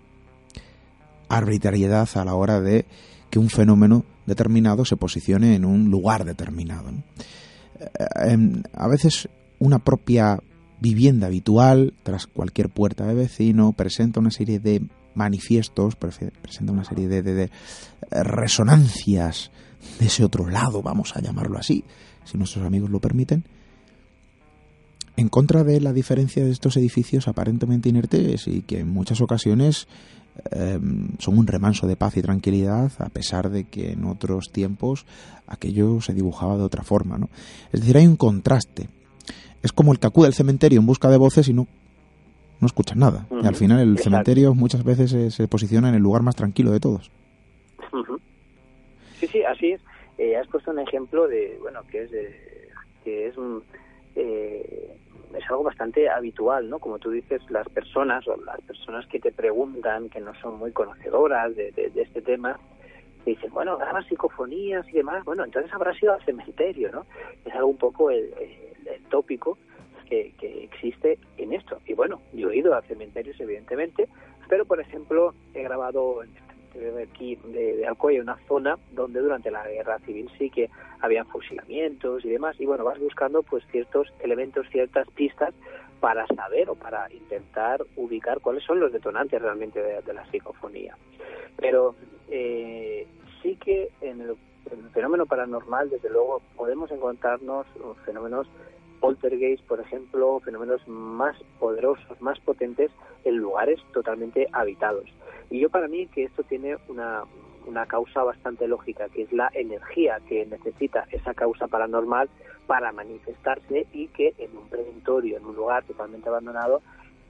arbitrariedad 1.30 2.10
a 2.16 2.26
la 2.26 2.36
hora 2.36 2.60
de 2.60 2.86
que 3.30 3.40
un 3.40 3.50
fenómeno 3.50 4.06
determinado 4.26 4.86
se 4.86 4.98
posicione 4.98 5.56
en 5.56 5.66
un 5.66 5.90
lugar 5.90 6.26
determinado. 6.26 6.90
Eh, 6.90 7.88
em, 8.32 8.64
a 8.74 8.88
veces 8.88 9.30
una 9.60 9.80
propia 9.80 10.40
vivienda 10.80 11.28
habitual, 11.28 11.94
tras 12.04 12.28
cualquier 12.28 12.70
puerta 12.70 13.06
de 13.06 13.14
vecino, 13.14 13.74
presenta 13.74 14.20
una 14.20 14.32
serie 14.32 14.60
de 14.60 14.82
manifiestos, 15.16 15.96
presenta 15.96 16.72
una 16.72 16.86
serie 16.86 17.08
de, 17.08 17.22
de, 17.22 17.52
resonancias 18.12 19.52
de 20.00 20.06
ese 20.06 20.24
otro 20.24 20.50
lado, 20.50 20.82
vamos 20.82 21.16
a 21.16 21.22
llamarlo 21.22 21.58
así, 21.58 21.84
si 22.24 22.38
nuestros 22.38 22.66
amigos 22.66 22.90
lo 22.90 23.00
permiten, 23.00 23.44
en 25.18 25.28
contra 25.28 25.66
de 25.66 25.82
la 25.82 25.92
diferencia 25.92 26.46
de 26.46 26.52
estos 26.52 26.78
edificios 26.78 27.28
aparentemente 27.28 27.90
inertes 27.90 28.48
y 28.48 28.62
que 28.62 28.80
en 28.80 28.90
muchas 28.90 29.20
ocasiones 29.20 29.88
em, 30.52 31.10
son 31.20 31.38
un 31.38 31.48
remanso 31.48 31.88
de 31.88 31.96
paz 31.96 32.18
y 32.18 32.22
tranquilidad 32.22 32.92
a 33.00 33.10
pesar 33.10 33.50
de 33.50 33.66
que 33.66 33.92
en 33.92 34.06
otros 34.06 34.52
tiempos 34.52 35.06
aquello 35.48 36.02
se 36.02 36.14
dibujaba 36.14 36.58
de 36.58 36.64
otra 36.64 36.84
forma. 36.84 37.18
¿no? 37.18 37.30
Es 37.72 37.82
decir, 37.82 37.98
hay 37.98 38.08
un 38.08 38.16
contraste. 38.16 38.90
Es 39.62 39.72
como 39.72 39.92
el 39.92 40.00
que 40.00 40.08
acude 40.08 40.28
al 40.28 40.34
cementerio 40.34 40.80
en 40.80 40.86
busca 40.86 41.10
de 41.10 41.18
voces 41.18 41.48
y 41.50 41.54
no, 41.54 41.68
no 42.60 42.66
escucha 42.66 42.96
nada. 42.96 43.28
Y 43.30 43.46
al 43.46 43.56
final 43.56 43.80
el 43.80 43.98
cementerio 44.00 44.54
muchas 44.54 44.84
veces 44.84 45.34
se, 45.34 45.48
posiciona 45.48 45.90
en 45.90 45.96
el 45.96 46.02
lugar 46.02 46.22
más 46.22 46.36
tranquilo 46.36 46.72
de 46.72 46.80
todos. 46.80 47.12
Sí, 49.20 49.28
sí, 49.28 49.44
así 49.44 49.72
es. 49.72 49.82
Eh, 50.18 50.38
has 50.38 50.48
puesto 50.48 50.72
un 50.72 50.80
ejemplo 50.80 51.28
de, 51.28 51.58
bueno, 51.62 51.82
que 51.90 52.04
es, 52.04 52.12
que 53.04 53.28
es 53.28 53.38
un... 53.38 53.64
Eh, 54.16 54.99
es 55.34 55.50
algo 55.50 55.64
bastante 55.64 56.10
habitual, 56.10 56.70
¿no? 56.70 56.80
Como 56.80 57.00
tú 57.00 57.12
dices, 57.12 57.42
las 57.50 57.68
personas 57.70 58.28
o 58.28 58.36
las 58.38 58.60
personas 58.62 59.06
que 59.08 59.20
te 59.20 59.32
preguntan, 59.32 60.10
que 60.10 60.20
no 60.20 60.34
son 60.36 60.58
muy 60.58 60.72
conocedoras 60.72 61.56
de, 61.56 61.92
este 61.96 62.22
tema, 62.22 62.60
te 63.24 63.32
dicen, 63.32 63.52
bueno, 63.52 63.78
grabas 63.78 64.06
psicofonías 64.08 64.88
y 64.90 64.94
demás, 64.94 65.24
bueno, 65.26 65.44
entonces 65.44 65.72
habrá 65.74 65.94
sido 65.94 66.14
al 66.14 66.26
cementerio, 66.26 66.92
¿no? 66.92 67.06
Es 67.46 67.54
algo 67.54 67.68
un 67.68 67.78
poco 67.78 68.10
el, 68.12 68.34
tópico 69.10 69.58
que, 70.08 70.34
que, 70.40 70.64
existe 70.64 71.20
en 71.38 71.54
esto. 71.54 71.80
Y 71.86 71.94
bueno, 71.94 72.22
yo 72.34 72.50
he 72.50 72.58
ido 72.58 72.76
a 72.76 72.82
cementerios, 72.84 73.40
evidentemente, 73.40 74.08
pero 74.48 74.66
por 74.66 74.80
ejemplo, 74.80 75.34
he 75.54 75.64
grabado 75.64 76.24
en 76.24 76.32
aquí 77.04 77.36
de, 77.36 77.78
de 77.78 77.88
Alcoy, 77.88 78.20
una 78.20 78.38
zona 78.48 78.78
donde 78.92 79.20
durante 79.20 79.52
la 79.52 79.68
guerra 79.68 80.00
civil 80.00 80.30
sí 80.38 80.50
que 80.50 80.70
habían 81.02 81.28
fusilamientos 81.28 82.24
y 82.26 82.30
demás, 82.30 82.60
y 82.60 82.66
bueno, 82.66 82.84
vas 82.84 83.00
buscando 83.00 83.44
pues 83.44 83.64
ciertos 83.72 84.08
elementos, 84.22 84.68
ciertas 84.70 85.10
pistas 85.12 85.54
para 86.00 86.26
saber 86.28 86.70
o 86.70 86.76
para 86.76 87.12
intentar 87.12 87.86
ubicar 87.96 88.40
cuáles 88.40 88.64
son 88.64 88.80
los 88.80 88.92
detonantes 88.92 89.42
realmente 89.42 89.82
de, 89.82 90.14
la 90.14 90.26
psicofonía. 90.32 90.98
Pero 91.58 91.96
eh, 92.30 93.06
sí 93.42 93.56
que 93.58 93.90
en 94.02 94.22
el, 94.22 94.36
fenómeno 94.94 95.26
paranormal, 95.26 95.90
desde 95.90 96.10
luego, 96.10 96.42
podemos 96.56 96.92
encontrarnos 96.92 97.66
fenómenos 98.06 98.48
poltergeist, 99.00 99.64
por 99.66 99.80
ejemplo, 99.80 100.40
fenómenos 100.42 100.86
más 100.88 101.36
poderosos, 101.60 102.22
más 102.22 102.40
potentes 102.42 102.92
en 103.24 103.38
lugares 103.38 103.80
totalmente 103.94 104.48
habitados. 104.52 105.06
Y 105.50 105.60
yo 105.60 105.70
para 105.70 105.88
mí 105.88 106.08
que 106.08 106.26
esto 106.26 106.44
tiene 106.44 106.78
una, 106.88 107.24
una 107.66 107.86
causa 107.86 108.24
bastante 108.24 108.68
lógica, 108.68 109.10
que 109.10 109.24
es 109.24 109.34
la 109.34 109.50
energía 109.54 110.20
que 110.28 110.46
necesita 110.46 111.06
esa 111.12 111.34
causa 111.34 111.68
paranormal 111.68 112.30
para 112.68 112.92
manifestarse 112.92 113.88
y 113.94 114.08
que 114.08 114.34
en 114.38 114.56
un 114.56 114.68
preventorio, 114.70 115.38
en 115.38 115.46
un 115.46 115.56
lugar 115.56 115.84
totalmente 115.86 116.30
abandonado, 116.30 116.82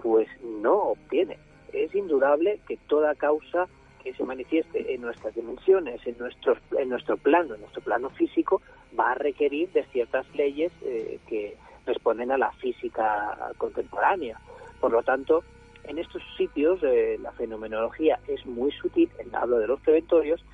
pues 0.01 0.27
no 0.43 0.73
obtiene. 0.73 1.37
Es 1.73 1.93
indudable 1.93 2.59
que 2.67 2.77
toda 2.87 3.15
causa 3.15 3.67
que 4.03 4.13
se 4.13 4.23
manifieste 4.23 4.93
en 4.93 5.01
nuestras 5.01 5.35
dimensiones, 5.35 6.05
en 6.07 6.17
nuestro, 6.17 6.57
en 6.77 6.89
nuestro 6.89 7.17
plano, 7.17 7.55
en 7.55 7.61
nuestro 7.61 7.81
plano 7.81 8.09
físico, 8.11 8.61
va 8.97 9.11
a 9.11 9.15
requerir 9.15 9.69
de 9.71 9.83
ciertas 9.85 10.25
leyes 10.33 10.71
eh, 10.81 11.19
que 11.27 11.57
responden 11.85 12.31
a 12.31 12.37
la 12.37 12.51
física 12.53 13.51
contemporánea. 13.57 14.39
Por 14.79 14.91
lo 14.91 15.03
tanto, 15.03 15.43
en 15.89 15.97
estos 15.97 16.21
sitios 16.37 16.79
eh, 16.83 17.17
la 17.21 17.31
fenomenología 17.31 18.19
es 18.27 18.45
muy 18.45 18.71
sutil, 18.71 19.09
hablo 19.33 19.57
de 19.57 19.67
los 19.67 19.81
preventorios, 19.81 20.45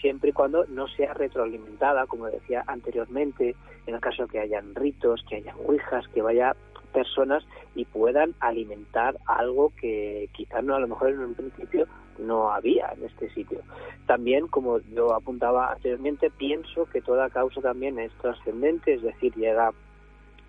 siempre 0.00 0.30
y 0.30 0.32
cuando 0.32 0.64
no 0.66 0.88
sea 0.88 1.12
retroalimentada, 1.12 2.06
como 2.06 2.26
decía 2.26 2.64
anteriormente, 2.66 3.54
en 3.86 3.94
el 3.94 4.00
caso 4.00 4.26
que 4.26 4.40
hayan 4.40 4.74
ritos, 4.74 5.24
que 5.28 5.36
hayan 5.36 5.56
ouijas, 5.66 6.08
que 6.08 6.22
vaya 6.22 6.56
personas 6.92 7.44
y 7.74 7.84
puedan 7.84 8.34
alimentar 8.40 9.18
algo 9.26 9.72
que 9.78 10.30
quizás 10.32 10.64
no 10.64 10.74
a 10.74 10.80
lo 10.80 10.88
mejor 10.88 11.10
en 11.10 11.18
un 11.18 11.34
principio 11.34 11.86
no 12.18 12.50
había 12.50 12.90
en 12.96 13.04
este 13.04 13.28
sitio. 13.30 13.60
También, 14.06 14.48
como 14.48 14.78
yo 14.80 15.14
apuntaba 15.14 15.72
anteriormente, 15.72 16.30
pienso 16.30 16.86
que 16.86 17.02
toda 17.02 17.28
causa 17.28 17.60
también 17.60 17.98
es 17.98 18.12
trascendente, 18.14 18.94
es 18.94 19.02
decir, 19.02 19.34
llega 19.34 19.72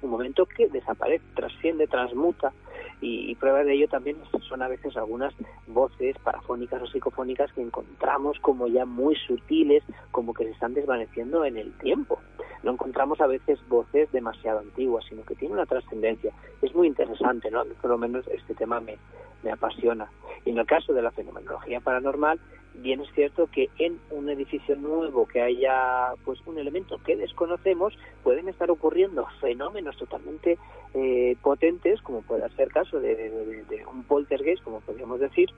un 0.01 0.09
momento 0.09 0.45
que 0.45 0.67
desaparece, 0.67 1.23
trasciende, 1.35 1.87
transmuta 1.87 2.53
y, 3.01 3.35
prueba 3.35 3.63
de 3.63 3.73
ello 3.73 3.87
también 3.87 4.17
son 4.47 4.61
a 4.61 4.67
veces 4.67 4.97
algunas 4.97 5.33
voces 5.67 6.17
parafónicas 6.19 6.81
o 6.81 6.87
psicofónicas 6.87 7.51
que 7.53 7.61
encontramos 7.61 8.37
como 8.39 8.67
ya 8.67 8.85
muy 8.85 9.15
sutiles, 9.15 9.83
como 10.11 10.33
que 10.33 10.43
se 10.43 10.51
están 10.51 10.73
desvaneciendo 10.73 11.45
en 11.45 11.57
el 11.57 11.71
tiempo. 11.77 12.19
No 12.63 12.71
encontramos 12.71 13.21
a 13.21 13.27
veces 13.27 13.57
voces 13.69 14.11
demasiado 14.11 14.59
antiguas, 14.59 15.05
sino 15.07 15.23
que 15.23 15.35
tienen 15.35 15.55
una 15.55 15.65
trascendencia. 15.65 16.33
Es 16.61 16.75
muy 16.75 16.87
interesante, 16.87 17.49
¿no? 17.49 17.63
Por 17.81 17.91
lo 17.91 17.97
menos 17.97 18.27
este 18.27 18.53
tema 18.53 18.81
me, 18.81 18.97
me 19.43 19.51
apasiona. 19.51 20.11
Y 20.43 20.49
en 20.49 20.57
el 20.57 20.65
caso 20.65 20.93
de 20.93 21.01
la 21.01 21.11
fenomenología 21.11 21.79
paranormal, 21.79 22.39
bien 22.75 23.01
es 23.01 23.11
cierto 23.13 23.47
que 23.47 23.69
en 23.77 23.99
un 24.11 24.29
edificio 24.29 24.75
nuevo 24.75 25.27
que 25.27 25.41
haya 25.41 26.13
pues 26.23 26.39
un 26.45 26.57
elemento 26.57 26.97
que 27.05 27.15
desconocemos 27.15 27.93
pueden 28.23 28.47
estar 28.47 28.69
ocurriendo 28.71 29.27
fenómenos 29.41 29.97
totalmente 29.97 30.57
eh, 30.93 31.35
potentes 31.41 32.01
como 32.01 32.21
puede 32.21 32.47
ser 32.55 32.69
caso 32.69 32.99
de, 32.99 33.85
un 33.91 34.03
poltergeist 34.03 34.63
como 34.63 34.81
podríamos 34.81 35.19
decir 35.19 35.49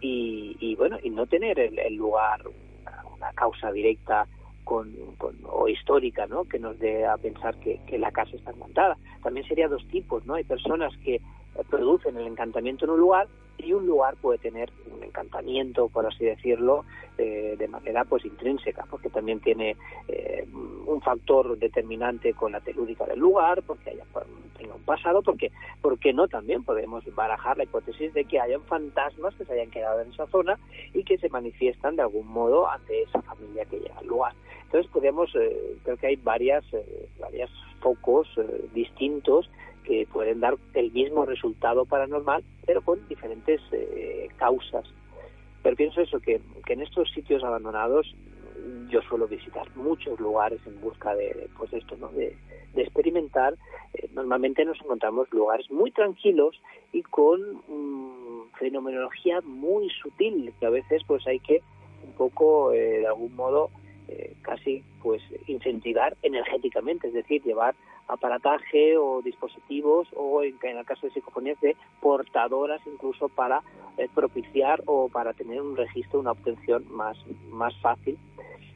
y, 0.00 0.74
bueno 0.76 0.98
y 1.02 1.10
no 1.10 1.26
tener 1.26 1.58
el, 1.58 1.94
lugar 1.94 2.40
una, 3.14 3.32
causa 3.32 3.72
directa 3.72 4.26
con, 4.64 4.94
o 5.44 5.66
histórica, 5.66 6.26
¿no? 6.26 6.44
Que 6.44 6.58
nos 6.58 6.78
dé 6.78 7.06
a 7.06 7.16
pensar 7.16 7.58
que, 7.58 7.80
que, 7.86 7.96
la 7.96 8.12
casa 8.12 8.36
está 8.36 8.50
encantada. 8.50 8.98
También 9.22 9.48
sería 9.48 9.66
dos 9.66 9.82
tipos, 9.88 10.26
¿no? 10.26 10.34
Hay 10.34 10.44
personas 10.44 10.92
que 10.98 11.22
producen 11.70 12.18
el 12.18 12.26
encantamiento 12.26 12.84
en 12.84 12.90
un 12.92 13.00
lugar 13.00 13.28
y 13.58 13.72
un 13.72 13.86
lugar 13.86 14.16
puede 14.16 14.38
tener 14.38 14.70
un 14.90 15.02
encantamiento, 15.02 15.88
por 15.88 16.06
así 16.06 16.24
decirlo, 16.24 16.84
eh, 17.18 17.56
de 17.58 17.68
manera 17.68 18.04
pues 18.04 18.24
intrínseca, 18.24 18.86
porque 18.88 19.10
también 19.10 19.40
tiene 19.40 19.76
eh, 20.06 20.46
un 20.86 21.00
factor 21.02 21.58
determinante 21.58 22.32
con 22.34 22.52
la 22.52 22.60
telúrica 22.60 23.04
del 23.04 23.18
lugar, 23.18 23.62
porque 23.66 23.90
haya 23.90 24.04
tenga 24.56 24.74
un 24.74 24.82
pasado, 24.82 25.22
porque 25.22 25.50
porque 25.82 26.12
no 26.12 26.28
también 26.28 26.64
podemos 26.64 27.04
barajar 27.14 27.56
la 27.56 27.64
hipótesis 27.64 28.14
de 28.14 28.24
que 28.24 28.40
hayan 28.40 28.62
fantasmas 28.62 29.34
que 29.34 29.44
se 29.44 29.52
hayan 29.52 29.70
quedado 29.70 30.00
en 30.00 30.12
esa 30.12 30.26
zona 30.28 30.58
y 30.94 31.04
que 31.04 31.18
se 31.18 31.28
manifiestan 31.28 31.96
de 31.96 32.02
algún 32.02 32.28
modo 32.28 32.68
ante 32.68 33.02
esa 33.02 33.20
familia 33.22 33.64
que 33.64 33.78
llega 33.80 33.98
al 33.98 34.06
lugar. 34.06 34.34
Entonces 34.64 34.90
podemos, 34.92 35.34
eh, 35.34 35.76
creo 35.82 35.96
que 35.96 36.06
hay 36.06 36.16
varias, 36.16 36.64
varias 37.18 37.50
focos 37.80 38.28
distintos 38.74 39.48
que 39.88 40.06
pueden 40.12 40.40
dar 40.40 40.58
el 40.74 40.92
mismo 40.92 41.24
resultado 41.24 41.86
paranormal, 41.86 42.44
pero 42.66 42.82
con 42.82 43.08
diferentes 43.08 43.58
eh, 43.72 44.28
causas. 44.36 44.84
Pero 45.62 45.76
pienso 45.76 46.02
eso, 46.02 46.20
que, 46.20 46.42
en 46.66 46.82
estos 46.82 47.10
sitios 47.10 47.42
abandonados 47.42 48.14
yo 48.90 49.00
suelo 49.02 49.26
visitar 49.26 49.66
muchos 49.76 50.20
lugares 50.20 50.60
en 50.66 50.78
busca 50.80 51.14
de, 51.14 51.48
pues 51.56 51.72
esto, 51.72 51.96
¿no? 51.96 52.08
de, 52.08 52.36
experimentar. 52.76 53.54
Eh, 53.94 54.08
normalmente 54.12 54.64
nos 54.64 54.78
encontramos 54.80 55.26
lugares 55.32 55.70
muy 55.70 55.90
tranquilos 55.90 56.60
y 56.92 57.02
con 57.02 57.40
mm, 57.66 58.50
fenomenología 58.58 59.40
muy 59.40 59.88
sutil, 60.02 60.52
que 60.60 60.66
a 60.66 60.70
veces 60.70 61.02
pues 61.06 61.26
hay 61.26 61.40
que 61.40 61.62
un 62.04 62.12
poco, 62.12 62.72
eh, 62.72 63.00
de 63.00 63.06
algún 63.06 63.34
modo, 63.34 63.70
casi 64.40 64.82
pues 65.02 65.20
incentivar 65.46 66.16
energéticamente, 66.22 67.08
es 67.08 67.12
decir, 67.12 67.42
llevar 67.42 67.74
aparataje 68.08 68.96
o 68.96 69.22
dispositivos 69.22 70.08
o 70.16 70.42
en, 70.42 70.56
el 70.62 70.84
caso 70.84 71.06
de 71.06 71.12
psicofonías 71.12 71.60
de 71.60 71.76
portadoras 72.00 72.80
incluso 72.86 73.28
para 73.28 73.62
eh, 73.96 74.08
propiciar 74.14 74.82
o 74.86 75.08
para 75.08 75.34
tener 75.34 75.60
un 75.60 75.76
registro, 75.76 76.20
una 76.20 76.32
obtención 76.32 76.84
más, 76.90 77.16
más 77.50 77.76
fácil 77.80 78.18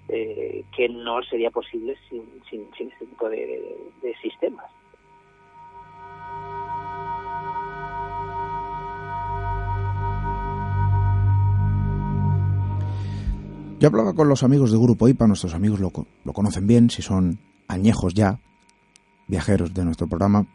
eh, 0.09 0.65
que 0.77 0.89
no 0.89 1.23
sería 1.23 1.51
posible 1.51 1.97
sin, 2.09 2.23
sin, 2.51 2.69
este 2.91 3.07
tipo 3.07 3.29
de, 3.29 3.77
de 4.03 4.15
sistemas. 4.21 4.67
Yo 13.79 13.89
hablaba 13.89 14.15
con 14.15 14.29
los 14.29 14.45
amigos 14.45 14.71
de 14.71 14.79
Grupo 14.79 15.09
IPA, 15.09 15.27
nuestros 15.27 15.55
amigos 15.55 15.81
lo, 15.81 15.91
lo 16.25 16.33
conocen 16.33 16.69
bien, 16.69 16.89
si 16.89 17.03
son 17.03 17.41
añejos 17.67 18.15
ya, 18.15 18.39
viajeros 19.29 19.73
de 19.75 19.85
nuestro 19.85 20.07
programa. 20.07 20.47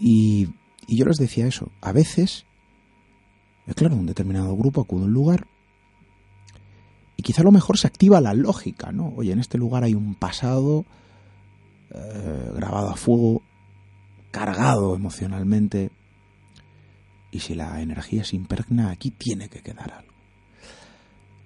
Y, 0.00 0.48
yo 0.88 1.04
les 1.04 1.18
decía 1.18 1.46
eso. 1.46 1.70
A 1.80 1.92
veces, 1.92 2.44
es 3.66 3.74
claro, 3.74 3.96
un 3.96 4.06
determinado 4.06 4.56
grupo 4.56 4.80
acude 4.80 5.02
a 5.02 5.06
un 5.06 5.12
lugar 5.12 5.46
y 7.20 7.22
quizá 7.22 7.42
a 7.42 7.44
lo 7.44 7.52
mejor 7.52 7.76
se 7.76 7.86
activa 7.86 8.18
la 8.22 8.32
lógica, 8.32 8.92
¿no? 8.92 9.12
Oye, 9.14 9.32
en 9.32 9.40
este 9.40 9.58
lugar 9.58 9.84
hay 9.84 9.94
un 9.94 10.14
pasado 10.14 10.86
eh, 11.90 12.50
grabado 12.54 12.88
a 12.88 12.96
fuego, 12.96 13.42
cargado 14.30 14.94
emocionalmente. 14.94 15.90
Y 17.30 17.40
si 17.40 17.54
la 17.54 17.82
energía 17.82 18.24
se 18.24 18.36
impregna, 18.36 18.90
aquí 18.90 19.10
tiene 19.10 19.50
que 19.50 19.60
quedar 19.60 19.92
algo. 19.92 20.14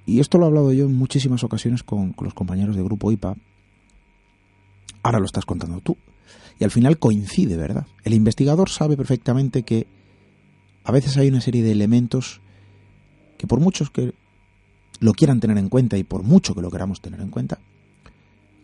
Y 0.07 0.21
esto 0.21 0.39
lo 0.39 0.45
he 0.45 0.47
hablado 0.47 0.73
yo 0.73 0.85
en 0.85 0.95
muchísimas 0.95 1.43
ocasiones 1.43 1.83
con, 1.83 2.13
con 2.13 2.27
los 2.27 2.35
compañeros 2.35 2.77
de 2.77 2.83
Grupo 2.85 3.11
IPA, 3.11 3.37
Ahora 5.05 5.21
lo 5.21 5.27
estás 5.27 5.45
contando 5.45 5.81
tú. 5.81 5.97
Y 6.59 6.65
al 6.65 6.71
final 6.71 6.99
coincide, 6.99 7.57
¿verdad? 7.57 7.87
El 8.05 8.15
investigador 8.15 8.71
sabe 8.71 8.97
perfectamente 8.97 9.63
que 9.63 9.87
a 10.83 10.93
veces 10.93 11.17
hay 11.19 11.29
una 11.29 11.43
serie 11.43 11.63
de 11.63 11.73
elementos 11.73 12.41
que 13.37 13.47
por 13.47 13.61
muchos 13.61 13.91
que 13.91 14.15
lo 15.01 15.13
quieran 15.13 15.41
tener 15.41 15.59
en 15.59 15.69
cuenta 15.69 15.99
y 15.99 16.05
por 16.05 16.23
mucho 16.23 16.55
que 16.55 16.63
lo 16.63 16.71
queramos 16.71 17.03
tener 17.03 17.21
en 17.21 17.29
cuenta, 17.29 17.59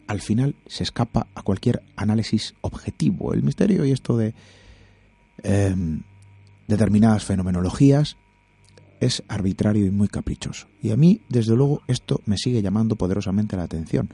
al 0.07 0.23
final 0.23 0.55
se 0.67 0.83
escapa 0.83 1.27
a 1.35 1.43
cualquier 1.43 1.83
análisis 1.95 2.55
objetivo. 2.63 3.35
El 3.35 3.43
misterio 3.43 3.85
y 3.85 3.93
esto 3.93 4.17
de 4.17 4.35
em, 5.43 6.03
determinadas 6.69 7.25
fenomenologías 7.25 8.17
es 9.01 9.23
arbitrario 9.29 9.85
y 9.85 9.91
muy 9.91 10.09
caprichoso. 10.09 10.69
Y 10.83 10.91
a 10.91 10.97
mí, 10.97 11.21
desde 11.29 11.55
luego, 11.55 11.83
esto 11.87 12.23
me 12.25 12.39
sigue 12.39 12.63
llamando 12.63 12.97
poderosamente 12.97 13.57
la 13.57 13.65
atención 13.65 14.09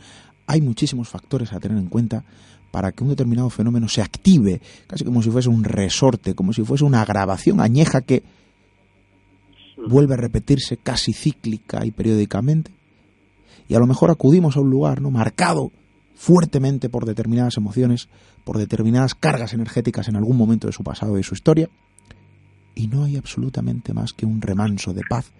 hay 0.46 0.60
muchísimos 0.60 1.08
factores 1.08 1.52
a 1.52 1.60
tener 1.60 1.78
en 1.78 1.88
cuenta 1.88 2.24
para 2.70 2.92
que 2.92 3.02
un 3.02 3.10
determinado 3.10 3.48
fenómeno 3.50 3.88
se 3.88 4.02
active, 4.02 4.60
casi 4.86 5.04
como 5.04 5.22
si 5.22 5.30
fuese 5.30 5.48
un 5.48 5.64
resorte, 5.64 6.34
como 6.34 6.52
si 6.52 6.62
fuese 6.62 6.84
una 6.84 7.04
grabación 7.04 7.60
añeja 7.60 8.02
que 8.02 8.22
vuelve 9.88 10.14
a 10.14 10.18
repetirse 10.18 10.76
casi 10.76 11.12
cíclica 11.12 11.84
y 11.84 11.90
periódicamente. 11.90 12.72
Y 13.68 13.74
a 13.74 13.78
lo 13.78 13.86
mejor 13.86 14.10
acudimos 14.10 14.56
a 14.56 14.60
un 14.60 14.70
lugar 14.70 15.00
no 15.00 15.10
marcado 15.10 15.72
fuertemente 16.14 16.88
por 16.88 17.04
determinadas 17.04 17.56
emociones, 17.56 18.08
por 18.44 18.58
determinadas 18.58 19.14
cargas 19.14 19.52
energéticas 19.52 20.08
en 20.08 20.16
algún 20.16 20.36
momento 20.36 20.66
de 20.66 20.72
su 20.72 20.82
pasado 20.82 21.14
y 21.14 21.18
de 21.18 21.22
su 21.24 21.34
historia, 21.34 21.68
y 22.74 22.88
no 22.88 23.04
hay 23.04 23.16
absolutamente 23.16 23.92
más 23.94 24.12
que 24.12 24.26
un 24.26 24.40
remanso 24.40 24.92
de 24.92 25.02
paz 25.08 25.32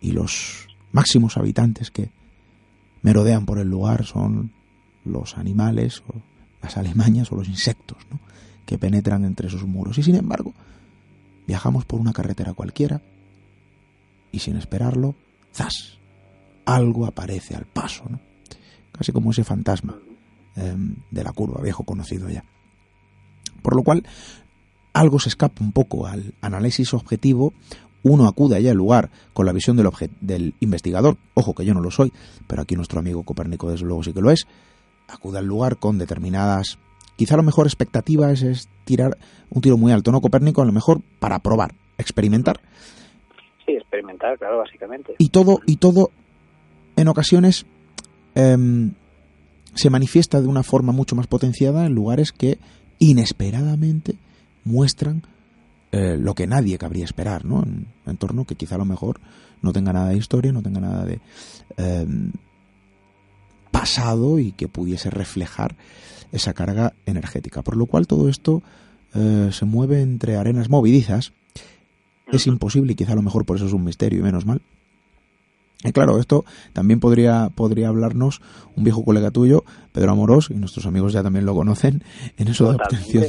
y 0.00 0.12
los 0.12 0.68
máximos 0.92 1.36
habitantes 1.36 1.90
que 1.90 2.10
merodean 3.02 3.46
por 3.46 3.58
el 3.58 3.68
lugar 3.68 4.04
son 4.04 4.52
los 5.04 5.38
animales 5.38 6.02
o 6.08 6.14
las 6.62 6.76
alemañas 6.76 7.32
o 7.32 7.36
los 7.36 7.48
insectos 7.48 7.98
¿no? 8.10 8.20
que 8.66 8.78
penetran 8.78 9.24
entre 9.24 9.48
esos 9.48 9.64
muros. 9.64 9.98
Y 9.98 10.02
sin 10.02 10.16
embargo, 10.16 10.52
viajamos 11.46 11.84
por 11.84 12.00
una 12.00 12.12
carretera 12.12 12.54
cualquiera 12.54 13.00
y 14.32 14.38
sin 14.40 14.56
esperarlo, 14.56 15.14
¡zas! 15.54 15.98
Algo 16.66 17.06
aparece 17.06 17.56
al 17.56 17.64
paso, 17.64 18.04
¿no? 18.08 18.20
casi 18.92 19.12
como 19.12 19.30
ese 19.30 19.44
fantasma 19.44 19.98
em, 20.56 20.96
de 21.10 21.24
la 21.24 21.32
curva, 21.32 21.62
viejo 21.62 21.84
conocido 21.84 22.28
ya. 22.28 22.44
Por 23.62 23.74
lo 23.74 23.82
cual, 23.82 24.06
algo 24.92 25.18
se 25.18 25.28
escapa 25.28 25.64
un 25.64 25.72
poco 25.72 26.06
al 26.06 26.34
análisis 26.40 26.92
objetivo 26.94 27.54
uno 28.02 28.26
acude 28.26 28.56
allá 28.56 28.70
al 28.70 28.76
lugar 28.76 29.10
con 29.32 29.46
la 29.46 29.52
visión 29.52 29.76
del, 29.76 29.88
del 30.20 30.54
investigador, 30.60 31.16
ojo 31.34 31.54
que 31.54 31.64
yo 31.64 31.74
no 31.74 31.80
lo 31.80 31.90
soy, 31.90 32.12
pero 32.46 32.62
aquí 32.62 32.76
nuestro 32.76 33.00
amigo 33.00 33.22
Copérnico 33.22 33.70
desde 33.70 33.86
luego 33.86 34.02
sí 34.02 34.12
que 34.12 34.20
lo 34.20 34.30
es, 34.30 34.46
acude 35.08 35.38
al 35.38 35.46
lugar 35.46 35.76
con 35.78 35.98
determinadas, 35.98 36.78
quizá 37.16 37.36
lo 37.36 37.42
mejor 37.42 37.66
expectativa 37.66 38.30
es, 38.32 38.68
tirar 38.84 39.16
un 39.50 39.62
tiro 39.62 39.76
muy 39.76 39.92
alto, 39.92 40.12
no 40.12 40.20
Copérnico, 40.20 40.62
a 40.62 40.66
lo 40.66 40.72
mejor 40.72 41.00
para 41.18 41.38
probar, 41.40 41.74
experimentar. 41.98 42.60
Sí, 43.66 43.72
experimentar, 43.72 44.38
claro, 44.38 44.58
básicamente. 44.58 45.14
Y 45.18 45.28
todo, 45.28 45.60
y 45.66 45.76
todo 45.76 46.10
en 46.96 47.08
ocasiones 47.08 47.66
em, 48.34 48.92
se 49.74 49.90
manifiesta 49.90 50.40
de 50.40 50.48
una 50.48 50.62
forma 50.62 50.92
mucho 50.92 51.16
más 51.16 51.26
potenciada 51.26 51.86
en 51.86 51.94
lugares 51.94 52.32
que 52.32 52.58
inesperadamente 52.98 54.16
muestran 54.64 55.22
eh, 55.92 56.16
lo 56.18 56.34
que 56.34 56.46
nadie 56.46 56.78
cabría 56.78 57.04
esperar, 57.04 57.44
¿no? 57.44 57.62
En 57.62 57.68
un 57.68 57.86
entorno 58.06 58.44
que 58.44 58.54
quizá 58.54 58.76
a 58.76 58.78
lo 58.78 58.84
mejor 58.84 59.20
no 59.62 59.72
tenga 59.72 59.92
nada 59.92 60.10
de 60.10 60.16
historia, 60.16 60.52
no 60.52 60.62
tenga 60.62 60.80
nada 60.80 61.04
de 61.04 61.20
em, 61.76 62.32
pasado 63.70 64.38
y 64.38 64.52
que 64.52 64.68
pudiese 64.68 65.10
reflejar 65.10 65.76
esa 66.32 66.54
carga 66.54 66.94
energética. 67.06 67.62
Por 67.62 67.76
lo 67.76 67.86
cual 67.86 68.06
todo 68.06 68.28
esto 68.28 68.62
eh, 69.14 69.50
se 69.52 69.64
mueve 69.64 70.00
entre 70.00 70.36
arenas 70.36 70.68
movidizas. 70.68 71.32
Es 72.30 72.46
imposible 72.46 72.92
y 72.92 72.94
quizá 72.94 73.12
a 73.12 73.16
lo 73.16 73.22
mejor 73.22 73.44
por 73.44 73.56
eso 73.56 73.66
es 73.66 73.72
un 73.72 73.84
misterio 73.84 74.20
y 74.20 74.22
menos 74.22 74.46
mal. 74.46 74.62
Y 75.82 75.92
claro, 75.92 76.18
esto 76.18 76.44
también 76.74 77.00
podría, 77.00 77.48
podría 77.54 77.88
hablarnos 77.88 78.42
un 78.76 78.84
viejo 78.84 79.02
colega 79.02 79.30
tuyo, 79.30 79.64
Pedro 79.92 80.12
Amorós, 80.12 80.50
y 80.50 80.54
nuestros 80.54 80.84
amigos 80.84 81.14
ya 81.14 81.22
también 81.22 81.46
lo 81.46 81.54
conocen, 81.54 82.04
en 82.36 82.48
eso 82.48 82.70
de 82.70 82.76
obtención 82.76 83.26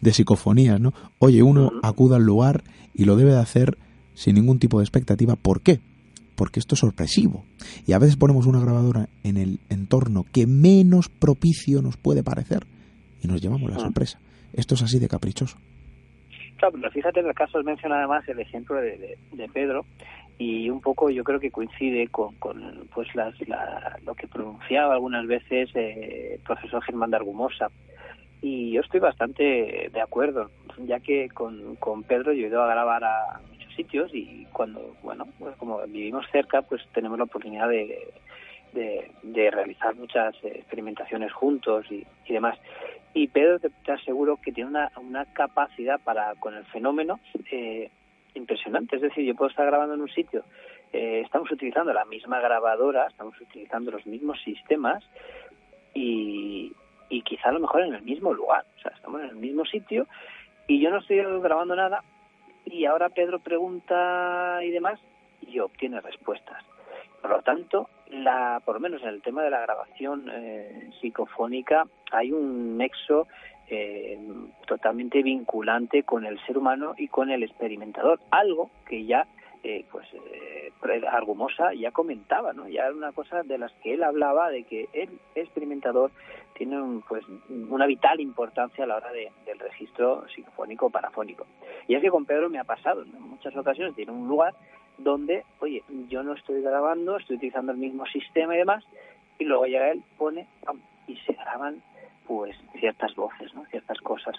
de, 0.00 0.12
psicofonías, 0.12 0.80
¿no? 0.80 0.94
Oye, 1.18 1.42
uno 1.42 1.70
acuda 1.82 2.16
al 2.16 2.24
lugar 2.24 2.64
y 2.94 3.04
lo 3.04 3.16
debe 3.16 3.32
de 3.32 3.40
hacer 3.40 3.76
sin 4.14 4.36
ningún 4.36 4.58
tipo 4.58 4.78
de 4.78 4.84
expectativa. 4.84 5.36
¿Por 5.36 5.60
qué? 5.60 5.80
Porque 6.36 6.58
esto 6.58 6.74
es 6.74 6.78
sorpresivo. 6.78 7.44
Y 7.86 7.92
a 7.92 7.98
veces 7.98 8.16
ponemos 8.16 8.46
una 8.46 8.60
grabadora 8.60 9.08
en 9.22 9.36
el 9.36 9.60
entorno 9.68 10.24
que 10.32 10.46
menos 10.46 11.10
propicio 11.10 11.82
nos 11.82 11.98
puede 11.98 12.22
parecer 12.22 12.66
y 13.22 13.28
nos 13.28 13.42
llevamos 13.42 13.70
la 13.70 13.78
sorpresa. 13.78 14.18
Esto 14.54 14.74
es 14.74 14.82
así 14.82 14.98
de 14.98 15.08
caprichoso. 15.08 15.58
Claro, 16.56 16.74
pero 16.78 16.90
fíjate 16.90 17.20
en 17.20 17.26
el 17.26 17.34
caso, 17.34 17.62
menciona 17.62 17.98
además 17.98 18.26
el 18.28 18.38
ejemplo 18.40 18.76
de, 18.76 19.18
de 19.32 19.48
Pedro, 19.48 19.84
y 20.40 20.70
un 20.70 20.80
poco 20.80 21.10
yo 21.10 21.22
creo 21.22 21.38
que 21.38 21.50
coincide 21.50 22.08
con, 22.08 22.34
con 22.36 22.88
pues 22.94 23.14
las, 23.14 23.34
lo 24.06 24.14
que 24.14 24.26
pronunciaba 24.26 24.94
algunas 24.94 25.26
veces 25.26 25.68
eh, 25.74 26.36
el 26.36 26.40
profesor 26.40 26.82
Germán 26.82 27.10
de 27.10 27.18
Argumosa. 27.18 27.70
Y 28.40 28.72
yo 28.72 28.80
estoy 28.80 29.00
bastante 29.00 29.90
de 29.92 30.00
acuerdo 30.00 30.50
ya 30.86 30.98
que 30.98 31.28
con, 31.28 31.76
con 31.76 32.04
Pedro 32.04 32.32
yo 32.32 32.46
he 32.46 32.48
ido 32.48 32.62
a 32.62 32.68
grabar 32.68 33.04
a 33.04 33.38
muchos 33.50 33.74
sitios 33.74 34.14
y 34.14 34.46
cuando 34.50 34.96
bueno 35.02 35.26
pues 35.38 35.54
como 35.56 35.78
vivimos 35.86 36.24
cerca 36.32 36.62
pues 36.62 36.80
tenemos 36.94 37.18
la 37.18 37.24
oportunidad 37.24 37.68
de, 37.68 38.08
de, 38.72 39.50
realizar 39.50 39.94
muchas 39.94 40.34
experimentaciones 40.42 41.34
juntos 41.34 41.84
y, 41.90 42.06
y 42.26 42.32
demás. 42.32 42.58
Y 43.12 43.28
Pedro 43.28 43.58
te, 43.58 43.68
te, 43.84 43.92
aseguro 43.92 44.38
que 44.38 44.52
tiene 44.52 44.70
una, 44.70 44.90
una 44.96 45.26
capacidad 45.26 46.00
para 46.00 46.34
con 46.36 46.54
el 46.54 46.64
fenómeno 46.64 47.20
eh, 47.52 47.90
impresionante. 48.34 48.96
Es 48.96 49.02
decir, 49.02 49.24
yo 49.24 49.34
puedo 49.34 49.50
estar 49.50 49.66
grabando 49.66 49.94
en 49.94 50.02
un 50.02 50.08
sitio, 50.08 50.44
eh, 50.92 51.22
estamos 51.24 51.50
utilizando 51.50 51.92
la 51.92 52.04
misma 52.04 52.40
grabadora, 52.40 53.06
estamos 53.06 53.40
utilizando 53.40 53.90
los 53.90 54.06
mismos 54.06 54.40
sistemas 54.42 55.04
y, 55.94 56.72
y 57.08 57.22
quizá 57.22 57.48
a 57.48 57.52
lo 57.52 57.60
mejor 57.60 57.82
en 57.82 57.94
el 57.94 58.02
mismo 58.02 58.32
lugar. 58.34 58.64
O 58.78 58.80
sea, 58.80 58.92
estamos 58.92 59.22
en 59.22 59.28
el 59.28 59.36
mismo 59.36 59.64
sitio 59.64 60.06
y 60.66 60.80
yo 60.80 60.90
no 60.90 60.98
estoy 60.98 61.18
grabando 61.40 61.76
nada 61.76 62.02
y 62.64 62.84
ahora 62.84 63.08
Pedro 63.08 63.38
pregunta 63.40 64.60
y 64.62 64.70
demás 64.70 65.00
y 65.40 65.58
obtiene 65.58 66.00
respuestas. 66.00 66.64
Por 67.20 67.30
lo 67.30 67.42
tanto, 67.42 67.88
la, 68.10 68.60
por 68.64 68.74
lo 68.74 68.80
menos 68.80 69.02
en 69.02 69.08
el 69.08 69.22
tema 69.22 69.42
de 69.42 69.50
la 69.50 69.60
grabación 69.60 70.28
eh, 70.32 70.90
psicofónica 71.00 71.86
hay 72.10 72.32
un 72.32 72.76
nexo 72.76 73.26
eh, 73.68 74.18
totalmente 74.66 75.22
vinculante 75.22 76.02
con 76.02 76.24
el 76.24 76.38
ser 76.44 76.58
humano 76.58 76.94
y 76.98 77.08
con 77.08 77.30
el 77.30 77.42
experimentador, 77.42 78.20
algo 78.30 78.70
que 78.86 79.04
ya 79.04 79.26
eh, 79.62 79.84
pues 79.92 80.06
eh, 80.14 80.72
Argumosa 81.10 81.74
ya 81.74 81.92
comentaba, 81.92 82.52
¿no? 82.52 82.66
Ya 82.66 82.86
era 82.86 82.94
una 82.94 83.12
cosa 83.12 83.42
de 83.42 83.58
las 83.58 83.70
que 83.82 83.94
él 83.94 84.02
hablaba 84.02 84.50
de 84.50 84.64
que 84.64 84.88
el 84.94 85.10
experimentador 85.34 86.10
tiene 86.54 86.80
un, 86.80 87.02
pues 87.02 87.24
una 87.68 87.86
vital 87.86 88.20
importancia 88.20 88.84
a 88.84 88.86
la 88.86 88.96
hora 88.96 89.12
de, 89.12 89.30
del 89.44 89.58
registro 89.58 90.26
psicofónico 90.34 90.88
parafónico. 90.88 91.46
Y 91.86 91.94
es 91.94 92.00
que 92.00 92.10
con 92.10 92.24
Pedro 92.24 92.48
me 92.48 92.58
ha 92.58 92.64
pasado, 92.64 93.02
en 93.02 93.20
muchas 93.20 93.54
ocasiones 93.54 93.94
tiene 93.94 94.12
un 94.12 94.26
lugar 94.26 94.54
donde, 95.02 95.44
oye, 95.60 95.82
yo 96.08 96.22
no 96.22 96.34
estoy 96.34 96.62
grabando, 96.62 97.16
estoy 97.16 97.36
utilizando 97.36 97.72
el 97.72 97.78
mismo 97.78 98.06
sistema 98.06 98.54
y 98.54 98.58
demás, 98.58 98.84
y 99.38 99.44
luego 99.44 99.66
llega 99.66 99.90
él, 99.90 100.02
pone, 100.18 100.46
y 101.06 101.16
se 101.16 101.32
graban 101.32 101.82
pues 102.26 102.56
ciertas 102.78 103.14
voces, 103.14 103.54
¿no? 103.54 103.64
ciertas 103.66 103.98
cosas. 104.00 104.36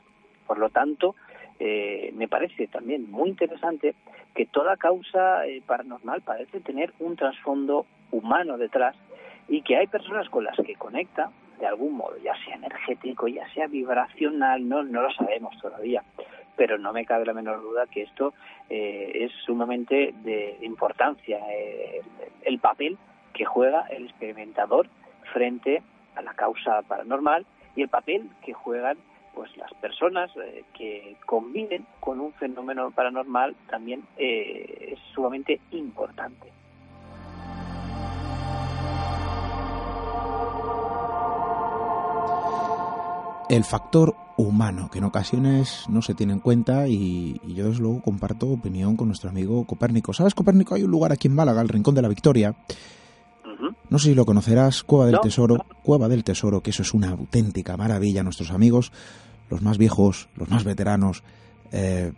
Por 0.47 0.59
lo 0.59 0.69
tanto, 0.69 1.15
eh, 1.59 2.11
me 2.15 2.27
parece 2.27 2.67
también 2.67 3.11
muy 3.11 3.29
interesante 3.29 3.95
que 4.33 4.45
toda 4.45 4.77
causa 4.77 5.45
eh, 5.45 5.61
paranormal 5.65 6.21
parece 6.21 6.59
tener 6.61 6.93
un 6.99 7.15
trasfondo 7.15 7.85
humano 8.11 8.57
detrás 8.57 8.95
y 9.47 9.61
que 9.61 9.77
hay 9.77 9.87
personas 9.87 10.29
con 10.29 10.43
las 10.43 10.55
que 10.57 10.75
conecta 10.75 11.31
de 11.61 11.67
algún 11.67 11.93
modo, 11.95 12.17
ya 12.17 12.33
sea 12.43 12.55
energético, 12.55 13.27
ya 13.27 13.47
sea 13.53 13.67
vibracional, 13.67 14.67
no, 14.67 14.83
no 14.83 15.01
lo 15.03 15.11
sabemos 15.13 15.57
todavía, 15.61 16.03
pero 16.57 16.77
no 16.77 16.91
me 16.91 17.05
cabe 17.05 17.25
la 17.25 17.33
menor 17.33 17.61
duda 17.61 17.87
que 17.87 18.01
esto 18.01 18.33
eh, 18.69 19.11
es 19.13 19.31
sumamente 19.45 20.13
de 20.23 20.57
importancia, 20.61 21.39
el 22.43 22.59
papel 22.59 22.97
que 23.33 23.45
juega 23.45 23.85
el 23.87 24.05
experimentador 24.05 24.89
frente 25.31 25.81
a 26.15 26.21
la 26.21 26.33
causa 26.33 26.81
paranormal 26.81 27.45
y 27.75 27.83
el 27.83 27.89
papel 27.89 28.29
que 28.43 28.53
juegan 28.53 28.97
pues 29.33 29.55
las 29.55 29.73
personas 29.75 30.29
eh, 30.37 30.63
que 30.73 31.15
conviven 31.25 31.85
con 31.99 32.19
un 32.19 32.33
fenómeno 32.33 32.91
paranormal 32.91 33.55
también 33.69 34.03
eh, 34.17 34.93
es 34.93 34.99
sumamente 35.13 35.61
importante. 35.71 36.51
El 43.51 43.63
factor 43.65 44.15
humano, 44.37 44.89
que 44.91 44.99
en 44.99 45.03
ocasiones 45.03 45.83
no 45.89 46.01
se 46.01 46.15
tiene 46.15 46.33
en 46.33 46.39
cuenta 46.39 46.87
y, 46.87 47.39
y, 47.45 47.53
yo 47.53 47.67
desde 47.67 47.81
luego 47.81 48.01
comparto 48.01 48.47
opinión 48.47 48.95
con 48.95 49.07
nuestro 49.07 49.29
amigo 49.29 49.65
Copérnico. 49.65 50.13
¿Sabes, 50.13 50.33
Copérnico? 50.33 50.73
Hay 50.75 50.83
un 50.83 50.91
lugar 50.91 51.11
aquí 51.11 51.27
en 51.27 51.35
Málaga, 51.35 51.61
el 51.61 51.69
Rincón 51.69 51.93
de 51.93 52.01
la 52.01 52.07
Victoria, 52.07 52.55
no 53.89 53.99
sé 53.99 54.09
si 54.09 54.15
lo 54.15 54.25
conocerás, 54.25 54.83
Cueva 54.83 55.05
del 55.05 55.19
Tesoro. 55.19 55.65
Cueva 55.83 56.07
del 56.07 56.23
Tesoro, 56.23 56.61
que 56.61 56.69
eso 56.69 56.81
es 56.81 56.93
una 56.93 57.09
auténtica 57.09 57.75
maravilla. 57.75 58.23
Nuestros 58.23 58.51
amigos, 58.51 58.91
los 59.49 59.61
más 59.61 59.77
viejos, 59.77 60.29
los 60.35 60.49
más 60.49 60.63
veteranos, 60.63 61.23
eh, 61.71 62.13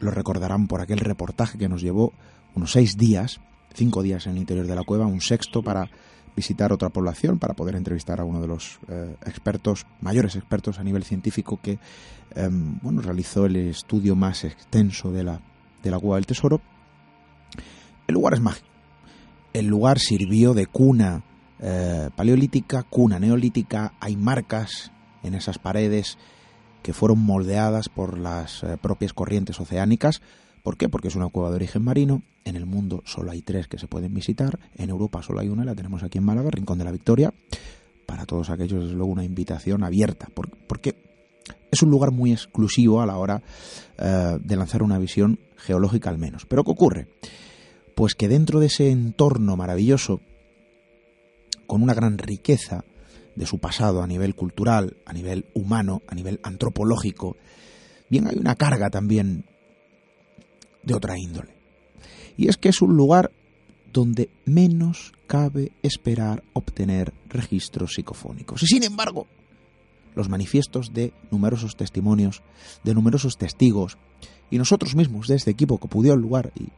lo 0.00 0.10
recordarán 0.10 0.66
por 0.66 0.80
aquel 0.80 1.00
reportaje 1.00 1.58
que 1.58 1.68
nos 1.68 1.82
llevó 1.82 2.14
unos 2.54 2.72
seis 2.72 2.96
días, 2.96 3.40
cinco 3.74 4.02
días 4.02 4.26
en 4.26 4.32
el 4.32 4.38
interior 4.38 4.66
de 4.66 4.74
la 4.74 4.84
cueva, 4.84 5.06
un 5.06 5.20
sexto 5.20 5.62
para 5.62 5.90
visitar 6.34 6.72
otra 6.72 6.88
población, 6.88 7.38
para 7.38 7.54
poder 7.54 7.76
entrevistar 7.76 8.20
a 8.20 8.24
uno 8.24 8.40
de 8.40 8.48
los 8.48 8.78
eh, 8.88 9.16
expertos, 9.26 9.86
mayores 10.00 10.36
expertos 10.36 10.78
a 10.78 10.84
nivel 10.84 11.04
científico 11.04 11.60
que 11.62 11.78
em, 12.34 12.78
bueno, 12.80 13.00
realizó 13.02 13.46
el 13.46 13.56
estudio 13.56 14.16
más 14.16 14.44
extenso 14.44 15.10
de 15.10 15.24
la, 15.24 15.40
de 15.82 15.90
la 15.90 15.98
Cueva 15.98 16.16
del 16.16 16.26
Tesoro. 16.26 16.60
El 18.06 18.14
lugar 18.14 18.34
es 18.34 18.40
mágico 18.40 18.68
el 19.52 19.66
lugar 19.66 19.98
sirvió 19.98 20.54
de 20.54 20.66
cuna 20.66 21.24
eh, 21.60 22.10
paleolítica, 22.14 22.84
cuna 22.84 23.18
neolítica, 23.18 23.94
hay 24.00 24.16
marcas 24.16 24.92
en 25.22 25.34
esas 25.34 25.58
paredes 25.58 26.18
que 26.82 26.92
fueron 26.92 27.18
moldeadas 27.18 27.88
por 27.88 28.18
las 28.18 28.62
eh, 28.62 28.76
propias 28.80 29.12
corrientes 29.12 29.58
oceánicas. 29.60 30.22
¿Por 30.68 30.76
qué? 30.76 30.90
Porque 30.90 31.08
es 31.08 31.16
una 31.16 31.30
cueva 31.30 31.48
de 31.48 31.54
origen 31.56 31.82
marino. 31.82 32.22
En 32.44 32.54
el 32.54 32.66
mundo 32.66 33.02
solo 33.06 33.30
hay 33.30 33.40
tres 33.40 33.68
que 33.68 33.78
se 33.78 33.88
pueden 33.88 34.12
visitar. 34.12 34.58
En 34.74 34.90
Europa 34.90 35.22
solo 35.22 35.40
hay 35.40 35.48
una, 35.48 35.64
la 35.64 35.74
tenemos 35.74 36.02
aquí 36.02 36.18
en 36.18 36.24
Málaga, 36.24 36.50
Rincón 36.50 36.76
de 36.76 36.84
la 36.84 36.92
Victoria. 36.92 37.32
Para 38.04 38.26
todos 38.26 38.50
aquellos, 38.50 38.84
es 38.84 38.92
luego, 38.92 39.10
una 39.10 39.24
invitación 39.24 39.82
abierta. 39.82 40.28
Porque 40.66 40.94
es 41.70 41.82
un 41.82 41.88
lugar 41.88 42.10
muy 42.10 42.32
exclusivo 42.32 43.00
a 43.00 43.06
la 43.06 43.16
hora 43.16 43.42
eh, 43.96 44.36
de 44.42 44.56
lanzar 44.56 44.82
una 44.82 44.98
visión 44.98 45.38
geológica 45.56 46.10
al 46.10 46.18
menos. 46.18 46.44
Pero 46.44 46.64
¿qué 46.64 46.70
ocurre? 46.70 47.08
Pues 47.94 48.14
que 48.14 48.28
dentro 48.28 48.60
de 48.60 48.66
ese 48.66 48.90
entorno 48.90 49.56
maravilloso, 49.56 50.20
con 51.66 51.82
una 51.82 51.94
gran 51.94 52.18
riqueza 52.18 52.84
de 53.36 53.46
su 53.46 53.58
pasado 53.58 54.02
a 54.02 54.06
nivel 54.06 54.34
cultural, 54.34 54.98
a 55.06 55.14
nivel 55.14 55.46
humano, 55.54 56.02
a 56.06 56.14
nivel 56.14 56.40
antropológico, 56.42 57.38
bien 58.10 58.26
hay 58.26 58.36
una 58.36 58.54
carga 58.54 58.90
también 58.90 59.46
de 60.82 60.94
otra 60.94 61.18
índole. 61.18 61.54
Y 62.36 62.48
es 62.48 62.56
que 62.56 62.68
es 62.68 62.80
un 62.82 62.96
lugar 62.96 63.30
donde 63.92 64.30
menos 64.44 65.12
cabe 65.26 65.72
esperar 65.82 66.42
obtener 66.52 67.12
registros 67.28 67.94
psicofónicos. 67.94 68.62
Y 68.62 68.66
sin 68.66 68.82
embargo, 68.84 69.26
los 70.14 70.28
manifiestos 70.28 70.92
de 70.92 71.12
numerosos 71.30 71.76
testimonios, 71.76 72.42
de 72.84 72.94
numerosos 72.94 73.36
testigos, 73.36 73.98
y 74.50 74.58
nosotros 74.58 74.94
mismos 74.94 75.26
de 75.28 75.36
este 75.36 75.50
equipo 75.50 75.78
que 75.78 75.88
pudió 75.88 76.12
al 76.12 76.20
lugar 76.20 76.52
y 76.54 76.68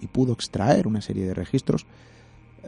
y 0.00 0.06
pudo 0.06 0.32
extraer 0.32 0.86
una 0.86 1.00
serie 1.00 1.26
de 1.26 1.34
registros, 1.34 1.86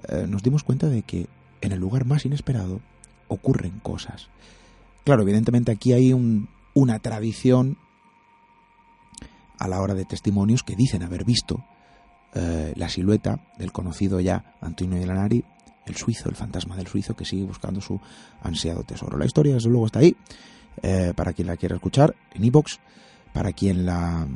eh, 0.09 0.27
nos 0.29 0.43
dimos 0.43 0.63
cuenta 0.65 0.89
de 0.89 1.03
que 1.03 1.27
en 1.61 1.73
el 1.73 1.81
lugar 1.81 2.05
más 2.05 2.25
inesperado 2.25 2.81
ocurren 3.29 3.81
cosas. 3.81 4.29
Claro, 5.05 5.23
evidentemente 5.23 5.73
aquí 5.73 5.93
hay 5.93 6.13
una 6.75 6.99
tradición 7.01 7.77
a 9.59 9.69
la 9.69 9.81
hora 9.81 9.95
de 9.95 10.05
testimonios 10.05 10.63
que 10.63 10.77
dicen 10.77 11.03
haber 11.03 11.25
visto 11.25 11.65
eh, 12.35 12.73
la 12.77 12.89
silueta 12.89 13.41
del 13.57 13.73
conocido 13.73 14.21
ya 14.21 14.55
Antonio 14.61 14.99
de 14.99 15.07
Lanari, 15.07 15.45
el 15.87 15.97
suizo, 15.97 16.29
el 16.29 16.37
fantasma 16.37 16.77
del 16.77 16.87
suizo 16.87 17.17
que 17.17 17.25
sigue 17.25 17.45
buscando 17.45 17.81
su 17.81 17.99
ansiado 18.43 18.83
tesoro. 18.83 19.17
La 19.17 19.25
historia, 19.25 19.55
desde 19.55 19.71
luego, 19.71 19.87
está 19.87 20.01
ahí, 20.01 20.15
eh, 20.83 21.13
para 21.17 21.33
quien 21.33 21.49
la 21.49 21.57
quiera 21.57 21.77
escuchar, 21.77 22.15
en 22.35 22.45
iVoox, 22.45 22.79
para 23.33 23.53
quien 23.53 23.87
la 23.87 24.27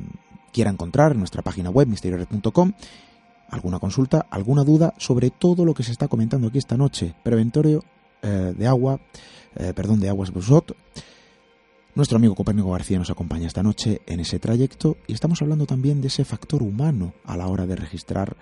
quiera 0.53 0.71
encontrar 0.71 1.13
en 1.13 1.19
nuestra 1.19 1.43
página 1.43 1.71
web 1.71 1.87
misteriored.com 1.89 2.73
alguna 3.51 3.79
consulta, 3.79 4.27
alguna 4.31 4.65
duda 4.65 4.95
sobre 4.97 5.31
todo 5.31 5.67
lo 5.67 5.75
que 5.75 5.83
se 5.83 5.93
está 5.93 6.09
comentando 6.09 6.49
aquí 6.49 6.57
esta 6.57 6.79
noche. 6.79 7.15
Preventorio 7.23 7.85
eh, 8.23 8.55
de 8.57 8.67
agua, 8.67 9.01
perdón, 9.75 10.01
de 10.01 10.09
aguas 10.09 10.31
Brusot. 10.31 10.75
Nuestro 11.95 12.17
amigo 12.17 12.35
Copérnico 12.35 12.71
García 12.71 12.99
nos 12.99 13.11
acompaña 13.11 13.47
esta 13.47 13.63
noche 13.63 14.01
en 14.07 14.21
ese 14.21 14.39
trayecto 14.39 14.97
y 15.07 15.13
estamos 15.13 15.43
hablando 15.43 15.67
también 15.67 16.01
de 16.01 16.09
ese 16.09 16.25
factor 16.25 16.63
humano 16.63 17.13
a 17.27 17.37
la 17.37 17.49
hora 17.49 17.67
de 17.67 17.77
registrar 17.77 18.35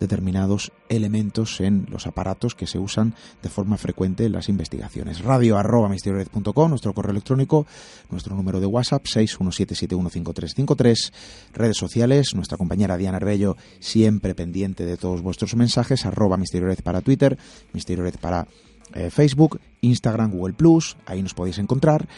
determinados 0.00 0.72
elementos 0.88 1.60
en 1.60 1.86
los 1.88 2.08
aparatos 2.08 2.56
que 2.56 2.66
se 2.66 2.80
usan 2.80 3.14
de 3.44 3.48
forma 3.48 3.76
frecuente 3.76 4.24
en 4.24 4.32
las 4.32 4.48
investigaciones. 4.48 5.20
Radio 5.20 5.56
arroba 5.56 5.88
nuestro 5.88 6.94
correo 6.94 7.12
electrónico, 7.12 7.64
nuestro 8.10 8.34
número 8.34 8.58
de 8.58 8.66
WhatsApp 8.66 9.04
617715353, 9.04 11.12
redes 11.52 11.76
sociales, 11.76 12.34
nuestra 12.34 12.58
compañera 12.58 12.96
Diana 12.96 13.18
Arbello 13.18 13.56
siempre 13.78 14.34
pendiente 14.34 14.84
de 14.84 14.96
todos 14.96 15.22
vuestros 15.22 15.54
mensajes, 15.54 16.06
arroba 16.06 16.36
misteriored 16.36 16.82
para 16.82 17.02
Twitter, 17.02 17.38
misteriored 17.72 18.18
para 18.18 18.48
eh, 18.94 19.10
Facebook, 19.10 19.60
Instagram, 19.80 20.32
Google 20.32 20.54
Plus, 20.54 20.96
ahí 21.06 21.22
nos 21.22 21.34
podéis 21.34 21.58
encontrar. 21.58 22.08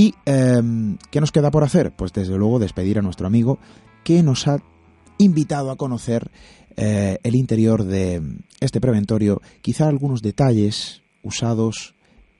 ¿Y 0.00 0.14
em, 0.24 0.96
qué 1.10 1.20
nos 1.20 1.30
queda 1.30 1.50
por 1.50 1.62
hacer? 1.62 1.92
Pues 1.92 2.14
desde 2.14 2.38
luego 2.38 2.58
despedir 2.58 2.98
a 2.98 3.02
nuestro 3.02 3.26
amigo 3.26 3.58
que 4.02 4.22
nos 4.22 4.48
ha 4.48 4.62
invitado 5.18 5.70
a 5.70 5.76
conocer 5.76 6.30
eh, 6.78 7.18
el 7.22 7.34
interior 7.34 7.84
de 7.84 8.22
este 8.60 8.80
preventorio, 8.80 9.42
quizá 9.60 9.88
algunos 9.88 10.22
detalles 10.22 11.02
usados 11.22 11.94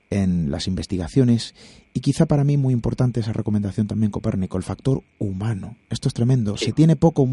en 0.08 0.50
las 0.50 0.68
investigaciones 0.68 1.54
y 1.92 2.00
quizá 2.00 2.24
para 2.24 2.44
mí 2.44 2.56
muy 2.56 2.72
importante 2.72 3.20
esa 3.20 3.34
recomendación 3.34 3.86
también 3.86 4.10
Copérnico, 4.10 4.56
el 4.56 4.62
factor 4.62 5.02
humano. 5.18 5.76
Esto 5.90 6.08
es 6.08 6.14
tremendo. 6.14 6.56
Se 6.56 6.72
tiene 6.72 6.96
poco 6.96 7.28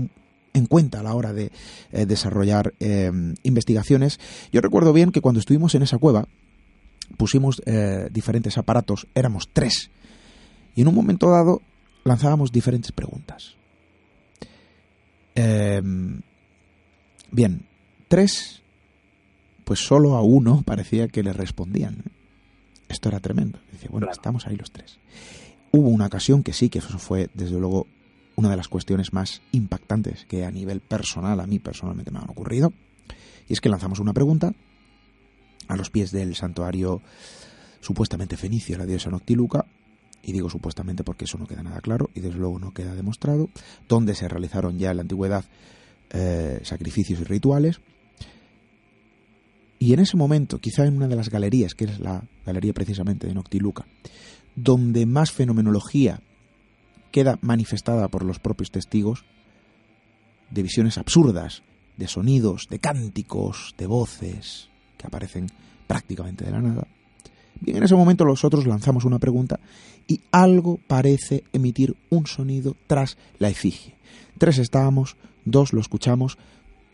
en 0.53 0.65
cuenta 0.65 0.99
a 0.99 1.03
la 1.03 1.15
hora 1.15 1.31
de 1.31 1.53
eh, 1.93 2.05
desarrollar 2.05 2.73
eh, 2.81 3.09
investigaciones. 3.43 4.19
Yo 4.51 4.59
recuerdo 4.59 4.91
bien 4.91 5.13
que 5.13 5.21
cuando 5.21 5.39
estuvimos 5.39 5.73
en 5.75 5.83
esa 5.83 5.97
cueva 5.99 6.27
pusimos 7.15 7.61
diferentes 8.11 8.57
aparatos, 8.57 9.07
éramos 9.15 9.47
tres, 9.53 9.89
y 10.77 10.81
en 10.81 10.87
un 10.87 10.95
momento 10.95 11.29
dado 11.29 11.61
lanzábamos 12.05 12.53
diferentes 12.53 12.93
preguntas. 12.93 13.55
Bien, 17.31 17.65
tres, 18.07 18.61
pues 19.65 19.79
solo 19.79 20.15
a 20.15 20.21
uno 20.21 20.61
parecía 20.61 21.07
que 21.07 21.23
le 21.23 21.33
respondían. 21.33 22.03
Esto 22.87 23.09
era 23.09 23.19
tremendo. 23.19 23.59
Dice, 23.71 23.89
bueno, 23.89 24.07
estamos 24.09 24.47
ahí 24.47 24.55
los 24.55 24.71
tres. 24.71 24.99
Hubo 25.71 25.89
una 25.89 26.05
ocasión 26.05 26.43
que 26.43 26.53
sí, 26.53 26.69
que 26.69 26.79
eso 26.79 26.97
fue 26.99 27.29
desde 27.33 27.59
luego 27.59 27.87
una 28.35 28.49
de 28.51 28.57
las 28.57 28.67
cuestiones 28.67 29.13
más 29.13 29.41
impactantes 29.51 30.25
que 30.25 30.45
a 30.45 30.51
nivel 30.51 30.79
personal, 30.79 31.39
a 31.39 31.47
mí 31.47 31.57
personalmente 31.57 32.11
me 32.11 32.19
han 32.19 32.29
ocurrido. 32.29 32.71
Y 33.49 33.53
es 33.53 33.61
que 33.61 33.69
lanzamos 33.69 33.99
una 33.99 34.13
pregunta 34.13 34.53
a 35.67 35.75
los 35.75 35.89
pies 35.89 36.11
del 36.11 36.35
santuario 36.35 37.01
supuestamente 37.81 38.37
fenicio, 38.37 38.77
la 38.77 38.85
diosa 38.85 39.09
Noctiluca, 39.09 39.65
y 40.27 40.33
digo 40.33 40.49
supuestamente 40.49 41.05
porque 41.05 41.23
eso 41.23 41.37
no 41.37 41.47
queda 41.47 41.63
nada 41.63 41.79
claro 41.79 42.09
y 42.13 42.19
desde 42.19 42.37
luego 42.37 42.59
no 42.59 42.73
queda 42.73 42.93
demostrado, 42.95 43.49
donde 43.87 44.13
se 44.13 44.27
realizaron 44.27 44.77
ya 44.77 44.91
en 44.91 44.97
la 44.97 45.01
antigüedad 45.03 45.45
eh, 46.09 46.59
sacrificios 46.63 47.21
y 47.21 47.23
rituales. 47.23 47.79
Y 49.79 49.93
en 49.93 50.01
ese 50.01 50.17
momento, 50.17 50.59
quizá 50.59 50.85
en 50.85 50.97
una 50.97 51.07
de 51.07 51.15
las 51.15 51.29
galerías, 51.29 51.75
que 51.75 51.85
es 51.85 52.01
la 52.01 52.25
galería 52.45 52.73
precisamente 52.73 53.25
de 53.25 53.33
Noctiluca, 53.33 53.87
donde 54.53 55.05
más 55.05 55.31
fenomenología 55.31 56.19
queda 57.11 57.39
manifestada 57.41 58.09
por 58.09 58.25
los 58.25 58.39
propios 58.39 58.69
testigos, 58.69 59.23
de 60.51 60.61
visiones 60.61 60.97
absurdas, 60.97 61.63
de 61.95 62.09
sonidos, 62.09 62.67
de 62.69 62.79
cánticos, 62.79 63.75
de 63.77 63.87
voces, 63.87 64.67
que 64.97 65.07
aparecen 65.07 65.47
prácticamente 65.87 66.43
de 66.43 66.51
la 66.51 66.59
nada. 66.59 66.87
Bien, 67.61 67.77
en 67.77 67.83
ese 67.83 67.95
momento 67.95 68.25
nosotros 68.25 68.65
lanzamos 68.65 69.05
una 69.05 69.19
pregunta 69.19 69.59
y 70.07 70.21
algo 70.31 70.79
parece 70.87 71.43
emitir 71.53 71.95
un 72.09 72.27
sonido 72.27 72.75
tras 72.87 73.17
la 73.39 73.49
efigie. 73.49 73.95
Tres 74.37 74.57
estábamos, 74.57 75.17
dos 75.45 75.73
lo 75.73 75.81
escuchamos, 75.81 76.37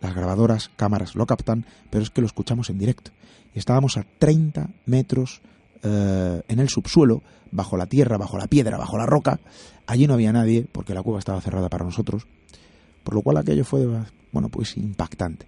las 0.02 0.16
grabadoras, 0.16 0.70
cámaras 0.76 1.16
lo 1.16 1.26
captan, 1.26 1.66
pero 1.90 2.04
es 2.04 2.10
que 2.10 2.22
lo 2.22 2.28
escuchamos 2.28 2.70
en 2.70 2.78
directo. 2.78 3.12
Estábamos 3.54 3.98
a 3.98 4.06
30 4.20 4.70
metros 4.86 5.42
eh, 5.84 6.42
en 6.48 6.60
el 6.60 6.70
subsuelo, 6.70 7.22
bajo 7.52 7.78
la 7.78 7.86
tierra, 7.86 8.18
bajo 8.18 8.38
la 8.38 8.48
piedra, 8.48 8.78
bajo 8.78 8.98
la 8.98 9.06
roca. 9.06 9.40
Allí 9.86 10.08
no 10.08 10.16
había 10.16 10.34
nadie, 10.34 10.66
porque 10.72 10.94
la 10.94 11.04
cueva 11.04 11.20
estaba 11.20 11.42
cerrada 11.42 11.70
para 11.70 11.86
nosotros. 11.86 12.26
Por 13.04 13.14
lo 13.14 13.22
cual 13.22 13.38
aquello 13.38 13.66
fue, 13.66 13.86
bueno, 14.32 14.50
pues 14.50 14.78
impactante. 14.78 15.46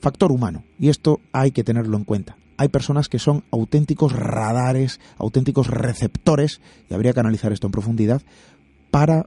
Factor 0.00 0.30
humano, 0.30 0.62
y 0.78 0.88
esto 0.88 1.20
hay 1.32 1.50
que 1.50 1.64
tenerlo 1.64 1.96
en 1.96 2.04
cuenta. 2.04 2.36
Hay 2.58 2.68
personas 2.68 3.08
que 3.08 3.18
son 3.18 3.44
auténticos 3.50 4.12
radares, 4.12 5.00
auténticos 5.16 5.68
receptores, 5.68 6.60
y 6.90 6.94
habría 6.94 7.12
que 7.12 7.20
analizar 7.20 7.52
esto 7.52 7.66
en 7.68 7.72
profundidad, 7.72 8.20
para 8.90 9.26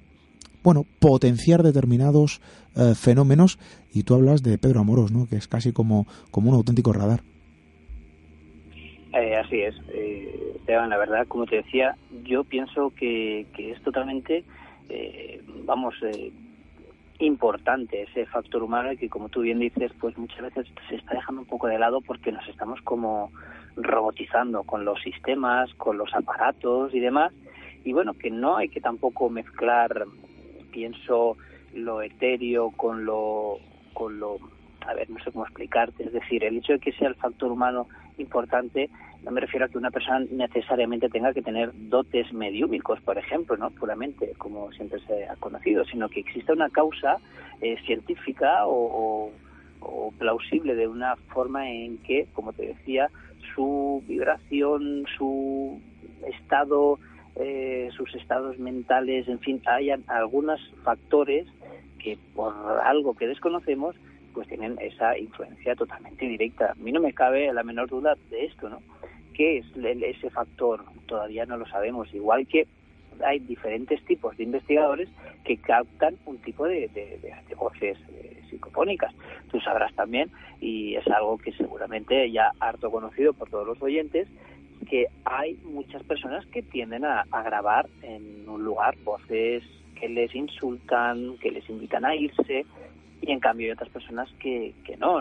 bueno, 0.63 0.85
potenciar 0.99 1.63
determinados 1.63 2.41
eh, 2.75 2.93
fenómenos. 2.95 3.57
Y 3.93 4.03
tú 4.03 4.13
hablas 4.13 4.43
de 4.43 4.57
Pedro 4.57 4.81
Amoros, 4.81 5.11
¿no? 5.11 5.27
Que 5.27 5.37
es 5.37 5.47
casi 5.47 5.71
como, 5.71 6.05
como 6.29 6.49
un 6.49 6.55
auténtico 6.55 6.93
radar. 6.93 7.21
Eh, 9.13 9.35
así 9.35 9.59
es, 9.61 9.75
eh, 9.93 10.57
la 10.67 10.97
verdad, 10.97 11.27
como 11.27 11.45
te 11.45 11.57
decía, 11.57 11.97
yo 12.23 12.45
pienso 12.45 12.93
que, 12.95 13.45
que 13.53 13.71
es 13.71 13.81
totalmente, 13.81 14.45
eh, 14.87 15.41
vamos, 15.65 15.95
importante 17.25 18.03
ese 18.03 18.25
factor 18.25 18.63
humano 18.63 18.89
que, 18.99 19.09
como 19.09 19.29
tú 19.29 19.41
bien 19.41 19.59
dices, 19.59 19.91
pues 19.99 20.17
muchas 20.17 20.41
veces 20.41 20.67
se 20.89 20.95
está 20.95 21.13
dejando 21.13 21.41
un 21.41 21.47
poco 21.47 21.67
de 21.67 21.79
lado 21.79 22.01
porque 22.01 22.31
nos 22.31 22.47
estamos 22.47 22.81
como 22.81 23.31
robotizando 23.75 24.63
con 24.63 24.85
los 24.85 25.01
sistemas, 25.01 25.73
con 25.75 25.97
los 25.97 26.13
aparatos 26.13 26.93
y 26.93 26.99
demás. 26.99 27.31
Y 27.83 27.93
bueno, 27.93 28.13
que 28.13 28.29
no 28.29 28.57
hay 28.57 28.69
que 28.69 28.81
tampoco 28.81 29.29
mezclar 29.29 30.05
pienso 30.71 31.37
lo 31.73 32.01
etéreo 32.01 32.71
con 32.71 33.05
lo, 33.05 33.57
con 33.93 34.19
lo, 34.19 34.37
a 34.85 34.93
ver, 34.93 35.09
no 35.09 35.19
sé 35.23 35.31
cómo 35.31 35.45
explicarte, 35.45 36.03
es 36.03 36.13
decir, 36.13 36.43
el 36.43 36.57
hecho 36.57 36.73
de 36.73 36.79
que 36.79 36.91
sea 36.93 37.07
el 37.07 37.15
factor 37.15 37.51
humano 37.51 37.87
importante, 38.17 38.89
no 39.23 39.31
me 39.31 39.41
refiero 39.41 39.65
a 39.65 39.69
que 39.69 39.77
una 39.77 39.91
persona 39.91 40.25
necesariamente 40.31 41.09
tenga 41.09 41.33
que 41.33 41.41
tener 41.41 41.71
dotes 41.73 42.33
mediúmicos, 42.33 42.99
por 43.01 43.17
ejemplo, 43.17 43.55
no 43.55 43.69
puramente, 43.69 44.33
como 44.37 44.71
siempre 44.71 44.99
se 45.01 45.27
ha 45.27 45.35
conocido, 45.35 45.85
sino 45.85 46.09
que 46.09 46.21
exista 46.21 46.53
una 46.53 46.69
causa 46.69 47.17
eh, 47.61 47.77
científica 47.85 48.65
o, 48.65 49.31
plausible 50.19 50.75
de 50.75 50.87
una 50.87 51.15
forma 51.33 51.71
en 51.71 51.97
que, 51.99 52.27
como 52.33 52.53
te 52.53 52.67
decía, 52.67 53.09
su 53.55 54.03
vibración, 54.07 55.05
su 55.17 55.81
estado 56.27 56.99
eh, 57.35 57.89
sus 57.95 58.13
estados 58.13 58.59
mentales, 58.59 59.27
en 59.27 59.39
fin, 59.39 59.61
hay 59.65 59.89
algunos 60.07 60.59
factores 60.83 61.47
que 61.97 62.17
por 62.35 62.53
algo 62.83 63.15
que 63.15 63.27
desconocemos, 63.27 63.95
pues 64.33 64.47
tienen 64.47 64.77
esa 64.79 65.17
influencia 65.17 65.75
totalmente 65.75 66.27
directa. 66.27 66.71
A 66.71 66.75
mí 66.75 66.91
no 66.91 66.99
me 66.99 67.13
cabe 67.13 67.51
la 67.53 67.63
menor 67.63 67.89
duda 67.89 68.15
de 68.29 68.45
esto, 68.45 68.69
¿no? 68.69 68.81
¿Qué 69.33 69.59
es 69.59 69.65
ese 69.75 70.29
factor? 70.29 70.83
Todavía 71.05 71.45
no 71.45 71.57
lo 71.57 71.65
sabemos. 71.67 72.13
Igual 72.13 72.47
que 72.47 72.67
hay 73.23 73.39
diferentes 73.39 74.03
tipos 74.05 74.35
de 74.37 74.43
investigadores 74.43 75.09
que 75.43 75.57
captan 75.57 76.15
un 76.25 76.37
tipo 76.39 76.67
de, 76.67 76.89
voces 77.57 77.97
eh, 78.13 78.41
psicofónicas. 78.49 79.13
Tú 79.51 79.59
sabrás 79.59 79.93
también, 79.93 80.29
y 80.59 80.95
es 80.95 81.07
algo 81.07 81.37
que 81.37 81.51
seguramente 81.53 82.31
ya 82.31 82.51
harto 82.59 82.89
conocido 82.91 83.33
por 83.33 83.49
todos 83.49 83.67
los 83.67 83.81
oyentes, 83.81 84.27
que 84.89 85.07
hay 85.25 85.57
muchas 85.63 86.03
personas 86.03 86.45
que 86.47 86.61
tienden 86.61 87.05
a, 87.05 87.25
grabar 87.43 87.87
en 88.01 88.47
un 88.47 88.63
lugar 88.63 88.95
voces 89.03 89.63
que 89.99 90.09
les 90.09 90.33
insultan, 90.33 91.37
que 91.37 91.51
les 91.51 91.69
invitan 91.69 92.05
a 92.05 92.15
irse, 92.15 92.65
y 93.21 93.31
en 93.31 93.39
cambio 93.39 93.67
hay 93.67 93.71
otras 93.71 93.89
personas 93.89 94.31
que, 94.39 94.73
que 94.83 94.97
no. 94.97 95.19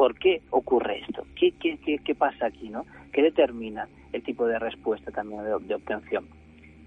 ¿Por 0.00 0.14
qué 0.14 0.40
ocurre 0.48 1.00
esto? 1.00 1.26
¿Qué, 1.38 1.52
qué, 1.60 1.76
qué, 1.76 1.98
qué 1.98 2.14
pasa 2.14 2.46
aquí? 2.46 2.70
no 2.70 2.86
¿Qué 3.12 3.20
determina 3.20 3.86
el 4.14 4.22
tipo 4.22 4.46
de 4.46 4.58
respuesta 4.58 5.10
también 5.10 5.44
de, 5.44 5.54
de 5.60 5.74
obtención? 5.74 6.26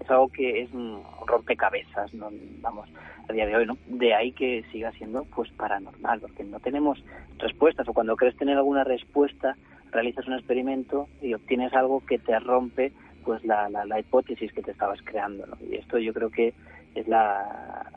Es 0.00 0.10
algo 0.10 0.26
que 0.30 0.62
es 0.62 0.72
un 0.72 1.00
rompecabezas, 1.24 2.12
¿no? 2.12 2.30
vamos, 2.60 2.88
a 3.28 3.32
día 3.32 3.46
de 3.46 3.54
hoy, 3.54 3.66
¿no? 3.66 3.78
De 3.86 4.12
ahí 4.14 4.32
que 4.32 4.64
siga 4.72 4.90
siendo 4.90 5.22
pues 5.26 5.48
paranormal, 5.52 6.22
porque 6.22 6.42
no 6.42 6.58
tenemos 6.58 7.04
respuestas, 7.38 7.86
o 7.86 7.92
cuando 7.92 8.16
crees 8.16 8.36
tener 8.36 8.56
alguna 8.56 8.82
respuesta, 8.82 9.56
realizas 9.92 10.26
un 10.26 10.34
experimento 10.34 11.06
y 11.22 11.34
obtienes 11.34 11.72
algo 11.72 12.04
que 12.04 12.18
te 12.18 12.36
rompe 12.40 12.90
pues 13.24 13.44
la, 13.44 13.68
la, 13.68 14.00
hipótesis 14.00 14.52
que 14.52 14.62
te 14.62 14.72
estabas 14.72 14.98
creando. 15.04 15.46
¿no? 15.46 15.56
Y 15.70 15.76
esto 15.76 15.98
yo 15.98 16.12
creo 16.12 16.30
que 16.30 16.52
es 16.96 17.06
la, 17.06 17.88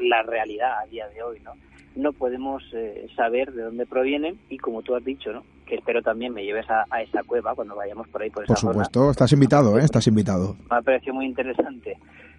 la, 0.00 0.22
realidad 0.22 0.78
a 0.78 0.86
día 0.86 1.06
de 1.08 1.22
hoy. 1.22 1.40
No, 1.40 1.52
no 1.96 2.12
podemos 2.12 2.62
eh, 2.72 3.08
saber 3.16 3.52
de 3.52 3.62
dónde 3.62 3.86
provienen 3.86 4.38
y 4.48 4.58
como 4.58 4.82
tú 4.82 4.94
has 4.94 5.04
dicho, 5.04 5.32
¿no? 5.32 5.42
que 5.66 5.76
espero 5.76 6.02
también 6.02 6.34
me 6.34 6.44
lleves 6.44 6.66
a, 6.68 6.84
esa 7.00 7.22
cueva 7.22 7.54
cuando 7.54 7.76
vayamos 7.76 8.08
por 8.08 8.22
ahí 8.22 8.30
por 8.30 8.44
esa 8.44 8.54
Por 8.54 8.60
supuesto, 8.60 9.10
estás 9.10 9.32
invitado, 9.32 9.78
¿eh? 9.78 9.84
estás 9.84 10.06
invitado. 10.08 10.56
Me 10.68 10.76
ha 10.76 10.82
parecido 10.82 11.14
muy 11.14 11.26
interesante. 11.26 11.96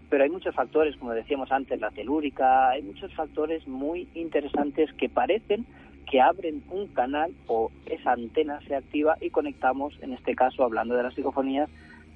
Pero 0.10 0.26
hay 0.26 0.30
muchos 0.30 0.54
factores, 0.54 0.98
como 0.98 1.14
decíamos 1.14 1.50
antes, 1.54 1.80
la 1.80 1.90
telúrica, 1.92 2.72
hay 2.72 2.82
muchos 2.84 3.14
factores 3.14 3.66
muy 3.66 4.10
interesantes 4.14 4.92
que 4.94 5.08
parecen 5.08 5.66
que 6.12 6.20
abren 6.20 6.62
un 6.70 6.88
canal 6.88 7.32
o 7.48 7.72
esa 7.86 8.12
antena 8.12 8.60
se 8.68 8.76
activa 8.76 9.16
y 9.22 9.30
conectamos, 9.30 9.98
en 10.02 10.12
este 10.12 10.36
caso 10.36 10.66
hablando 10.66 10.96
de 10.96 11.04
las 11.04 11.14
psicofonías, 11.14 11.70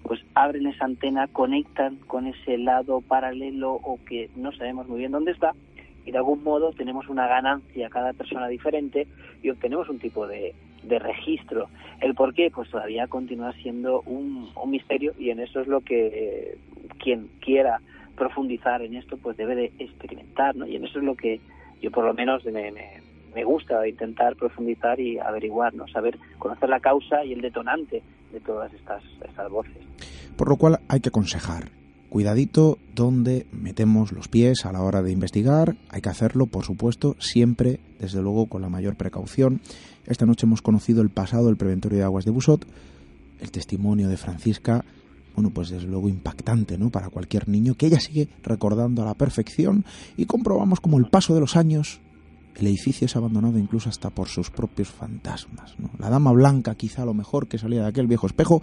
pues 0.03 0.19
abren 0.33 0.67
esa 0.67 0.83
antena, 0.83 1.27
conectan 1.29 1.95
con 2.07 2.27
ese 2.27 2.57
lado 2.57 2.99
paralelo 2.99 3.71
o 3.71 3.97
que 4.05 4.29
no 4.35 4.51
sabemos 4.51 4.89
muy 4.89 4.99
bien 4.99 5.13
dónde 5.13 5.31
está 5.31 5.53
y 6.05 6.11
de 6.11 6.17
algún 6.17 6.43
modo 6.43 6.71
tenemos 6.71 7.09
una 7.09 7.27
ganancia 7.27 7.89
cada 7.89 8.13
persona 8.13 8.47
diferente 8.47 9.07
y 9.41 9.49
obtenemos 9.49 9.89
un 9.89 9.99
tipo 9.99 10.27
de, 10.27 10.53
registro. 10.87 11.67
El 11.99 12.13
por 12.13 12.35
qué, 12.35 12.51
pues 12.53 12.69
todavía 12.69 13.07
continúa 13.07 13.53
siendo 13.53 14.01
un, 14.01 14.49
misterio 14.67 15.13
y 15.17 15.31
en 15.31 15.39
eso 15.39 15.59
es 15.61 15.67
lo 15.67 15.81
que 15.81 16.57
quien 16.99 17.27
quiera 17.39 17.81
profundizar 18.15 18.83
en 18.83 18.95
esto 18.95 19.17
pues 19.17 19.35
debe 19.35 19.55
de 19.55 19.73
experimentar, 19.79 20.55
¿no? 20.55 20.67
Y 20.67 20.75
en 20.75 20.85
eso 20.85 20.99
es 20.99 21.05
lo 21.05 21.15
que 21.15 21.41
yo 21.81 21.89
por 21.89 22.05
lo 22.05 22.13
menos 22.13 22.45
me, 22.45 23.43
gusta 23.43 23.87
intentar 23.87 24.35
profundizar 24.35 24.99
y 24.99 25.17
averiguar, 25.17 25.73
¿no? 25.73 25.87
Saber, 25.87 26.19
conocer 26.37 26.69
la 26.69 26.79
causa 26.79 27.25
y 27.25 27.33
el 27.33 27.41
detonante 27.41 28.03
de 28.31 28.39
todas 28.39 28.71
estas 28.73 29.49
voces. 29.49 29.83
Por 30.37 30.49
lo 30.49 30.55
cual 30.57 30.79
hay 30.87 30.99
que 30.99 31.09
aconsejar, 31.09 31.63
cuidadito 32.09 32.77
donde 32.95 33.45
metemos 33.51 34.11
los 34.11 34.27
pies 34.27 34.65
a 34.65 34.71
la 34.71 34.81
hora 34.81 35.01
de 35.01 35.11
investigar. 35.11 35.75
Hay 35.89 36.01
que 36.01 36.09
hacerlo, 36.09 36.45
por 36.45 36.65
supuesto, 36.65 37.15
siempre, 37.19 37.79
desde 37.99 38.21
luego, 38.21 38.47
con 38.47 38.61
la 38.61 38.69
mayor 38.69 38.95
precaución. 38.95 39.61
Esta 40.05 40.25
noche 40.25 40.45
hemos 40.45 40.61
conocido 40.61 41.01
el 41.01 41.09
pasado 41.09 41.47
del 41.47 41.57
preventorio 41.57 41.99
de 41.99 42.03
aguas 42.03 42.25
de 42.25 42.31
Busot, 42.31 42.65
el 43.41 43.51
testimonio 43.51 44.07
de 44.07 44.17
Francisca, 44.17 44.85
bueno, 45.35 45.49
pues 45.49 45.69
desde 45.69 45.87
luego 45.87 46.07
impactante, 46.07 46.77
¿no? 46.77 46.89
Para 46.89 47.09
cualquier 47.09 47.49
niño, 47.49 47.75
que 47.75 47.87
ella 47.87 47.99
sigue 47.99 48.29
recordando 48.41 49.01
a 49.01 49.05
la 49.05 49.15
perfección 49.15 49.83
y 50.15 50.25
comprobamos 50.25 50.79
como 50.79 50.97
el 50.97 51.07
paso 51.07 51.33
de 51.33 51.41
los 51.41 51.57
años 51.57 51.99
el 52.55 52.67
edificio 52.67 53.05
es 53.05 53.15
abandonado 53.15 53.59
incluso 53.59 53.89
hasta 53.89 54.09
por 54.09 54.29
sus 54.29 54.49
propios 54.49 54.87
fantasmas. 54.87 55.75
La 55.99 56.09
dama 56.09 56.31
blanca, 56.31 56.75
quizá 56.75 57.05
lo 57.05 57.13
mejor 57.13 57.47
que 57.47 57.57
salía 57.57 57.81
de 57.81 57.87
aquel 57.87 58.07
viejo 58.07 58.27
espejo, 58.27 58.61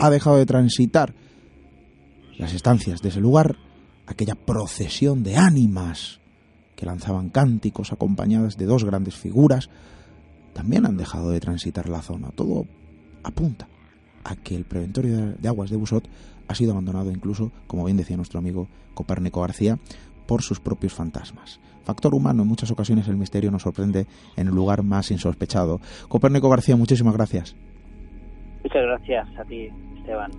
ha 0.00 0.10
dejado 0.10 0.36
de 0.36 0.46
transitar 0.46 1.12
las 2.38 2.54
estancias 2.54 3.02
de 3.02 3.08
ese 3.08 3.20
lugar, 3.20 3.56
aquella 4.06 4.34
procesión 4.34 5.22
de 5.22 5.36
ánimas 5.36 6.20
que 6.74 6.86
lanzaban 6.86 7.30
cánticos 7.30 7.92
acompañadas 7.92 8.56
de 8.56 8.66
dos 8.66 8.84
grandes 8.84 9.16
figuras, 9.16 9.70
también 10.52 10.86
han 10.86 10.96
dejado 10.96 11.30
de 11.30 11.40
transitar 11.40 11.88
la 11.88 12.02
zona. 12.02 12.30
Todo 12.30 12.66
apunta 13.22 13.68
a 14.24 14.36
que 14.36 14.54
el 14.54 14.64
preventorio 14.64 15.34
de 15.38 15.48
aguas 15.48 15.70
de 15.70 15.76
Busot 15.76 16.08
ha 16.48 16.54
sido 16.54 16.72
abandonado 16.72 17.10
incluso, 17.10 17.52
como 17.66 17.84
bien 17.84 17.96
decía 17.96 18.16
nuestro 18.16 18.38
amigo 18.38 18.68
Copérnico 18.94 19.40
García, 19.40 19.78
por 20.26 20.42
sus 20.42 20.60
propios 20.60 20.92
fantasmas. 20.92 21.60
Factor 21.84 22.14
humano, 22.14 22.42
en 22.42 22.48
muchas 22.48 22.70
ocasiones 22.70 23.06
el 23.08 23.16
misterio 23.16 23.50
nos 23.50 23.62
sorprende 23.62 24.06
en 24.36 24.48
el 24.48 24.54
lugar 24.54 24.82
más 24.82 25.10
insospechado. 25.10 25.80
Copérnico 26.08 26.48
García, 26.48 26.76
muchísimas 26.76 27.14
gracias. 27.14 27.54
Muchas 28.64 28.82
gracias 28.82 29.28
a 29.38 29.44
ti, 29.44 29.68
Esteban. 29.98 30.32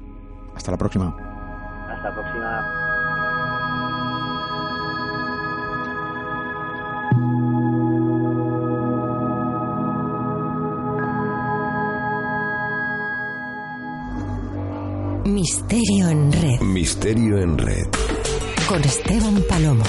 Hasta 0.53 0.71
la 0.71 0.77
próxima. 0.77 1.36
Hasta 1.89 2.09
la 2.09 2.13
próxima. 2.13 2.87
Misterio 15.25 16.09
en 16.09 16.31
red. 16.31 16.59
Misterio 16.61 17.37
en 17.39 17.57
red. 17.57 17.87
Con 18.67 18.81
Esteban 18.83 19.43
Palomo. 19.47 19.83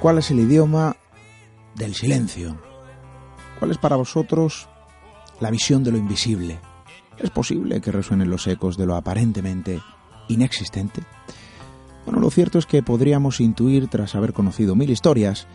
¿Cuál 0.00 0.16
es 0.16 0.30
el 0.30 0.40
idioma 0.40 0.96
del 1.74 1.94
silencio? 1.94 2.56
¿Cuál 3.58 3.70
es 3.70 3.76
para 3.76 3.96
vosotros 3.96 4.66
la 5.40 5.50
visión 5.50 5.84
de 5.84 5.92
lo 5.92 5.98
invisible? 5.98 6.58
¿Es 7.18 7.28
posible 7.28 7.82
que 7.82 7.92
resuenen 7.92 8.30
los 8.30 8.46
ecos 8.46 8.78
de 8.78 8.86
lo 8.86 8.96
aparentemente 8.96 9.78
inexistente? 10.28 11.02
Bueno, 12.06 12.18
lo 12.18 12.30
cierto 12.30 12.58
es 12.58 12.64
que 12.64 12.82
podríamos 12.82 13.40
intuir, 13.40 13.88
tras 13.88 14.14
haber 14.14 14.32
conocido 14.32 14.74
mil 14.74 14.88
historias, 14.88 15.46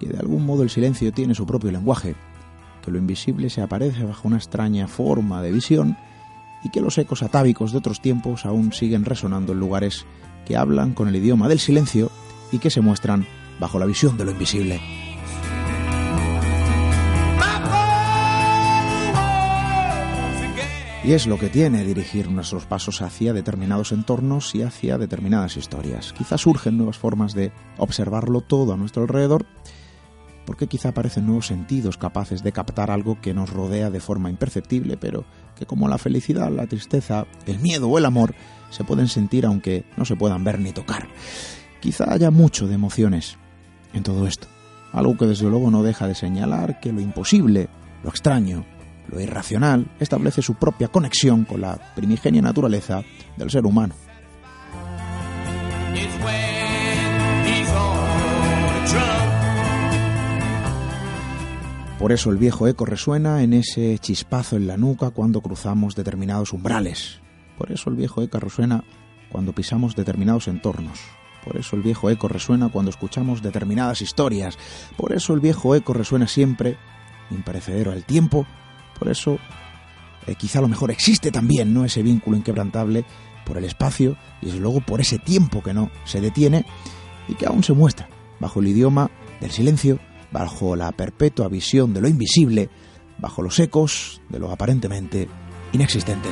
que 0.00 0.08
de 0.08 0.18
algún 0.18 0.46
modo 0.46 0.62
el 0.62 0.70
silencio 0.70 1.12
tiene 1.12 1.34
su 1.34 1.44
propio 1.44 1.70
lenguaje, 1.70 2.14
que 2.82 2.90
lo 2.90 2.96
invisible 2.96 3.50
se 3.50 3.60
aparece 3.60 4.02
bajo 4.02 4.26
una 4.26 4.38
extraña 4.38 4.88
forma 4.88 5.42
de 5.42 5.52
visión 5.52 5.98
y 6.64 6.70
que 6.70 6.80
los 6.80 6.96
ecos 6.96 7.22
atávicos 7.22 7.72
de 7.72 7.78
otros 7.78 8.00
tiempos 8.00 8.46
aún 8.46 8.72
siguen 8.72 9.04
resonando 9.04 9.52
en 9.52 9.60
lugares 9.60 10.06
que 10.46 10.56
hablan 10.56 10.94
con 10.94 11.06
el 11.06 11.16
idioma 11.16 11.48
del 11.48 11.58
silencio 11.58 12.10
y 12.50 12.60
que 12.60 12.70
se 12.70 12.80
muestran 12.80 13.26
bajo 13.58 13.78
la 13.78 13.86
visión 13.86 14.16
de 14.16 14.24
lo 14.24 14.30
invisible. 14.30 14.80
Y 21.04 21.12
es 21.12 21.26
lo 21.26 21.38
que 21.38 21.50
tiene 21.50 21.84
dirigir 21.84 22.30
nuestros 22.30 22.64
pasos 22.64 23.02
hacia 23.02 23.34
determinados 23.34 23.92
entornos 23.92 24.54
y 24.54 24.62
hacia 24.62 24.96
determinadas 24.96 25.58
historias. 25.58 26.14
Quizás 26.14 26.40
surgen 26.40 26.78
nuevas 26.78 26.96
formas 26.96 27.34
de 27.34 27.52
observarlo 27.76 28.40
todo 28.40 28.72
a 28.72 28.78
nuestro 28.78 29.02
alrededor, 29.02 29.44
porque 30.46 30.66
quizá 30.66 30.90
aparecen 30.90 31.26
nuevos 31.26 31.48
sentidos 31.48 31.98
capaces 31.98 32.42
de 32.42 32.52
captar 32.52 32.90
algo 32.90 33.20
que 33.20 33.34
nos 33.34 33.50
rodea 33.50 33.90
de 33.90 34.00
forma 34.00 34.30
imperceptible, 34.30 34.96
pero 34.96 35.26
que 35.56 35.66
como 35.66 35.88
la 35.88 35.98
felicidad, 35.98 36.50
la 36.50 36.66
tristeza, 36.66 37.26
el 37.44 37.58
miedo 37.58 37.86
o 37.90 37.98
el 37.98 38.06
amor 38.06 38.34
se 38.70 38.84
pueden 38.84 39.08
sentir 39.08 39.44
aunque 39.44 39.84
no 39.98 40.06
se 40.06 40.16
puedan 40.16 40.42
ver 40.42 40.58
ni 40.58 40.72
tocar. 40.72 41.08
Quizá 41.80 42.14
haya 42.14 42.30
mucho 42.30 42.66
de 42.66 42.76
emociones 42.76 43.36
en 43.94 44.02
todo 44.02 44.26
esto, 44.26 44.46
algo 44.92 45.16
que 45.16 45.26
desde 45.26 45.48
luego 45.48 45.70
no 45.70 45.82
deja 45.82 46.06
de 46.06 46.14
señalar 46.14 46.80
que 46.80 46.92
lo 46.92 47.00
imposible, 47.00 47.68
lo 48.02 48.10
extraño, 48.10 48.64
lo 49.08 49.20
irracional 49.20 49.86
establece 50.00 50.42
su 50.42 50.54
propia 50.54 50.88
conexión 50.88 51.44
con 51.44 51.60
la 51.60 51.78
primigenia 51.94 52.42
naturaleza 52.42 53.02
del 53.36 53.50
ser 53.50 53.64
humano. 53.66 53.94
Por 61.98 62.12
eso 62.12 62.30
el 62.30 62.36
viejo 62.36 62.68
eco 62.68 62.84
resuena 62.84 63.42
en 63.42 63.54
ese 63.54 63.98
chispazo 63.98 64.56
en 64.56 64.66
la 64.66 64.76
nuca 64.76 65.10
cuando 65.10 65.40
cruzamos 65.40 65.94
determinados 65.94 66.52
umbrales. 66.52 67.20
Por 67.56 67.72
eso 67.72 67.88
el 67.88 67.96
viejo 67.96 68.20
eco 68.20 68.38
resuena 68.40 68.84
cuando 69.30 69.54
pisamos 69.54 69.96
determinados 69.96 70.48
entornos. 70.48 71.00
Por 71.44 71.56
eso 71.56 71.76
el 71.76 71.82
viejo 71.82 72.10
eco 72.10 72.28
resuena 72.28 72.68
cuando 72.68 72.90
escuchamos 72.90 73.42
determinadas 73.42 74.02
historias. 74.02 74.58
Por 74.96 75.12
eso 75.12 75.34
el 75.34 75.40
viejo 75.40 75.74
eco 75.74 75.92
resuena 75.92 76.26
siempre, 76.26 76.78
imperecedero 77.30 77.92
al 77.92 78.04
tiempo. 78.04 78.46
Por 78.98 79.08
eso 79.08 79.38
eh, 80.26 80.34
quizá 80.36 80.60
a 80.60 80.62
lo 80.62 80.68
mejor 80.68 80.90
existe 80.90 81.30
también 81.30 81.74
¿no? 81.74 81.84
ese 81.84 82.02
vínculo 82.02 82.36
inquebrantable 82.36 83.04
por 83.44 83.58
el 83.58 83.64
espacio 83.64 84.16
y 84.40 84.46
desde 84.46 84.60
luego 84.60 84.80
por 84.80 85.00
ese 85.00 85.18
tiempo 85.18 85.62
que 85.62 85.74
no 85.74 85.90
se 86.04 86.20
detiene 86.20 86.64
y 87.28 87.34
que 87.34 87.46
aún 87.46 87.62
se 87.62 87.74
muestra 87.74 88.08
bajo 88.40 88.60
el 88.60 88.68
idioma 88.68 89.10
del 89.40 89.50
silencio, 89.50 89.98
bajo 90.32 90.76
la 90.76 90.92
perpetua 90.92 91.48
visión 91.48 91.92
de 91.94 92.00
lo 92.00 92.08
invisible, 92.08 92.70
bajo 93.18 93.42
los 93.42 93.58
ecos 93.58 94.20
de 94.28 94.38
lo 94.38 94.50
aparentemente 94.50 95.28
inexistente. 95.72 96.28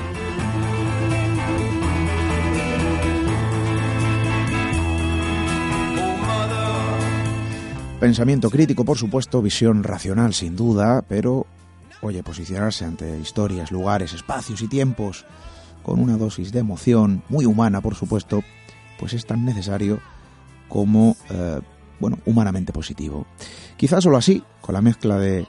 Pensamiento 8.02 8.50
crítico, 8.50 8.84
por 8.84 8.98
supuesto, 8.98 9.40
visión 9.40 9.84
racional, 9.84 10.34
sin 10.34 10.56
duda, 10.56 11.04
pero, 11.06 11.46
oye, 12.00 12.24
posicionarse 12.24 12.84
ante 12.84 13.16
historias, 13.20 13.70
lugares, 13.70 14.12
espacios 14.12 14.60
y 14.60 14.66
tiempos 14.66 15.24
con 15.84 16.00
una 16.00 16.16
dosis 16.16 16.50
de 16.50 16.58
emoción, 16.58 17.22
muy 17.28 17.44
humana, 17.44 17.80
por 17.80 17.94
supuesto, 17.94 18.42
pues 18.98 19.12
es 19.12 19.24
tan 19.24 19.44
necesario 19.44 20.00
como, 20.68 21.16
eh, 21.30 21.60
bueno, 22.00 22.18
humanamente 22.26 22.72
positivo. 22.72 23.24
Quizás 23.76 24.02
solo 24.02 24.16
así, 24.16 24.42
con 24.60 24.72
la 24.72 24.82
mezcla 24.82 25.16
de, 25.16 25.46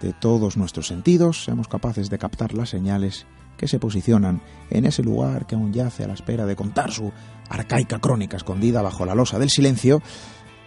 de 0.00 0.14
todos 0.14 0.56
nuestros 0.56 0.86
sentidos, 0.86 1.44
seamos 1.44 1.68
capaces 1.68 2.08
de 2.08 2.16
captar 2.16 2.54
las 2.54 2.70
señales 2.70 3.26
que 3.58 3.68
se 3.68 3.78
posicionan 3.78 4.40
en 4.70 4.86
ese 4.86 5.02
lugar 5.02 5.46
que 5.46 5.54
aún 5.54 5.74
yace 5.74 6.04
a 6.04 6.08
la 6.08 6.14
espera 6.14 6.46
de 6.46 6.56
contar 6.56 6.92
su 6.92 7.12
arcaica 7.50 7.98
crónica 7.98 8.38
escondida 8.38 8.80
bajo 8.80 9.04
la 9.04 9.14
losa 9.14 9.38
del 9.38 9.50
silencio 9.50 10.00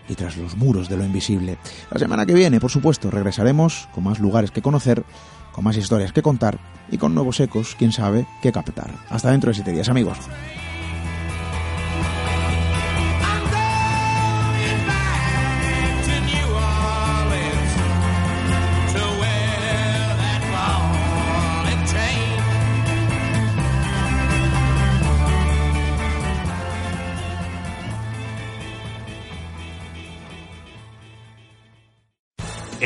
y 0.07 0.15
tras 0.15 0.37
los 0.37 0.55
muros 0.55 0.89
de 0.89 0.97
lo 0.97 1.05
invisible. 1.05 1.57
La 1.91 1.99
semana 1.99 2.25
que 2.25 2.33
viene, 2.33 2.59
por 2.59 2.71
supuesto, 2.71 3.11
regresaremos 3.11 3.87
con 3.93 4.03
más 4.03 4.19
lugares 4.19 4.51
que 4.51 4.61
conocer, 4.61 5.03
con 5.51 5.63
más 5.63 5.77
historias 5.77 6.13
que 6.13 6.21
contar 6.21 6.59
y 6.91 6.97
con 6.97 7.13
nuevos 7.15 7.39
ecos, 7.39 7.75
quién 7.77 7.91
sabe, 7.91 8.25
que 8.41 8.51
captar. 8.51 8.91
Hasta 9.09 9.31
dentro 9.31 9.49
de 9.49 9.55
siete 9.55 9.71
días, 9.71 9.89
amigos. 9.89 10.17